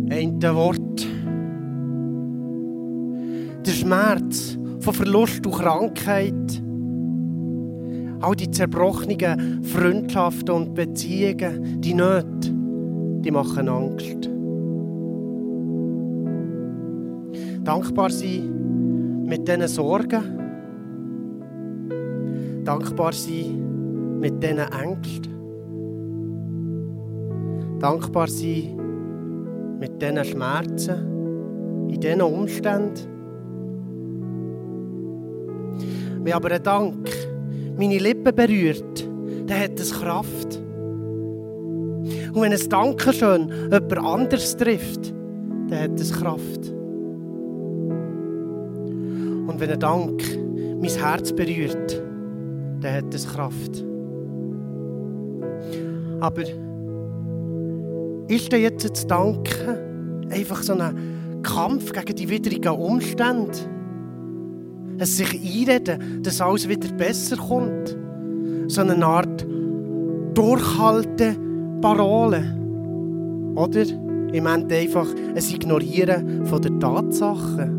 eine 0.09 0.55
Wort, 0.55 1.07
der 3.67 3.73
Schmerz 3.73 4.57
von 4.81 4.95
Verlust 4.95 5.47
und 5.47 5.57
Krankheit, 5.57 6.63
All 8.21 8.35
die 8.35 8.51
zerbrochenen 8.51 9.63
Freundschaften 9.63 10.55
und 10.55 10.75
Beziehungen, 10.75 11.81
die 11.81 11.95
Nöte, 11.95 12.51
die 13.23 13.31
machen 13.31 13.69
Angst. 13.69 14.29
Dankbar 17.65 18.11
sein 18.11 19.25
mit 19.25 19.47
diesen 19.47 19.69
Sorgen. 19.69 20.23
Dankbar 22.65 23.13
sein 23.13 24.19
mit 24.21 24.43
diesen 24.43 24.59
Ängsten. 24.59 25.39
Dankbar 27.79 28.27
sein 28.27 29.79
mit 29.79 30.03
diesen 30.03 30.25
Schmerzen, 30.25 31.89
in 31.89 32.01
diesen 32.01 32.23
Umständen. 32.23 33.19
Wir 36.25 36.35
aber 36.35 36.51
einen 36.51 36.63
Dank 36.63 37.09
meine 37.79 37.99
Lippen 37.99 38.35
berührt, 38.35 39.09
dann 39.47 39.61
hat 39.61 39.79
es 39.79 39.93
Kraft. 39.93 40.57
Und 42.33 42.43
wenn 42.43 42.53
es 42.53 42.69
Dankeschön 42.69 43.51
jemand 43.71 43.99
anders 43.99 44.57
trifft, 44.57 45.15
dann 45.69 45.81
hat 45.81 46.01
es 46.01 46.13
Kraft. 46.13 46.73
Und 49.47 49.55
wenn 49.59 49.71
ein 49.71 49.79
Dank 49.79 50.23
mein 50.81 50.91
Herz 50.91 51.33
berührt, 51.33 52.03
dann 52.81 52.95
hat 52.95 53.15
es 53.15 53.27
Kraft. 53.27 53.85
Aber 56.21 56.43
ist 58.29 58.53
denn 58.53 58.63
jetzt 58.63 58.91
das 58.91 59.07
Danken 59.07 60.29
einfach 60.31 60.63
so 60.63 60.75
ein 60.75 61.43
Kampf 61.43 61.93
gegen 61.93 62.17
die 62.17 62.29
widrigen 62.29 62.73
Umstände? 62.73 63.78
Es 64.99 65.17
sich 65.17 65.33
einreden, 65.33 66.23
dass 66.23 66.41
alles 66.41 66.69
wieder 66.69 66.93
besser 66.93 67.37
kommt. 67.37 67.97
So 68.67 68.83
eine 68.83 69.05
Art 69.05 69.45
Durchhalten-Parole. 70.35 72.55
Oder 73.55 73.85
im 74.33 74.47
Ende 74.47 74.77
einfach 74.77 75.09
ein 75.35 75.37
Ignorieren 75.37 76.47
von 76.47 76.63
der 76.63 76.79
Tatsachen. 76.79 77.75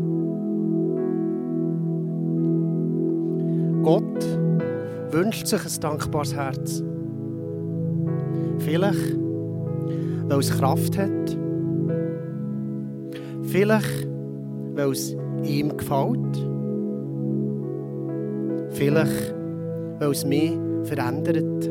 Gott 3.82 4.26
wünscht 5.10 5.46
sich 5.46 5.64
ein 5.64 5.80
dankbares 5.80 6.34
Herz. 6.34 6.84
Vielleicht, 8.58 9.16
weil 10.28 10.38
es 10.38 10.58
Kraft 10.58 10.98
hat. 10.98 11.38
Vielleicht, 13.44 14.06
weil 14.74 14.90
es 14.90 15.16
ihm 15.44 15.74
gefällt. 15.76 16.49
Vielleicht, 18.80 19.34
weil 19.98 20.10
es 20.10 20.24
mich 20.24 20.52
verändert. 20.84 21.70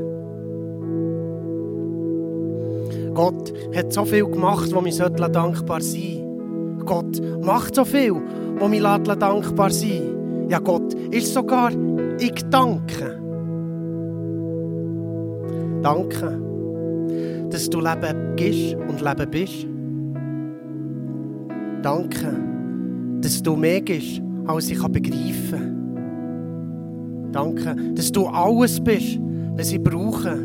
Gott 3.16 3.52
hat 3.76 3.92
so 3.92 4.06
viel 4.06 4.26
gemacht, 4.26 4.70
wo 4.72 4.80
mir 4.80 4.92
dankbar 4.92 5.82
sein 5.82 6.20
sollte. 6.78 6.86
Gott 6.86 7.44
macht 7.44 7.74
so 7.74 7.84
viel, 7.84 8.14
wo 8.60 8.68
mir 8.68 8.84
dankbar 9.00 9.72
sein 9.72 10.48
Ja, 10.50 10.60
Gott 10.60 10.94
ist 11.10 11.34
sogar, 11.34 11.72
ich 12.20 12.44
danke. 12.52 13.20
Danke, 15.82 16.40
dass 17.50 17.68
du 17.72 17.80
Leben 17.82 18.36
gibst 18.36 18.76
und 18.88 19.02
Leben 19.02 19.32
bist. 19.32 19.68
Danke, 21.82 22.38
dass 23.20 23.42
du 23.42 23.56
mehr 23.56 23.82
gibst, 23.82 24.22
als 24.46 24.70
ich 24.70 24.84
begreifen 24.84 25.50
kann. 25.50 25.79
Danke, 27.32 27.76
dass 27.94 28.12
du 28.12 28.26
alles 28.26 28.80
bist, 28.80 29.20
was 29.56 29.72
ich 29.72 29.82
brauche. 29.82 30.38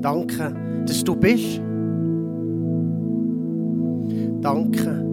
Danke, 0.00 0.54
dass 0.86 1.02
du 1.02 1.16
bist. 1.16 1.60
Danke, 4.40 5.04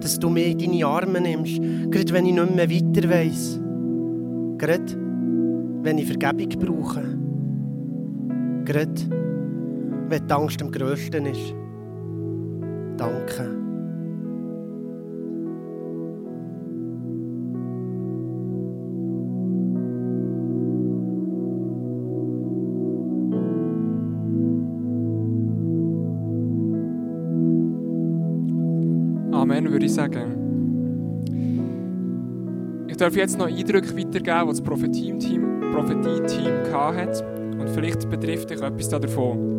dass 0.00 0.18
du 0.18 0.28
mich 0.28 0.50
in 0.52 0.72
deine 0.72 0.86
Arme 0.86 1.20
nimmst, 1.20 1.60
gerade 1.90 2.12
wenn 2.12 2.26
ich 2.26 2.34
nicht 2.34 2.54
mehr 2.56 2.70
weiter 2.70 3.08
weiss. 3.08 3.60
Gerade 4.58 4.84
wenn 5.82 5.98
ich 5.98 6.06
Vergebung 6.06 6.48
brauche. 6.58 7.02
Gerade 8.64 9.02
wenn 10.08 10.26
die 10.26 10.32
Angst 10.32 10.62
am 10.62 10.70
grössten 10.70 11.26
ist. 11.26 11.54
Danke. 12.96 13.63
Darf 33.04 33.16
jetzt 33.16 33.38
noch 33.38 33.48
Eindrücke 33.48 33.94
weitergeben, 33.98 34.40
die 34.44 34.48
das 34.48 34.62
Prophetie-Team 34.62 35.72
Prophetie 35.72 36.50
hat. 36.72 37.22
Und 37.58 37.68
vielleicht 37.74 38.08
betrifft 38.08 38.48
dich 38.48 38.62
etwas 38.62 38.88
davon. 38.88 39.52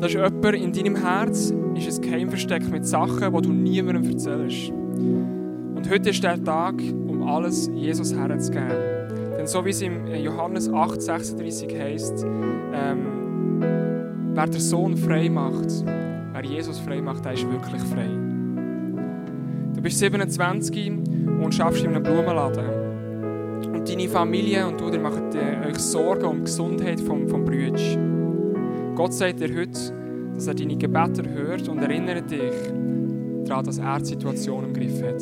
Das 0.00 0.14
ist 0.14 0.14
jemand 0.14 0.54
in 0.54 0.72
deinem 0.72 0.96
Herz, 0.96 1.52
ist 1.76 1.98
ein 1.98 2.02
Geheimversteck 2.02 2.70
mit 2.70 2.86
Sachen, 2.86 3.34
die 3.34 3.42
du 3.42 3.52
niemandem 3.52 4.10
erzählst. 4.10 4.70
Und 4.70 5.90
heute 5.90 6.10
ist 6.10 6.24
der 6.24 6.42
Tag, 6.42 6.76
um 6.80 7.22
alles 7.22 7.70
Jesus 7.74 8.14
herzugeben. 8.14 8.70
Denn 9.36 9.46
so 9.46 9.62
wie 9.66 9.70
es 9.70 9.82
im 9.82 10.06
Johannes 10.06 10.70
8,36 10.70 11.78
heißt, 11.78 12.24
ähm, 12.24 13.60
wer 14.32 14.46
der 14.46 14.60
Sohn 14.60 14.96
frei 14.96 15.28
macht, 15.28 15.84
wer 15.84 16.44
Jesus 16.44 16.78
frei 16.78 17.02
macht, 17.02 17.24
der 17.26 17.34
ist 17.34 17.46
wirklich 17.50 17.82
frei. 17.82 18.23
Bist 19.84 19.98
27 19.98 20.88
und 21.42 21.54
schaffst 21.54 21.84
in 21.84 21.90
einem 21.90 22.02
Blumenladen. 22.02 22.64
Und 23.70 23.86
deine 23.86 24.08
Familie 24.08 24.66
und 24.66 24.80
du, 24.80 24.88
ihr 24.88 24.98
macht 24.98 25.36
euch 25.36 25.78
Sorgen 25.78 26.24
um 26.24 26.36
die 26.38 26.44
Gesundheit 26.44 26.98
vom, 27.02 27.28
vom 27.28 27.44
Brütsch. 27.44 27.98
Gott 28.94 29.12
sagt 29.12 29.40
dir 29.40 29.54
heute, 29.54 29.78
dass 30.32 30.46
er 30.46 30.54
deine 30.54 30.78
Gebete 30.78 31.22
hört 31.30 31.68
und 31.68 31.80
erinnert 31.80 32.30
dich 32.30 32.54
daran, 33.44 33.66
dass 33.66 33.76
er 33.76 33.98
die 33.98 34.06
Situation 34.06 34.64
im 34.64 34.72
Griff 34.72 35.02
hat. 35.02 35.20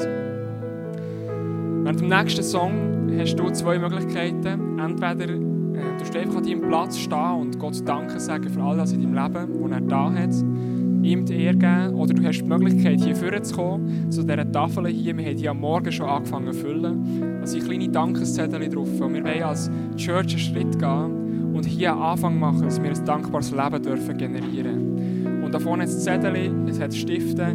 Während 1.83 1.99
dem 1.99 2.09
nächsten 2.09 2.45
Song 2.45 3.11
hast 3.19 3.35
du 3.35 3.51
zwei 3.51 3.81
Möglichkeiten. 3.81 4.79
Entweder 4.79 5.29
äh, 5.29 5.99
du 5.99 6.05
stehst 6.05 6.19
einfach 6.19 6.37
an 6.37 6.45
deinem 6.45 6.61
Platz 6.69 6.99
stehen 6.99 7.41
und 7.41 7.59
Gott 7.59 7.83
Danke 7.85 8.21
sagen 8.21 8.49
für 8.49 8.63
all 8.63 8.77
das 8.77 8.93
in 8.93 9.03
deinem 9.03 9.15
Leben, 9.15 9.61
was 9.61 9.73
er 9.73 9.81
da 9.81 10.13
hat 10.13 10.35
ihm 11.03 11.25
die 11.25 11.35
Ehre 11.35 11.57
geben. 11.57 11.95
Oder 11.95 12.15
du 12.15 12.25
hast 12.25 12.39
die 12.39 12.49
Möglichkeit, 12.49 13.01
hier 13.01 13.17
vorne 13.17 13.43
zu 13.43 14.23
dieser 14.23 14.51
Tafel 14.51 14.87
hier. 14.89 15.17
Wir 15.17 15.27
haben 15.27 15.37
die 15.37 15.49
am 15.49 15.61
Morgen 15.61 15.93
schon 15.93 16.09
angefangen 16.09 16.53
zu 16.53 16.61
füllen. 16.61 17.39
Da 17.41 17.47
sind 17.47 17.65
kleine 17.65 17.89
Dankeszettel 17.89 18.69
drauf. 18.69 19.01
Und 19.01 19.15
wir 19.15 19.25
wollen 19.25 19.43
als 19.43 19.71
Church 19.97 20.33
einen 20.33 20.39
Schritt 20.39 20.79
gehen 20.79 21.55
und 21.55 21.67
hier 21.67 21.93
einen 21.93 22.03
Anfang 22.03 22.39
machen, 22.39 22.63
dass 22.63 22.83
wir 22.83 22.91
ein 22.91 23.05
dankbares 23.05 23.51
Leben 23.51 23.83
dürfen 23.83 24.17
generieren 24.17 25.43
Und 25.45 25.53
da 25.53 25.59
vorne 25.59 25.85
ist 25.85 26.03
Zettel, 26.03 26.51
es 26.69 26.81
hat 26.81 26.95
Stifte. 26.95 27.55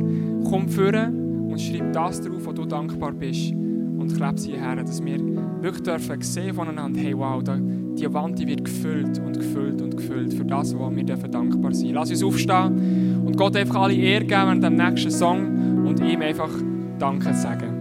Komm 0.50 0.68
vorne 0.68 1.12
und 1.12 1.60
schreib 1.60 1.94
das 1.94 2.22
drauf, 2.22 2.46
wo 2.46 2.52
du 2.52 2.66
dankbar 2.66 3.12
bist. 3.12 3.52
Und 3.52 4.16
kleb 4.16 4.38
sie 4.38 4.52
hierher, 4.52 4.76
dass 4.76 5.04
wir 5.04 5.18
wirklich 5.62 5.84
dürfen 5.84 6.22
sehen 6.22 6.54
voneinander, 6.54 7.00
hey 7.00 7.18
wow, 7.18 7.42
da, 7.44 7.58
die 7.58 8.14
Wand 8.14 8.38
die 8.38 8.48
wird 8.48 8.64
gefüllt 8.64 9.20
und 9.20 9.38
gefüllt 9.38 9.82
und 9.82 9.98
gefüllt 9.98 10.34
für 10.34 10.46
das, 10.46 10.78
wo 10.78 10.96
wir 10.96 11.04
dürfen 11.04 11.32
dankbar 11.32 11.74
sein 11.74 11.94
Lass 11.94 12.12
uns 12.12 12.24
aufstehen 12.24 13.17
und 13.28 13.36
Gott 13.36 13.58
einfach 13.58 13.76
alle 13.76 13.94
Ehre 13.94 14.24
geben 14.24 14.34
an 14.36 14.62
dem 14.62 14.76
nächsten 14.76 15.12
Song 15.12 15.86
und 15.86 16.00
ihm 16.00 16.22
einfach 16.22 16.50
Danke 16.98 17.34
sagen. 17.34 17.77